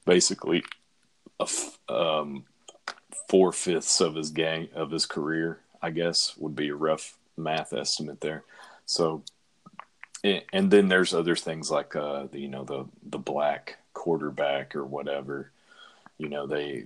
basically 0.05 0.63
um, 1.89 2.45
four 3.29 3.51
fifths 3.51 4.01
of 4.01 4.15
his 4.15 4.29
gang 4.29 4.69
of 4.73 4.91
his 4.91 5.05
career, 5.05 5.59
I 5.81 5.91
guess 5.91 6.35
would 6.37 6.55
be 6.55 6.69
a 6.69 6.75
rough 6.75 7.17
math 7.37 7.73
estimate 7.73 8.21
there. 8.21 8.43
So 8.85 9.23
and 10.23 10.71
then 10.71 10.87
there's 10.89 11.13
other 11.13 11.35
things 11.35 11.69
like 11.69 11.95
uh 11.95 12.25
the, 12.31 12.39
you 12.39 12.47
know 12.47 12.63
the 12.63 12.85
the 13.07 13.19
black 13.19 13.77
quarterback 13.93 14.75
or 14.75 14.83
whatever 14.83 15.51
you 16.17 16.27
know 16.27 16.47
they 16.47 16.85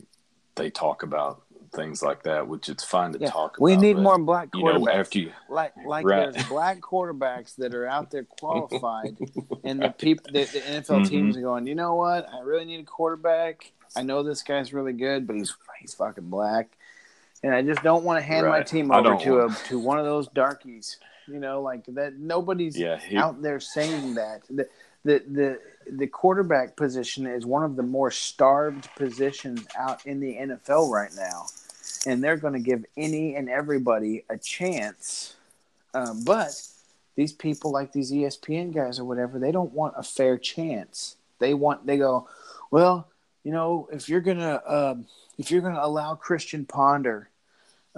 they 0.56 0.70
talk 0.70 1.02
about 1.04 1.42
things 1.74 2.04
like 2.04 2.24
that 2.24 2.48
which 2.48 2.68
it's 2.68 2.84
fine 2.84 3.14
to 3.14 3.20
Yeah, 3.20 3.30
talk 3.30 3.52
about 3.58 3.64
we 3.64 3.78
need 3.78 3.94
but, 3.94 4.02
more 4.02 4.20
black 4.20 4.50
you 4.54 4.64
know 4.66 4.80
quarterbacks. 4.82 4.96
after 5.00 5.20
you 5.20 5.32
like 5.50 5.74
like 5.86 6.06
Right. 6.06 6.32
there's 6.34 6.46
black 6.48 6.82
quarterbacks 6.82 7.56
that 7.56 7.74
are 7.74 7.88
out 7.88 8.12
there 8.12 8.26
qualified, 8.26 9.16
and 9.64 9.82
the 9.82 9.90
people, 9.92 10.26
the, 10.32 10.44
the 10.46 10.60
NFL 10.60 11.02
Mhm. 11.04 11.08
teams 11.08 11.38
are 11.38 11.42
going. 11.42 11.66
You 11.68 11.76
know 11.76 11.96
what? 11.96 12.28
I 12.32 12.42
really 12.42 12.66
need 12.66 12.82
a 12.82 12.84
quarterback. 12.84 13.72
I 13.96 14.04
know 14.04 14.24
this 14.24 14.44
guy's 14.44 14.74
really 14.74 14.94
good, 14.94 15.28
but 15.28 15.36
he's 15.36 15.54
he's 15.80 15.94
fucking 15.94 16.30
black, 16.30 16.78
and 17.44 17.54
I 17.54 17.62
just 17.62 17.84
don't 17.84 18.04
want 18.04 18.20
to 18.20 18.24
hand 18.24 18.48
my 18.48 18.64
team 18.64 18.92
over 18.92 19.16
to 19.18 19.38
want- 19.38 19.54
a 19.54 19.68
to 19.70 19.80
one 19.80 20.00
of 20.00 20.06
those 20.06 20.28
darkies. 20.28 20.98
You 21.28 21.40
know, 21.40 21.62
like 21.62 21.86
that. 21.88 22.18
Nobody's 22.18 22.78
yeah 22.78 22.98
he, 22.98 23.16
out 23.16 23.42
there 23.42 23.60
saying 23.60 24.16
that. 24.16 24.42
The, 24.50 24.68
the 25.04 25.24
the 25.28 25.60
the 25.92 26.08
quarterback 26.08 26.76
position 26.76 27.26
is 27.26 27.46
one 27.46 27.64
of 27.64 27.76
the 27.76 27.84
more 27.84 28.12
starved 28.12 28.90
positions 28.96 29.66
out 29.78 30.06
in 30.06 30.20
the 30.20 30.36
NFL 30.36 30.90
right 30.90 31.12
now, 31.16 31.46
and 32.06 32.24
they're 32.24 32.38
going 32.38 32.54
to 32.54 32.60
give 32.60 32.86
any 32.98 33.36
and 33.36 33.50
everybody 33.50 34.24
a 34.30 34.38
chance. 34.38 35.36
Um, 35.94 36.24
but 36.24 36.50
these 37.16 37.34
people, 37.34 37.72
like 37.72 37.92
these 37.92 38.12
ESPN 38.12 38.74
guys 38.74 39.00
or 39.00 39.06
whatever, 39.06 39.40
they 39.40 39.52
don't 39.52 39.74
want 39.74 39.96
a 39.98 40.04
fair 40.04 40.38
chance. 40.38 41.18
They 41.40 41.54
want 41.54 41.86
they 41.86 41.98
go, 41.98 42.28
well, 42.70 43.08
you 43.44 43.52
know, 43.52 43.88
if 43.92 44.10
you're 44.10 44.22
gonna 44.22 44.62
um, 44.66 45.06
if 45.38 45.52
you're 45.52 45.62
gonna 45.62 45.82
allow 45.82 46.16
Christian 46.16 46.66
Ponder 46.66 47.30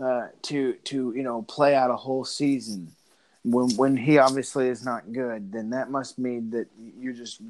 uh, 0.01 0.27
to 0.43 0.73
to 0.73 1.13
you 1.15 1.23
know 1.23 1.41
play 1.43 1.75
out 1.75 1.91
a 1.91 1.95
whole 1.95 2.25
season 2.25 2.91
when 3.43 3.69
when 3.75 3.97
he 3.97 4.17
obviously 4.17 4.67
is 4.69 4.85
not 4.85 5.11
good, 5.11 5.51
then 5.51 5.71
that 5.71 5.89
must 5.89 6.17
mean 6.17 6.51
that 6.51 6.67
you're 6.99 7.13
just 7.13 7.41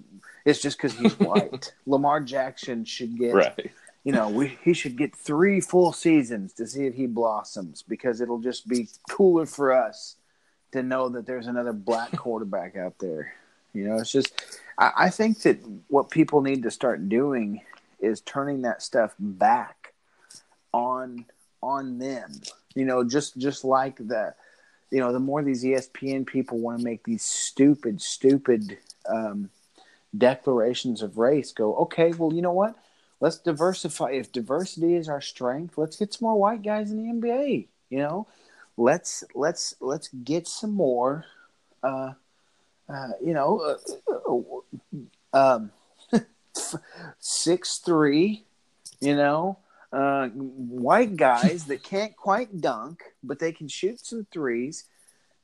it's 0.45 0.61
just 0.61 0.77
because 0.77 0.93
he's 0.93 1.17
white. 1.19 1.73
Lamar 1.85 2.19
Jackson 2.19 2.85
should 2.85 3.17
get 3.17 3.33
right 3.33 3.71
you 4.03 4.11
know 4.11 4.29
we 4.29 4.57
he 4.63 4.73
should 4.73 4.97
get 4.97 5.15
three 5.15 5.61
full 5.61 5.93
seasons 5.93 6.53
to 6.53 6.67
see 6.67 6.85
if 6.85 6.93
he 6.93 7.05
blossoms 7.05 7.83
because 7.83 8.21
it'll 8.21 8.41
just 8.41 8.67
be 8.67 8.89
cooler 9.09 9.45
for 9.45 9.71
us 9.71 10.17
to 10.73 10.83
know 10.83 11.07
that 11.09 11.25
there's 11.25 11.47
another 11.47 11.73
black 11.73 12.11
quarterback 12.17 12.75
out 12.75 12.95
there. 12.99 13.33
You 13.73 13.87
know, 13.87 13.97
it's 13.97 14.11
just 14.11 14.33
I, 14.77 14.91
I 14.97 15.09
think 15.09 15.41
that 15.43 15.59
what 15.87 16.09
people 16.09 16.41
need 16.41 16.63
to 16.63 16.71
start 16.71 17.07
doing 17.07 17.61
is 18.03 18.21
turning 18.21 18.61
that 18.63 18.81
stuff 18.81 19.15
back 19.17 19.93
on 20.73 21.25
on 21.61 21.99
them. 21.99 22.31
You 22.75 22.85
know, 22.85 23.03
just 23.03 23.37
just 23.37 23.63
like 23.63 23.97
the 23.97 24.33
you 24.93 24.99
know, 24.99 25.11
the 25.11 25.19
more 25.19 25.41
these 25.41 25.63
ESPN 25.63 26.27
people 26.27 26.59
want 26.59 26.77
to 26.77 26.83
make 26.85 27.03
these 27.03 27.23
stupid, 27.23 27.99
stupid 27.99 28.77
um, 29.09 29.49
declarations 30.15 31.01
of 31.01 31.17
race, 31.17 31.51
go, 31.51 31.75
okay, 31.77 32.11
well, 32.11 32.31
you 32.31 32.43
know 32.43 32.51
what? 32.51 32.75
Let's 33.19 33.39
diversify. 33.39 34.11
If 34.11 34.31
diversity 34.31 34.93
is 34.93 35.09
our 35.09 35.19
strength, 35.19 35.79
let's 35.79 35.97
get 35.97 36.13
some 36.13 36.27
more 36.27 36.39
white 36.39 36.61
guys 36.61 36.91
in 36.91 36.97
the 36.97 37.11
NBA. 37.11 37.67
You 37.89 37.97
know, 37.97 38.27
let's 38.77 39.23
let's 39.33 39.73
let's 39.79 40.09
get 40.09 40.47
some 40.47 40.73
more. 40.73 41.25
Uh, 41.81 42.13
uh, 42.87 43.09
you 43.23 43.33
know, 43.33 43.77
uh, 45.33 45.55
um, 45.55 45.71
six 47.19 47.77
three. 47.79 48.45
You 48.99 49.15
know, 49.15 49.57
uh, 49.91 50.29
white 50.29 51.17
guys 51.17 51.65
that 51.65 51.83
can't 51.83 52.15
quite 52.15 52.61
dunk, 52.61 53.03
but 53.21 53.39
they 53.39 53.51
can 53.51 53.67
shoot 53.67 54.05
some 54.05 54.25
threes. 54.31 54.85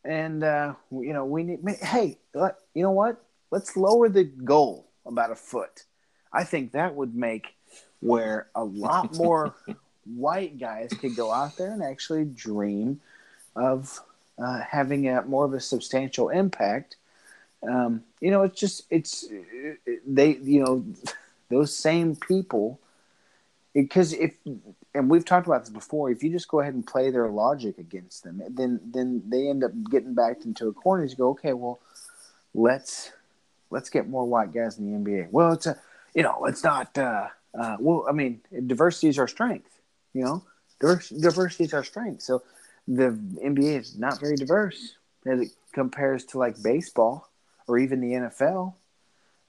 And 0.06 0.44
uh, 0.44 0.76
you 0.92 1.14
know, 1.14 1.26
we 1.26 1.44
need. 1.44 1.60
Hey, 1.82 2.18
you 2.34 2.84
know 2.84 2.92
what? 2.92 3.24
Let's 3.52 3.76
lower 3.76 4.10
the 4.10 4.24
goal 4.24 4.88
about 5.06 5.32
a 5.32 5.36
foot. 5.36 5.84
I 6.32 6.44
think 6.44 6.72
that 6.72 6.96
would 6.96 7.16
make 7.16 7.56
where 8.00 8.48
a 8.56 8.64
lot 8.64 9.16
more 9.18 9.56
white 10.06 10.58
guys 10.58 10.90
could 11.00 11.16
go 11.16 11.32
out 11.32 11.58
there 11.58 11.72
and 11.72 11.84
actually 11.84 12.26
dream 12.26 13.02
of 13.56 14.00
uh, 14.38 14.62
having 14.62 15.10
a 15.10 15.22
more 15.24 15.46
of 15.46 15.54
a 15.54 15.60
substantial 15.60 16.30
impact. 16.30 16.96
Um, 17.68 18.04
you 18.22 18.32
know, 18.32 18.44
it's 18.44 18.60
just 18.60 18.84
it's 18.90 19.26
they 20.08 20.38
you 20.38 20.64
know 20.64 20.86
those 21.50 21.76
same 21.76 22.16
people 22.16 22.80
because 23.74 24.14
if 24.14 24.36
and 24.94 25.10
we've 25.10 25.26
talked 25.26 25.48
about 25.48 25.62
this 25.62 25.70
before 25.70 26.10
if 26.10 26.24
you 26.24 26.32
just 26.32 26.48
go 26.48 26.62
ahead 26.62 26.74
and 26.74 26.86
play 26.86 27.12
their 27.12 27.28
logic 27.30 27.78
against 27.78 28.24
them 28.24 28.42
then 28.50 28.80
then 28.84 29.22
they 29.28 29.48
end 29.48 29.64
up 29.64 29.72
getting 29.92 30.14
backed 30.14 30.46
into 30.46 30.68
a 30.68 30.74
corner. 30.74 31.04
You 31.04 31.16
go 31.16 31.30
okay 31.32 31.54
well 31.54 31.80
let's 32.54 33.12
let's 33.70 33.90
get 33.90 34.08
more 34.10 34.26
white 34.26 34.54
guys 34.54 34.80
in 34.80 34.92
the 34.92 35.12
nba 35.12 35.28
well 35.32 35.54
it's 35.54 35.68
a 35.68 35.80
you 36.16 36.24
know 36.24 36.46
it's 36.46 36.64
not 36.64 36.98
uh, 36.98 37.28
uh, 37.54 37.78
well 37.80 38.06
i 38.10 38.12
mean 38.12 38.42
diversity 38.66 39.08
is 39.10 39.20
our 39.20 39.28
strength 39.28 39.80
you 40.14 40.24
know? 40.24 40.44
Divers- 40.80 41.10
diversity 41.10 41.66
is 41.66 41.74
our 41.74 41.84
strength. 41.84 42.22
So 42.22 42.44
the 42.88 43.12
nba 43.44 43.80
is 43.80 43.98
not 43.98 44.20
very 44.20 44.36
diverse 44.36 44.96
as 45.26 45.42
it 45.42 45.50
compares 45.74 46.26
to 46.26 46.38
like 46.40 46.62
baseball 46.64 47.29
or 47.70 47.78
even 47.78 48.02
the 48.02 48.14
nfl 48.14 48.74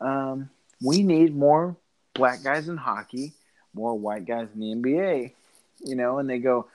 um, 0.01 0.49
we 0.83 1.03
need 1.03 1.35
more 1.35 1.77
black 2.15 2.43
guys 2.43 2.69
in 2.69 2.77
hockey 2.77 3.35
more 3.75 3.99
white 3.99 4.27
guys 4.27 4.49
in 4.55 4.61
the 4.61 4.75
NBA, 4.75 5.33
you 5.85 5.95
know, 5.95 6.19
and 6.19 6.29
they 6.29 6.39
go, 6.39 6.67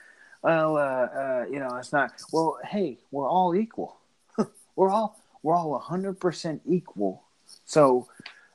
well, 0.42 0.78
uh, 0.78 0.80
uh, 0.80 1.46
you 1.50 1.60
know, 1.60 1.76
it's 1.78 1.92
not. 1.92 2.14
Well, 2.32 2.60
hey, 2.64 2.98
we're 3.12 3.28
all 3.28 3.56
equal. 3.56 3.98
we're 4.76 4.90
all 4.90 5.20
we're 5.42 5.56
all 5.56 5.78
hundred 5.80 6.20
percent 6.20 6.62
equal. 6.68 7.24
So 7.66 8.08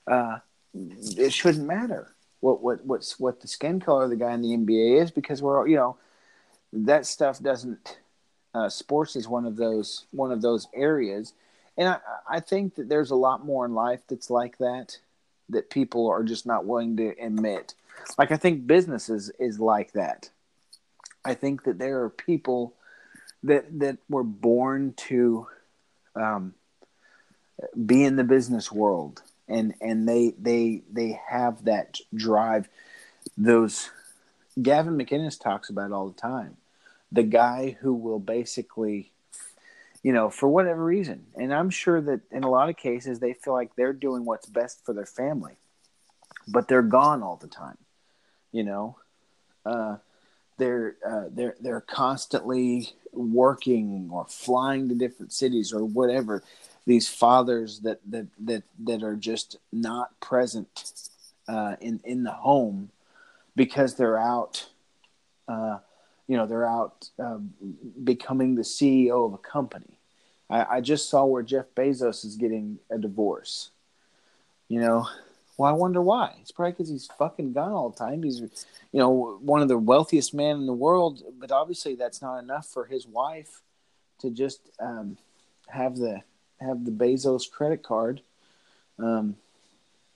uh, 0.07 0.39
it 0.75 1.33
shouldn't 1.33 1.67
matter 1.67 2.15
what 2.41 2.63
what 2.63 2.85
what's 2.87 3.19
what 3.19 3.41
the 3.41 3.49
skin 3.49 3.81
color 3.81 4.05
of 4.05 4.11
the 4.11 4.17
guy 4.17 4.33
in 4.33 4.43
the 4.43 4.57
NBA 4.57 5.03
is 5.03 5.11
because 5.11 5.43
we're 5.43 5.59
all 5.59 5.67
you 5.67 5.77
know 5.77 5.97
that 6.73 7.07
stuff 7.07 7.41
doesn't. 7.41 7.99
Uh, 8.53 8.69
sports 8.69 9.15
is 9.15 9.29
one 9.29 9.47
of 9.47 9.57
those 9.57 10.07
one 10.11 10.33
of 10.33 10.43
those 10.43 10.69
areas, 10.75 11.33
and 11.81 11.89
I, 11.89 11.99
I 12.29 12.41
think 12.41 12.77
that 12.77 12.89
there's 12.89 13.11
a 13.11 13.17
lot 13.17 13.45
more 13.45 13.65
in 13.65 13.75
life 13.75 14.01
that's 14.07 14.31
like 14.31 14.59
that 14.59 14.99
that 15.49 15.71
people 15.71 16.09
are 16.09 16.23
just 16.23 16.47
not 16.47 16.65
willing 16.65 16.97
to 16.99 17.15
admit. 17.21 17.75
Like 18.19 18.31
I 18.31 18.37
think 18.37 18.67
business 18.67 19.09
is, 19.09 19.31
is 19.41 19.59
like 19.59 19.93
that. 19.93 20.31
I 21.25 21.35
think 21.35 21.65
that 21.65 21.79
there 21.79 22.03
are 22.03 22.11
people 22.11 22.75
that 23.43 23.81
that 23.81 23.97
were 24.09 24.23
born 24.23 24.93
to 25.09 25.47
um, 26.15 26.55
be 27.87 28.05
in 28.05 28.17
the 28.17 28.25
business 28.25 28.71
world, 28.71 29.23
and 29.49 29.75
and 29.81 30.09
they 30.09 30.35
they 30.39 30.83
they 30.93 31.19
have 31.29 31.65
that 31.65 31.99
drive. 32.15 32.69
Those 33.37 33.91
Gavin 34.61 34.99
McInnes 34.99 35.41
talks 35.41 35.71
about 35.71 35.93
all 35.93 36.09
the 36.09 36.21
time. 36.21 36.57
The 37.13 37.23
guy 37.23 37.77
who 37.81 37.95
will 37.95 38.21
basically, 38.21 39.13
you 40.03 40.13
know, 40.13 40.31
for 40.31 40.49
whatever 40.49 40.85
reason, 40.85 41.27
and 41.37 41.53
I'm 41.53 41.71
sure 41.71 42.01
that 42.01 42.21
in 42.31 42.45
a 42.45 42.51
lot 42.51 42.69
of 42.69 42.77
cases 42.77 43.19
they 43.21 43.35
feel 43.35 43.53
like 43.53 43.77
they're 43.77 43.93
doing 43.93 44.25
what's 44.25 44.47
best 44.47 44.85
for 44.85 44.95
their 44.95 45.07
family, 45.07 45.57
but 46.49 46.69
they're 46.69 46.83
gone 46.83 47.23
all 47.23 47.37
the 47.37 47.49
time 47.49 47.77
you 48.53 48.63
know? 48.63 48.97
Uh, 49.65 49.97
they're 50.59 50.97
uh, 51.07 51.25
they're 51.31 51.57
they're 51.61 51.81
constantly 51.81 52.93
working 53.13 54.11
or 54.13 54.27
flying 54.27 54.89
to 54.89 54.95
different 54.95 55.33
cities 55.33 55.73
or 55.73 55.85
whatever 55.85 56.43
these 56.87 57.09
fathers 57.09 57.81
that 57.81 57.99
that 58.11 58.27
that 58.39 58.63
that 58.85 59.03
are 59.03 59.17
just 59.17 59.57
not 59.73 60.19
present 60.21 60.93
uh, 61.49 61.77
in 61.81 62.01
in 62.05 62.25
the 62.25 62.33
home 62.33 62.91
because 63.57 63.95
they're 63.95 64.19
out 64.19 64.69
uh, 65.49 65.79
you 66.31 66.37
know 66.37 66.47
they're 66.47 66.69
out 66.69 67.09
uh, 67.23 67.39
becoming 68.05 68.55
the 68.55 68.63
CEO 68.63 69.27
of 69.27 69.35
a 69.35 69.39
company 69.39 69.99
I, 70.49 70.77
I 70.77 70.81
just 70.81 71.09
saw 71.11 71.25
where 71.25 71.43
Jeff 71.43 71.67
Bezos 71.75 72.25
is 72.25 72.37
getting 72.37 72.79
a 72.91 72.99
divorce 72.99 73.71
you 74.69 74.81
know 74.81 75.07
well, 75.61 75.69
I 75.69 75.77
wonder 75.77 76.01
why. 76.01 76.37
It's 76.41 76.53
probably 76.53 76.73
because 76.73 76.89
he's 76.89 77.11
fucking 77.19 77.53
gone 77.53 77.73
all 77.73 77.91
the 77.91 77.99
time. 77.99 78.23
He's, 78.23 78.41
you 78.41 78.99
know, 78.99 79.39
one 79.43 79.61
of 79.61 79.69
the 79.69 79.77
wealthiest 79.77 80.33
men 80.33 80.57
in 80.57 80.65
the 80.65 80.73
world, 80.73 81.23
but 81.39 81.53
obviously 81.53 81.95
that's 81.97 82.23
not 82.23 82.39
enough 82.39 82.67
for 82.67 82.87
his 82.87 83.07
wife 83.07 83.61
to 84.21 84.31
just 84.31 84.71
um, 84.81 85.19
have 85.69 85.99
the 85.99 86.23
have 86.63 86.87
the 86.87 86.91
Bezos 86.91 87.51
credit 87.51 87.83
card. 87.83 88.23
Um, 88.99 89.37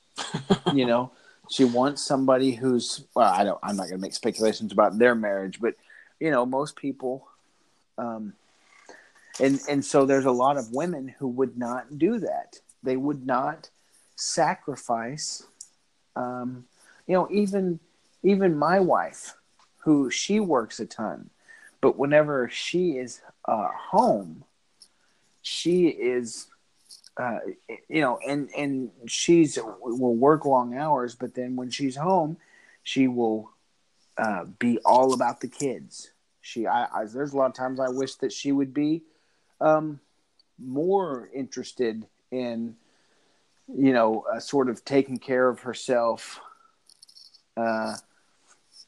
you 0.73 0.87
know, 0.87 1.13
she 1.51 1.65
wants 1.65 2.01
somebody 2.01 2.53
who's 2.53 3.05
well. 3.15 3.31
I 3.31 3.45
don't. 3.45 3.59
I'm 3.63 3.77
not 3.77 3.89
going 3.89 3.99
to 3.99 4.03
make 4.03 4.15
speculations 4.15 4.73
about 4.73 4.99
their 4.99 5.15
marriage, 5.15 5.61
but 5.61 5.75
you 6.25 6.31
know, 6.31 6.47
most 6.47 6.77
people. 6.77 7.29
Um, 7.99 8.33
and 9.39 9.61
and 9.69 9.85
so 9.85 10.07
there's 10.07 10.25
a 10.25 10.33
lot 10.45 10.57
of 10.57 10.73
women 10.73 11.15
who 11.19 11.29
would 11.29 11.59
not 11.59 11.99
do 11.99 12.19
that. 12.21 12.61
They 12.83 12.97
would 12.97 13.27
not 13.27 13.69
sacrifice 14.17 15.47
um, 16.17 16.65
you 17.07 17.15
know 17.15 17.29
even 17.31 17.81
even 18.23 18.57
my 18.57 18.81
wife 18.81 19.37
who 19.79 20.09
she 20.09 20.39
works 20.41 20.79
a 20.79 20.87
ton 20.87 21.29
but 21.81 21.99
whenever 21.99 22.49
she 22.49 22.93
is 22.93 23.21
uh, 23.47 23.69
home 23.91 24.45
she 25.43 25.89
is 25.89 26.47
uh, 27.17 27.39
you 27.89 28.01
know, 28.01 28.19
and 28.27 28.49
and 28.57 28.91
she's 29.07 29.57
will 29.63 30.17
work 30.17 30.45
long 30.45 30.77
hours, 30.77 31.15
but 31.15 31.35
then 31.35 31.55
when 31.55 31.71
she's 31.71 31.95
home, 31.95 32.37
she 32.83 33.07
will 33.07 33.51
uh, 34.19 34.45
be 34.59 34.79
all 34.85 35.13
about 35.13 35.41
the 35.41 35.47
kids. 35.47 36.11
She, 36.45 36.67
I, 36.67 36.85
I, 36.95 37.05
there's 37.07 37.33
a 37.33 37.39
lot 37.39 37.47
of 37.47 37.55
times 37.55 37.81
I 37.81 37.89
wish 37.89 38.17
that 38.17 38.31
she 38.31 38.53
would 38.53 38.75
be 38.75 39.03
um, 39.63 39.99
more 40.63 41.31
interested 41.35 42.07
in, 42.31 42.77
you 43.67 43.95
know, 43.95 44.27
uh, 44.31 44.41
sort 44.41 44.69
of 44.69 44.85
taking 44.85 45.17
care 45.17 45.49
of 45.49 45.61
herself, 45.61 46.41
uh, 47.57 47.97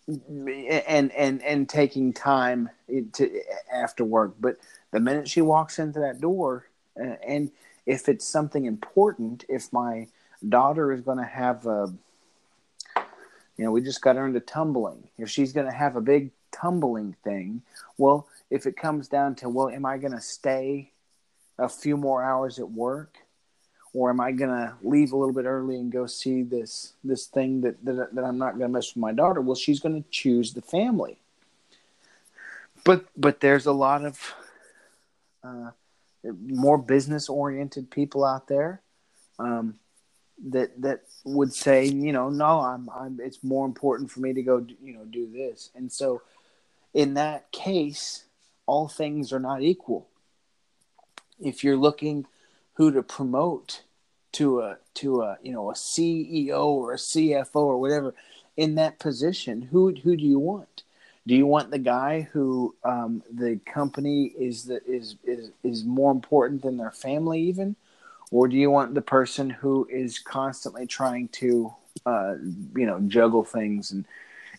and 0.07 1.11
and 1.13 1.43
and 1.43 1.67
taking 1.67 2.13
time 2.13 2.69
to 3.15 3.41
after 3.73 4.05
work. 4.05 4.35
But 4.39 4.59
the 4.91 5.01
minute 5.01 5.27
she 5.27 5.41
walks 5.41 5.79
into 5.79 5.99
that 6.01 6.21
door, 6.21 6.67
uh, 7.01 7.15
and 7.27 7.51
if 7.87 8.07
it's 8.07 8.29
something 8.29 8.67
important, 8.67 9.47
if 9.49 9.73
my 9.73 10.09
daughter 10.47 10.93
is 10.93 11.01
going 11.01 11.19
to 11.19 11.25
have 11.25 11.67
a, 11.67 11.91
you 13.57 13.65
know, 13.65 13.71
we 13.71 13.81
just 13.81 14.03
got 14.03 14.17
her 14.17 14.27
into 14.27 14.41
tumbling. 14.41 15.09
If 15.17 15.31
she's 15.31 15.55
going 15.55 15.67
to 15.67 15.73
have 15.73 15.97
a 15.97 16.03
big 16.03 16.33
tumbling 16.61 17.17
thing, 17.25 17.63
well, 17.99 18.29
if 18.51 18.67
it 18.67 18.77
comes 18.77 19.09
down 19.09 19.35
to, 19.37 19.49
well, 19.49 19.69
am 19.69 19.85
I 19.85 19.99
going 19.99 20.13
to 20.13 20.21
stay 20.21 20.93
a 21.59 21.69
few 21.69 21.97
more 21.97 22.23
hours 22.23 22.59
at 22.59 22.71
work? 22.71 23.19
Or 23.95 24.11
am 24.11 24.21
I 24.21 24.33
gonna 24.33 24.77
leave 24.83 25.13
a 25.13 25.17
little 25.17 25.33
bit 25.33 25.47
early 25.47 25.77
and 25.77 25.91
go 25.91 26.05
see 26.05 26.43
this 26.43 26.93
this 27.03 27.25
thing 27.25 27.63
that 27.63 27.83
that, 27.83 28.15
that 28.15 28.25
I'm 28.25 28.37
not 28.37 28.59
gonna 28.59 28.69
mess 28.69 28.95
with 28.95 29.01
my 29.01 29.13
daughter? 29.13 29.41
Well, 29.41 29.55
she's 29.55 29.81
gonna 29.81 30.05
choose 30.11 30.53
the 30.53 30.61
family. 30.61 31.17
But 32.85 33.07
but 33.17 33.41
there's 33.41 33.65
a 33.65 33.73
lot 33.73 34.05
of 34.05 34.35
uh, 35.43 35.71
more 36.47 36.77
business 36.77 37.31
oriented 37.31 37.91
people 37.91 38.25
out 38.25 38.49
there 38.49 38.83
um, 39.39 39.79
that 40.49 40.81
that 40.83 41.03
would 41.25 41.53
say, 41.53 41.87
you 41.87 42.13
know, 42.13 42.29
no, 42.29 42.61
I'm, 42.61 42.91
I'm. 42.91 43.19
It's 43.23 43.43
more 43.43 43.67
important 43.67 44.11
for 44.11 44.21
me 44.21 44.33
to 44.35 44.43
go, 44.43 44.65
you 44.83 44.93
know, 44.93 45.05
do 45.05 45.27
this. 45.33 45.71
And 45.75 45.91
so, 45.91 46.23
in 46.97 47.13
that 47.13 47.53
case, 47.53 48.25
all 48.65 48.89
things 48.89 49.31
are 49.31 49.39
not 49.39 49.61
equal. 49.61 50.09
If 51.39 51.63
you're 51.63 51.77
looking 51.77 52.25
who 52.75 52.91
to 52.91 53.03
promote 53.03 53.83
to 54.33 54.61
a 54.61 54.79
to 54.95 55.21
a 55.21 55.37
you 55.43 55.53
know 55.53 55.71
a 55.71 55.75
CEO 55.75 56.65
or 56.65 56.95
a 56.95 56.97
CFO 56.97 57.57
or 57.57 57.79
whatever 57.79 58.15
in 58.57 58.77
that 58.77 58.99
position, 58.99 59.61
who 59.61 59.95
who 60.03 60.17
do 60.17 60.25
you 60.25 60.39
want? 60.39 60.85
Do 61.27 61.35
you 61.35 61.47
want 61.47 61.71
the 61.71 61.79
guy 61.79 62.29
who 62.33 62.75
um, 62.83 63.23
the 63.31 63.61
company 63.67 64.33
is 64.39 64.65
the, 64.65 64.83
is 64.87 65.17
is 65.23 65.51
is 65.63 65.85
more 65.85 66.13
important 66.13 66.63
than 66.63 66.79
their 66.79 66.93
family 66.93 67.43
even, 67.43 67.77
or 68.31 68.49
do 68.49 68.57
you 68.57 68.71
want 68.71 68.95
the 68.95 69.03
person 69.03 69.51
who 69.51 69.87
is 69.91 70.19
constantly 70.19 70.87
trying 70.87 71.29
to 71.29 71.75
uh, 72.07 72.37
you 72.75 72.87
know 72.87 73.01
juggle 73.01 73.45
things 73.45 73.91
and 73.91 74.07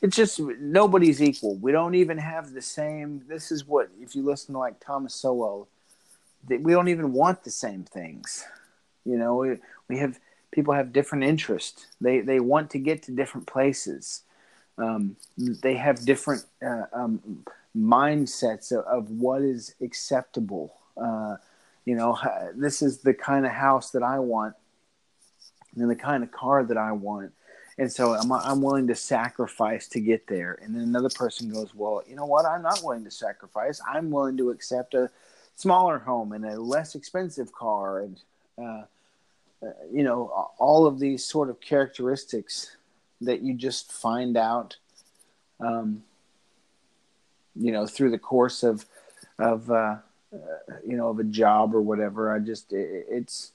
it's 0.02 0.16
just 0.16 0.40
nobody's 0.40 1.22
equal. 1.22 1.56
We 1.56 1.72
don't 1.72 1.96
even 1.96 2.18
have 2.18 2.54
the 2.54 2.62
same. 2.62 3.24
This 3.28 3.52
is 3.52 3.66
what 3.66 3.90
if 4.00 4.16
you 4.16 4.24
listen 4.24 4.54
to 4.54 4.60
like 4.60 4.80
Thomas 4.80 5.14
Sowell, 5.16 5.68
that 6.48 6.62
we 6.62 6.74
don't 6.74 6.88
even 6.88 7.14
want 7.14 7.44
the 7.44 7.52
same 7.52 7.84
things. 7.84 8.46
You 9.06 9.18
know, 9.18 9.36
we, 9.38 9.58
we 9.88 9.98
have 10.00 10.20
people 10.52 10.74
have 10.74 10.94
different 10.94 11.24
interests. 11.24 11.88
They 12.02 12.22
they 12.22 12.40
want 12.40 12.72
to 12.72 12.80
get 12.80 13.04
to 13.04 13.12
different 13.12 13.48
places 13.48 14.24
um, 14.78 15.16
they 15.38 15.76
have 15.76 16.06
different 16.06 16.46
uh, 16.64 16.84
um, 16.94 17.44
mindsets 17.76 18.72
of, 18.72 18.86
of, 18.86 19.10
what 19.10 19.42
is 19.42 19.74
acceptable. 19.82 20.74
Uh, 20.96 21.38
you 21.86 21.96
know, 21.96 22.18
this 22.56 22.82
is 22.82 23.00
the 23.00 23.14
kind 23.14 23.46
of 23.46 23.52
house 23.52 23.92
that 23.92 24.04
I 24.04 24.20
want, 24.20 24.56
and 25.76 25.90
the 25.90 25.96
kind 25.96 26.24
of 26.24 26.32
car 26.32 26.64
that 26.64 26.78
I 26.78 26.92
want, 26.92 27.34
and 27.78 27.92
so 27.92 28.14
I'm, 28.14 28.32
I'm 28.32 28.62
willing 28.62 28.88
to 28.88 28.96
sacrifice 28.96 29.88
to 29.90 30.00
get 30.00 30.28
there. 30.28 30.58
And 30.62 30.76
then 30.76 30.84
another 30.84 31.10
person 31.10 31.52
goes, 31.52 31.74
"Well, 31.76 32.04
you 32.08 32.16
know 32.16 32.26
what? 32.26 32.46
I'm 32.46 32.62
not 32.62 32.82
willing 32.84 33.04
to 33.04 33.12
sacrifice. 33.12 33.82
I'm 33.88 34.10
willing 34.10 34.38
to 34.38 34.50
accept 34.50 34.94
a 34.94 35.10
smaller 35.56 36.00
home 36.00 36.34
and 36.34 36.46
a 36.46 36.60
less 36.60 36.96
expensive 36.96 37.52
car, 37.52 38.02
and 38.02 38.20
uh, 38.58 38.84
uh 39.66 39.72
you 39.92 40.04
know, 40.04 40.50
all 40.58 40.86
of 40.86 41.00
these 41.00 41.24
sort 41.24 41.50
of 41.50 41.60
characteristics." 41.60 42.78
that 43.22 43.42
you 43.42 43.54
just 43.54 43.92
find 43.92 44.38
out, 44.38 44.78
um, 45.60 46.04
you 47.56 47.72
know, 47.72 47.88
through 47.88 48.12
the 48.12 48.20
course 48.20 48.64
of 48.64 48.86
of 49.40 49.70
uh, 49.70 49.96
uh, 50.34 50.38
you 50.86 50.98
know 50.98 51.10
of 51.10 51.20
a 51.20 51.24
job 51.24 51.74
or 51.74 51.82
whatever. 51.82 52.34
I 52.34 52.40
just 52.40 52.72
it, 52.74 53.06
it's 53.10 53.52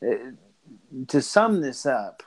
it, 0.00 0.34
to 1.08 1.20
sum 1.20 1.60
this 1.60 1.84
up. 1.84 2.22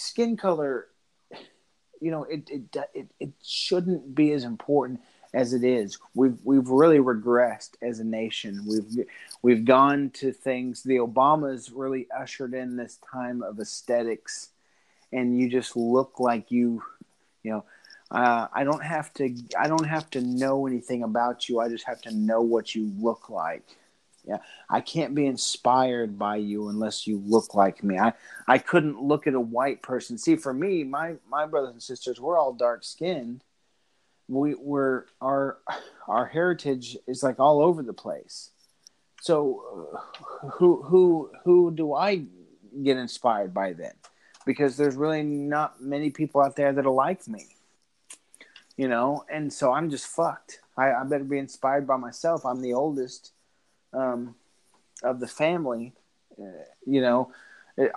Skin 0.00 0.36
color, 0.36 0.86
you 2.00 2.10
know, 2.10 2.24
it, 2.24 2.48
it 2.50 2.76
it 2.94 3.08
it 3.20 3.32
shouldn't 3.42 4.14
be 4.14 4.32
as 4.32 4.44
important 4.44 5.00
as 5.32 5.52
it 5.52 5.62
is. 5.62 5.98
We've 6.14 6.38
we've 6.44 6.68
really 6.68 6.98
regressed 6.98 7.74
as 7.82 8.00
a 8.00 8.04
nation. 8.04 8.64
We've 8.66 9.06
we've 9.42 9.64
gone 9.64 10.10
to 10.14 10.32
things. 10.32 10.82
The 10.82 10.96
Obamas 10.96 11.70
really 11.74 12.08
ushered 12.16 12.54
in 12.54 12.76
this 12.76 12.98
time 13.12 13.42
of 13.42 13.60
aesthetics, 13.60 14.48
and 15.12 15.38
you 15.38 15.48
just 15.48 15.76
look 15.76 16.18
like 16.18 16.50
you, 16.50 16.82
you 17.42 17.52
know. 17.52 17.64
Uh, 18.10 18.48
I 18.52 18.64
don't 18.64 18.82
have 18.82 19.12
to. 19.14 19.32
I 19.56 19.68
don't 19.68 19.86
have 19.86 20.10
to 20.10 20.20
know 20.20 20.66
anything 20.66 21.04
about 21.04 21.48
you. 21.48 21.60
I 21.60 21.68
just 21.68 21.84
have 21.86 22.02
to 22.02 22.14
know 22.14 22.40
what 22.40 22.74
you 22.74 22.90
look 22.98 23.30
like. 23.30 23.62
Yeah, 24.30 24.38
I 24.68 24.80
can't 24.80 25.12
be 25.12 25.26
inspired 25.26 26.16
by 26.16 26.36
you 26.36 26.68
unless 26.68 27.04
you 27.04 27.20
look 27.26 27.52
like 27.54 27.82
me. 27.82 27.98
I 27.98 28.12
I 28.46 28.58
couldn't 28.58 29.02
look 29.02 29.26
at 29.26 29.34
a 29.34 29.40
white 29.40 29.82
person. 29.82 30.18
See, 30.18 30.36
for 30.36 30.54
me, 30.54 30.84
my 30.84 31.16
my 31.28 31.46
brothers 31.46 31.72
and 31.72 31.82
sisters, 31.82 32.20
we're 32.20 32.38
all 32.38 32.52
dark 32.52 32.84
skinned, 32.84 33.42
we 34.28 34.54
were 34.54 35.06
our 35.20 35.58
our 36.08 36.26
heritage 36.26 36.96
is 37.06 37.22
like 37.22 37.40
all 37.40 37.60
over 37.60 37.82
the 37.82 37.92
place. 37.92 38.50
So 39.20 39.90
uh, 39.92 40.48
who 40.52 40.82
who 40.82 41.32
who 41.44 41.72
do 41.72 41.94
I 41.94 42.22
get 42.82 42.96
inspired 42.96 43.52
by 43.52 43.72
then? 43.72 43.92
Because 44.46 44.76
there's 44.76 44.94
really 44.94 45.22
not 45.24 45.82
many 45.82 46.10
people 46.10 46.40
out 46.40 46.54
there 46.54 46.72
that'll 46.72 46.94
like 46.94 47.26
me. 47.26 47.48
You 48.76 48.88
know, 48.88 49.24
and 49.28 49.52
so 49.52 49.72
I'm 49.72 49.90
just 49.90 50.06
fucked. 50.06 50.60
I, 50.78 50.92
I 50.92 51.04
better 51.04 51.24
be 51.24 51.38
inspired 51.38 51.86
by 51.86 51.96
myself. 51.96 52.46
I'm 52.46 52.62
the 52.62 52.72
oldest 52.72 53.32
um, 53.92 54.34
of 55.02 55.20
the 55.20 55.28
family. 55.28 55.92
Uh, 56.40 56.64
you 56.86 57.00
know, 57.00 57.32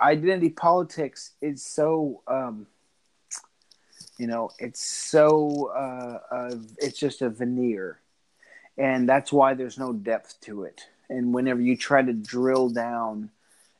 identity 0.00 0.50
politics 0.50 1.32
is 1.40 1.62
so 1.62 2.22
um, 2.26 2.66
you 4.18 4.26
know, 4.26 4.50
it's 4.58 4.82
so 4.82 5.72
uh, 5.74 6.34
uh, 6.34 6.56
it's 6.78 6.98
just 6.98 7.22
a 7.22 7.30
veneer, 7.30 8.00
and 8.78 9.08
that's 9.08 9.32
why 9.32 9.54
there's 9.54 9.78
no 9.78 9.92
depth 9.92 10.40
to 10.42 10.64
it. 10.64 10.82
And 11.08 11.34
whenever 11.34 11.60
you 11.60 11.76
try 11.76 12.02
to 12.02 12.12
drill 12.12 12.68
down 12.68 13.30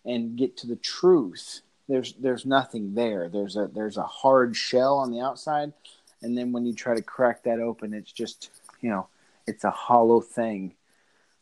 and 0.04 0.36
get 0.36 0.56
to 0.58 0.66
the 0.66 0.76
truth, 0.76 1.60
there's 1.88 2.14
there's 2.14 2.44
nothing 2.44 2.94
there. 2.94 3.28
There's 3.28 3.56
a 3.56 3.68
there's 3.68 3.96
a 3.96 4.02
hard 4.02 4.56
shell 4.56 4.98
on 4.98 5.12
the 5.12 5.20
outside, 5.20 5.72
and 6.20 6.36
then 6.36 6.50
when 6.50 6.66
you 6.66 6.74
try 6.74 6.94
to 6.96 7.02
crack 7.02 7.44
that 7.44 7.60
open, 7.60 7.94
it's 7.94 8.12
just 8.12 8.50
you 8.80 8.90
know 8.90 9.06
it's 9.46 9.64
a 9.64 9.70
hollow 9.70 10.20
thing, 10.20 10.74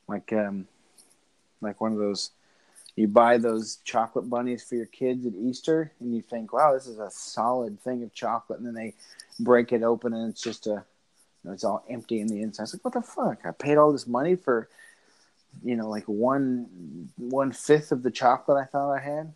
like 0.09 0.33
um 0.33 0.67
like 1.61 1.81
one 1.81 1.93
of 1.93 1.99
those 1.99 2.31
you 2.97 3.09
buy 3.09 3.39
those 3.39 3.77
chocolate 3.85 4.29
bunnies 4.29 4.63
for 4.63 4.75
your 4.75 4.87
kids 4.87 5.25
at 5.25 5.33
Easter, 5.35 5.93
and 6.01 6.15
you 6.15 6.21
think, 6.21 6.53
"Wow, 6.53 6.75
this 6.75 6.87
is 6.87 6.99
a 6.99 7.11
solid 7.11 7.81
thing 7.81 8.03
of 8.03 8.13
chocolate," 8.13 8.59
and 8.59 8.67
then 8.67 8.75
they 8.75 8.95
break 9.41 9.73
it 9.73 9.83
open, 9.83 10.13
and 10.13 10.31
it's 10.31 10.43
just 10.43 10.67
a, 10.67 10.71
you 10.71 10.85
know, 11.45 11.53
it's 11.53 11.65
all 11.65 11.85
empty 11.89 12.21
in 12.21 12.27
the 12.27 12.43
inside. 12.43 12.65
It's 12.65 12.75
like, 12.75 12.85
what 12.85 12.95
the 12.95 13.03
fuck? 13.03 13.47
I 13.47 13.53
paid 13.53 13.79
all 13.79 13.93
this 13.93 14.07
money 14.07 14.37
for, 14.37 14.69
you 15.65 15.75
know, 15.75 15.89
like 15.89 16.05
one 16.05 17.09
one 17.17 17.53
fifth 17.53 17.93
of 17.93 18.03
the 18.03 18.11
chocolate 18.11 18.63
I 18.63 18.67
thought 18.67 18.93
I 18.93 19.01
had, 19.01 19.33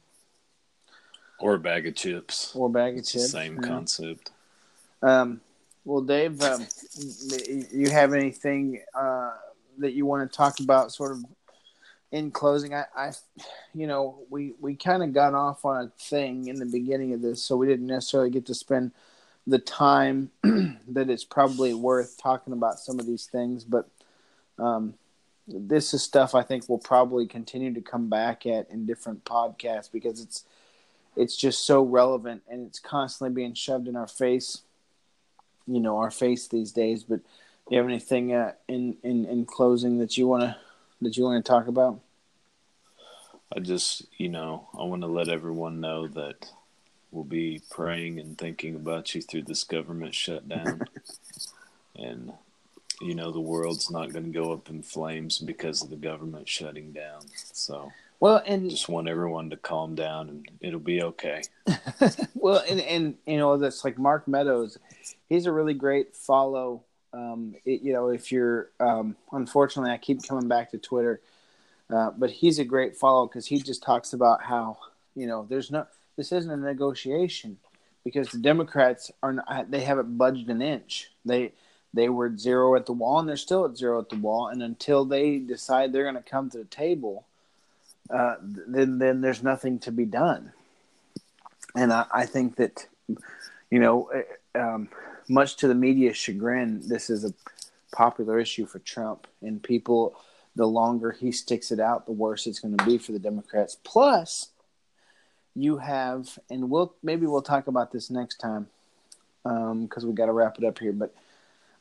or 1.38 1.54
a 1.54 1.58
bag 1.58 1.86
of 1.86 1.94
chips, 1.94 2.54
or 2.54 2.66
a 2.66 2.70
bag 2.70 2.98
of 2.98 3.06
chips. 3.06 3.30
Same 3.30 3.56
yeah. 3.56 3.68
concept. 3.68 4.32
Um, 5.02 5.40
well, 5.86 6.02
Dave, 6.02 6.42
um, 6.42 6.66
you 7.72 7.88
have 7.88 8.12
anything 8.12 8.82
uh, 8.94 9.32
that 9.78 9.92
you 9.92 10.06
want 10.06 10.30
to 10.30 10.36
talk 10.36 10.60
about, 10.60 10.92
sort 10.92 11.12
of 11.12 11.24
in 12.12 12.30
closing, 12.30 12.72
I, 12.74 12.84
I 12.96 13.12
you 13.74 13.86
know, 13.86 14.20
we 14.30 14.54
we 14.60 14.74
kind 14.74 15.02
of 15.02 15.12
got 15.12 15.34
off 15.34 15.64
on 15.64 15.84
a 15.84 15.92
thing 16.02 16.48
in 16.48 16.56
the 16.56 16.66
beginning 16.66 17.12
of 17.12 17.22
this, 17.22 17.42
so 17.42 17.56
we 17.56 17.66
didn't 17.66 17.86
necessarily 17.86 18.30
get 18.30 18.46
to 18.46 18.54
spend 18.54 18.92
the 19.46 19.58
time 19.58 20.30
that 20.42 21.10
it's 21.10 21.24
probably 21.24 21.74
worth 21.74 22.16
talking 22.20 22.52
about 22.52 22.78
some 22.78 22.98
of 22.98 23.06
these 23.06 23.26
things. 23.26 23.64
But 23.64 23.88
um, 24.58 24.94
this 25.46 25.94
is 25.94 26.02
stuff 26.02 26.34
I 26.34 26.42
think 26.42 26.68
we'll 26.68 26.78
probably 26.78 27.26
continue 27.26 27.72
to 27.74 27.80
come 27.80 28.08
back 28.08 28.46
at 28.46 28.70
in 28.70 28.86
different 28.86 29.24
podcasts 29.24 29.90
because 29.90 30.20
it's 30.20 30.44
it's 31.16 31.36
just 31.36 31.64
so 31.64 31.82
relevant 31.82 32.42
and 32.48 32.66
it's 32.66 32.78
constantly 32.78 33.34
being 33.34 33.54
shoved 33.54 33.88
in 33.88 33.96
our 33.96 34.08
face. 34.08 34.62
You 35.66 35.80
know, 35.80 35.98
our 35.98 36.10
face 36.10 36.46
these 36.46 36.72
days. 36.72 37.02
But 37.02 37.20
do 37.68 37.74
you 37.74 37.78
have 37.78 37.88
anything 37.88 38.32
uh, 38.32 38.52
in 38.68 38.96
in 39.02 39.24
in 39.26 39.44
closing 39.44 39.98
that 39.98 40.16
you 40.16 40.26
want 40.26 40.42
to 40.42 40.56
that 41.02 41.16
you 41.16 41.24
want 41.24 41.44
to 41.44 41.48
talk 41.48 41.66
about? 41.66 42.00
I 43.54 43.60
just, 43.60 44.06
you 44.18 44.28
know, 44.28 44.68
I 44.78 44.82
want 44.84 45.02
to 45.02 45.08
let 45.08 45.28
everyone 45.28 45.80
know 45.80 46.08
that 46.08 46.50
we'll 47.10 47.24
be 47.24 47.62
praying 47.70 48.18
and 48.18 48.36
thinking 48.36 48.74
about 48.74 49.14
you 49.14 49.22
through 49.22 49.42
this 49.42 49.64
government 49.64 50.14
shutdown. 50.14 50.82
and, 51.96 52.32
you 53.00 53.14
know, 53.14 53.30
the 53.30 53.40
world's 53.40 53.90
not 53.90 54.12
going 54.12 54.24
to 54.24 54.38
go 54.38 54.52
up 54.52 54.68
in 54.68 54.82
flames 54.82 55.38
because 55.38 55.82
of 55.82 55.90
the 55.90 55.96
government 55.96 56.48
shutting 56.48 56.92
down. 56.92 57.22
So, 57.52 57.92
well, 58.18 58.42
and 58.44 58.68
just 58.68 58.88
want 58.88 59.08
everyone 59.08 59.50
to 59.50 59.56
calm 59.56 59.94
down 59.94 60.28
and 60.28 60.48
it'll 60.60 60.80
be 60.80 61.02
okay. 61.02 61.42
well, 62.34 62.64
and, 62.68 62.80
and, 62.80 63.14
you 63.26 63.38
know, 63.38 63.56
that's 63.58 63.84
like 63.84 63.96
Mark 63.96 64.26
Meadows. 64.26 64.76
He's 65.28 65.46
a 65.46 65.52
really 65.52 65.74
great 65.74 66.16
follow. 66.16 66.82
Um, 67.16 67.54
it, 67.64 67.80
you 67.80 67.92
know, 67.94 68.08
if 68.08 68.30
you're, 68.30 68.70
um, 68.78 69.16
unfortunately, 69.32 69.90
I 69.90 69.96
keep 69.96 70.22
coming 70.26 70.48
back 70.48 70.70
to 70.72 70.78
Twitter 70.78 71.20
uh, 71.92 72.10
but 72.16 72.30
he's 72.30 72.58
a 72.58 72.64
great 72.64 72.96
follow 72.96 73.26
because 73.26 73.46
he 73.46 73.58
just 73.58 73.82
talks 73.82 74.12
about 74.12 74.42
how 74.42 74.78
you 75.14 75.26
know 75.26 75.46
there's 75.48 75.70
no 75.70 75.86
this 76.16 76.32
isn't 76.32 76.50
a 76.50 76.56
negotiation 76.56 77.56
because 78.04 78.28
the 78.30 78.38
Democrats 78.38 79.10
are 79.22 79.34
not, 79.34 79.70
they 79.70 79.80
haven't 79.80 80.16
budged 80.18 80.48
an 80.48 80.62
inch. 80.62 81.10
They 81.24 81.52
they 81.94 82.08
were 82.08 82.36
zero 82.36 82.74
at 82.74 82.86
the 82.86 82.92
wall 82.92 83.20
and 83.20 83.28
they're 83.28 83.36
still 83.36 83.64
at 83.64 83.76
zero 83.76 84.00
at 84.00 84.08
the 84.08 84.16
wall. 84.16 84.48
And 84.48 84.62
until 84.62 85.04
they 85.04 85.38
decide 85.38 85.92
they're 85.92 86.02
going 86.02 86.16
to 86.16 86.22
come 86.22 86.50
to 86.50 86.58
the 86.58 86.64
table, 86.64 87.24
uh, 88.10 88.36
then 88.42 88.98
then 88.98 89.20
there's 89.20 89.42
nothing 89.42 89.78
to 89.80 89.92
be 89.92 90.04
done. 90.04 90.52
And 91.76 91.92
I, 91.92 92.06
I 92.12 92.26
think 92.26 92.56
that 92.56 92.86
you 93.70 93.78
know, 93.78 94.10
eh, 94.12 94.58
um, 94.58 94.88
much 95.28 95.56
to 95.56 95.68
the 95.68 95.74
media's 95.74 96.16
chagrin, 96.16 96.82
this 96.86 97.10
is 97.10 97.24
a 97.24 97.32
popular 97.92 98.38
issue 98.38 98.66
for 98.66 98.78
Trump 98.80 99.26
and 99.42 99.62
people 99.62 100.16
the 100.56 100.66
longer 100.66 101.12
he 101.12 101.30
sticks 101.30 101.70
it 101.70 101.78
out, 101.78 102.06
the 102.06 102.12
worse 102.12 102.46
it's 102.46 102.60
going 102.60 102.76
to 102.76 102.84
be 102.84 102.96
for 102.98 103.12
the 103.12 103.18
Democrats. 103.18 103.76
Plus, 103.84 104.48
you 105.54 105.76
have, 105.76 106.38
and 106.50 106.70
we'll 106.70 106.94
maybe 107.02 107.26
we'll 107.26 107.42
talk 107.42 107.66
about 107.66 107.92
this 107.92 108.10
next 108.10 108.36
time 108.36 108.66
because 109.42 110.02
um, 110.02 110.08
we 110.08 110.14
got 110.14 110.26
to 110.26 110.32
wrap 110.32 110.58
it 110.58 110.64
up 110.64 110.78
here. 110.78 110.92
But 110.92 111.14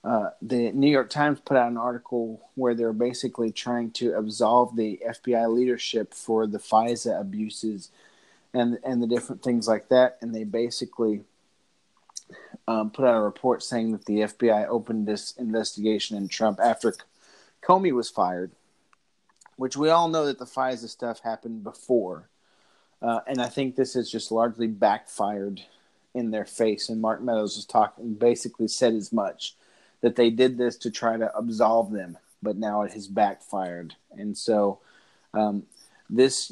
uh, 0.04 0.30
the 0.42 0.72
New 0.74 0.90
York 0.90 1.10
Times 1.10 1.40
put 1.40 1.58
out 1.58 1.72
an 1.72 1.78
article 1.78 2.42
where 2.56 2.76
they're 2.76 2.94
basically 2.94 3.52
trying 3.52 3.92
to 3.92 4.14
absolve 4.14 4.76
the 4.76 5.02
FBI 5.08 5.52
leadership 5.52 6.14
for 6.14 6.46
the 6.46 6.60
FISA 6.60 7.20
abuses 7.20 7.90
and 8.54 8.78
and 8.84 9.02
the 9.02 9.08
different 9.08 9.42
things 9.42 9.68
like 9.68 9.90
that, 9.90 10.18
and 10.22 10.36
they 10.36 10.44
basically. 10.44 11.22
Um, 12.68 12.90
put 12.90 13.06
out 13.06 13.16
a 13.16 13.22
report 13.22 13.62
saying 13.62 13.92
that 13.92 14.06
the 14.06 14.22
FBI 14.22 14.68
opened 14.68 15.06
this 15.06 15.36
investigation 15.38 16.18
in 16.18 16.28
Trump 16.28 16.60
after 16.60 16.96
Comey 17.62 17.92
was 17.92 18.10
fired, 18.10 18.52
which 19.56 19.78
we 19.78 19.90
all 19.90 20.08
know 20.08 20.26
that 20.26 20.40
the 20.40 20.46
FISA 20.46 20.90
stuff 20.90 21.20
happened 21.20 21.64
before. 21.64 22.30
Uh, 23.02 23.20
and 23.28 23.40
I 23.40 23.50
think 23.50 23.76
this 23.76 23.94
has 23.94 24.10
just 24.10 24.32
largely 24.32 24.68
backfired 24.68 25.62
in 26.16 26.32
their 26.32 26.46
face. 26.46 26.90
And 26.90 27.02
Mark 27.02 27.22
Meadows 27.22 27.56
was 27.56 27.66
talking, 27.66 28.16
basically 28.16 28.68
said 28.68 28.94
as 28.94 29.14
much 29.14 29.56
that 30.02 30.16
they 30.16 30.30
did 30.30 30.58
this 30.58 30.78
to 30.78 30.90
try 30.90 31.18
to 31.18 31.36
absolve 31.36 31.92
them, 31.92 32.18
but 32.42 32.58
now 32.58 32.82
it 32.82 32.94
has 32.94 33.08
backfired. 33.08 33.96
And 34.12 34.36
so, 34.36 34.80
um, 35.34 35.64
this 36.10 36.52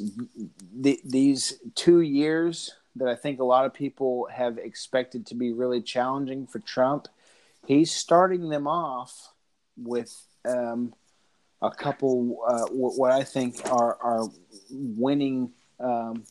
the, 0.74 1.00
these 1.04 1.60
two 1.74 2.00
years 2.00 2.74
that 2.96 3.08
I 3.08 3.16
think 3.16 3.40
a 3.40 3.44
lot 3.44 3.66
of 3.66 3.74
people 3.74 4.28
have 4.32 4.58
expected 4.58 5.26
to 5.26 5.34
be 5.34 5.52
really 5.52 5.82
challenging 5.82 6.46
for 6.46 6.60
Trump, 6.60 7.08
he's 7.66 7.92
starting 7.92 8.48
them 8.48 8.66
off 8.66 9.32
with 9.76 10.26
um, 10.44 10.94
a 11.60 11.70
couple 11.70 12.38
uh, 12.46 12.66
what 12.70 13.10
I 13.10 13.24
think 13.24 13.56
are 13.70 13.96
are 14.00 14.28
winning 14.70 15.52
um, 15.80 16.24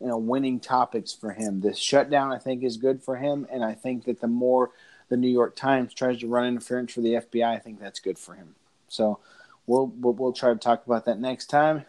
you 0.00 0.08
know 0.08 0.18
winning 0.18 0.60
topics 0.60 1.12
for 1.12 1.32
him. 1.32 1.60
The 1.60 1.74
shutdown 1.74 2.32
I 2.32 2.38
think 2.38 2.62
is 2.62 2.76
good 2.76 3.02
for 3.02 3.16
him, 3.16 3.46
and 3.50 3.64
I 3.64 3.74
think 3.74 4.04
that 4.04 4.20
the 4.20 4.26
more 4.26 4.70
the 5.08 5.16
New 5.16 5.28
York 5.28 5.54
Times 5.56 5.94
tries 5.94 6.20
to 6.20 6.28
run 6.28 6.46
interference 6.46 6.92
for 6.92 7.00
the 7.00 7.14
FBI, 7.14 7.44
I 7.44 7.58
think 7.58 7.80
that's 7.80 8.00
good 8.00 8.18
for 8.18 8.34
him. 8.34 8.54
So 8.88 9.20
we'll 9.66 9.86
we'll, 9.86 10.14
we'll 10.14 10.32
try 10.32 10.52
to 10.52 10.58
talk 10.58 10.84
about 10.86 11.04
that 11.06 11.20
next 11.20 11.46
time. 11.46 11.84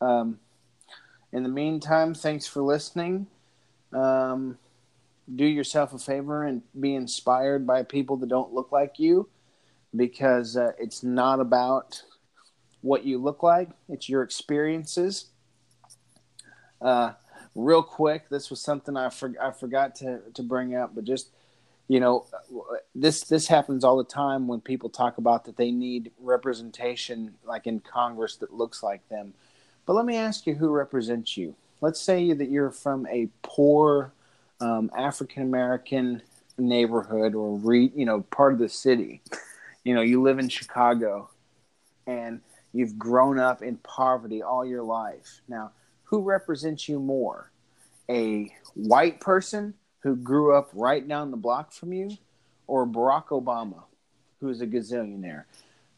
Um, 0.00 0.40
in 1.32 1.42
the 1.42 1.48
meantime, 1.48 2.14
thanks 2.14 2.46
for 2.46 2.62
listening. 2.62 3.26
Um, 3.92 4.58
do 5.34 5.44
yourself 5.44 5.92
a 5.92 5.98
favor 5.98 6.44
and 6.44 6.62
be 6.78 6.94
inspired 6.94 7.66
by 7.66 7.82
people 7.82 8.16
that 8.18 8.28
don't 8.28 8.52
look 8.52 8.72
like 8.72 8.98
you 8.98 9.28
because 9.94 10.56
uh, 10.56 10.72
it's 10.78 11.02
not 11.02 11.40
about 11.40 12.02
what 12.80 13.04
you 13.04 13.18
look 13.18 13.42
like, 13.42 13.70
it's 13.88 14.08
your 14.08 14.22
experiences. 14.22 15.26
Uh, 16.80 17.12
real 17.54 17.82
quick, 17.82 18.28
this 18.30 18.48
was 18.48 18.60
something 18.60 18.96
I, 18.96 19.10
for, 19.10 19.34
I 19.40 19.50
forgot 19.50 19.94
to, 19.96 20.20
to 20.34 20.42
bring 20.42 20.74
up, 20.74 20.94
but 20.94 21.04
just 21.04 21.30
you 21.90 21.98
know, 21.98 22.24
this 22.94 23.24
this 23.24 23.48
happens 23.48 23.82
all 23.82 23.96
the 23.96 24.04
time 24.04 24.46
when 24.46 24.60
people 24.60 24.88
talk 24.88 25.18
about 25.18 25.46
that 25.46 25.56
they 25.56 25.72
need 25.72 26.12
representation, 26.20 27.34
like 27.44 27.66
in 27.66 27.80
Congress, 27.80 28.36
that 28.36 28.54
looks 28.54 28.80
like 28.80 29.08
them. 29.08 29.34
But 29.86 29.94
let 29.94 30.04
me 30.04 30.16
ask 30.16 30.46
you, 30.46 30.54
who 30.54 30.70
represents 30.70 31.36
you? 31.36 31.54
Let's 31.80 32.00
say 32.00 32.32
that 32.32 32.50
you're 32.50 32.70
from 32.70 33.06
a 33.06 33.28
poor 33.42 34.12
um, 34.60 34.90
African 34.96 35.42
American 35.42 36.22
neighborhood 36.58 37.34
or 37.34 37.56
re, 37.56 37.90
you 37.94 38.04
know 38.04 38.20
part 38.22 38.52
of 38.52 38.58
the 38.58 38.68
city 38.68 39.22
you 39.84 39.94
know, 39.94 40.02
you 40.02 40.22
live 40.22 40.38
in 40.38 40.48
Chicago 40.48 41.30
and 42.06 42.40
you've 42.72 42.98
grown 42.98 43.38
up 43.38 43.62
in 43.62 43.76
poverty 43.78 44.42
all 44.42 44.64
your 44.64 44.82
life. 44.82 45.40
Now, 45.48 45.72
who 46.04 46.22
represents 46.22 46.88
you 46.88 47.00
more? 47.00 47.50
A 48.08 48.52
white 48.74 49.20
person 49.20 49.74
who 50.00 50.16
grew 50.16 50.54
up 50.54 50.70
right 50.72 51.06
down 51.06 51.30
the 51.30 51.36
block 51.36 51.72
from 51.72 51.92
you 51.92 52.16
or 52.66 52.86
Barack 52.86 53.28
Obama, 53.28 53.84
who's 54.40 54.60
a 54.60 54.66
gazillionaire? 54.66 55.44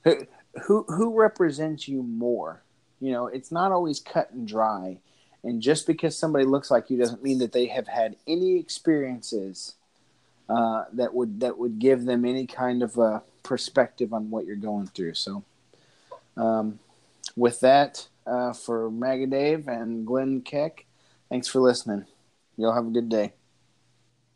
Who, 0.05 0.27
who, 0.65 0.85
who 0.89 1.19
represents 1.19 1.89
you 1.89 2.03
more? 2.03 2.62
You 3.03 3.11
know, 3.11 3.27
it's 3.27 3.51
not 3.51 3.73
always 3.73 3.99
cut 3.99 4.31
and 4.31 4.47
dry. 4.47 4.99
And 5.43 5.61
just 5.61 5.89
because 5.89 6.16
somebody 6.16 6.45
looks 6.45 6.70
like 6.70 6.89
you 6.89 6.97
doesn't 6.97 7.20
mean 7.20 7.39
that 7.39 7.51
they 7.51 7.66
have 7.66 7.89
had 7.89 8.15
any 8.29 8.61
experiences 8.61 9.74
uh, 10.49 10.85
that 10.93 11.12
would 11.12 11.41
that 11.41 11.59
would 11.59 11.81
give 11.81 12.05
them 12.05 12.24
any 12.24 12.47
kind 12.47 12.81
of 12.81 12.97
a 12.99 13.24
perspective 13.43 14.12
on 14.12 14.31
what 14.31 14.47
you're 14.47 14.55
going 14.55 14.87
through. 14.87 15.15
So, 15.15 15.43
um, 16.37 16.79
with 17.35 17.59
that, 17.61 18.07
uh, 18.24 18.53
for 18.53 18.89
Maga 18.89 19.27
Dave 19.27 19.66
and 19.66 20.07
Glenn 20.07 20.41
Keck, 20.41 20.87
thanks 21.29 21.49
for 21.49 21.61
listening. 21.61 22.07
Y'all 22.57 22.73
have 22.73 22.87
a 22.87 22.91
good 22.91 23.09
day. 23.09 23.33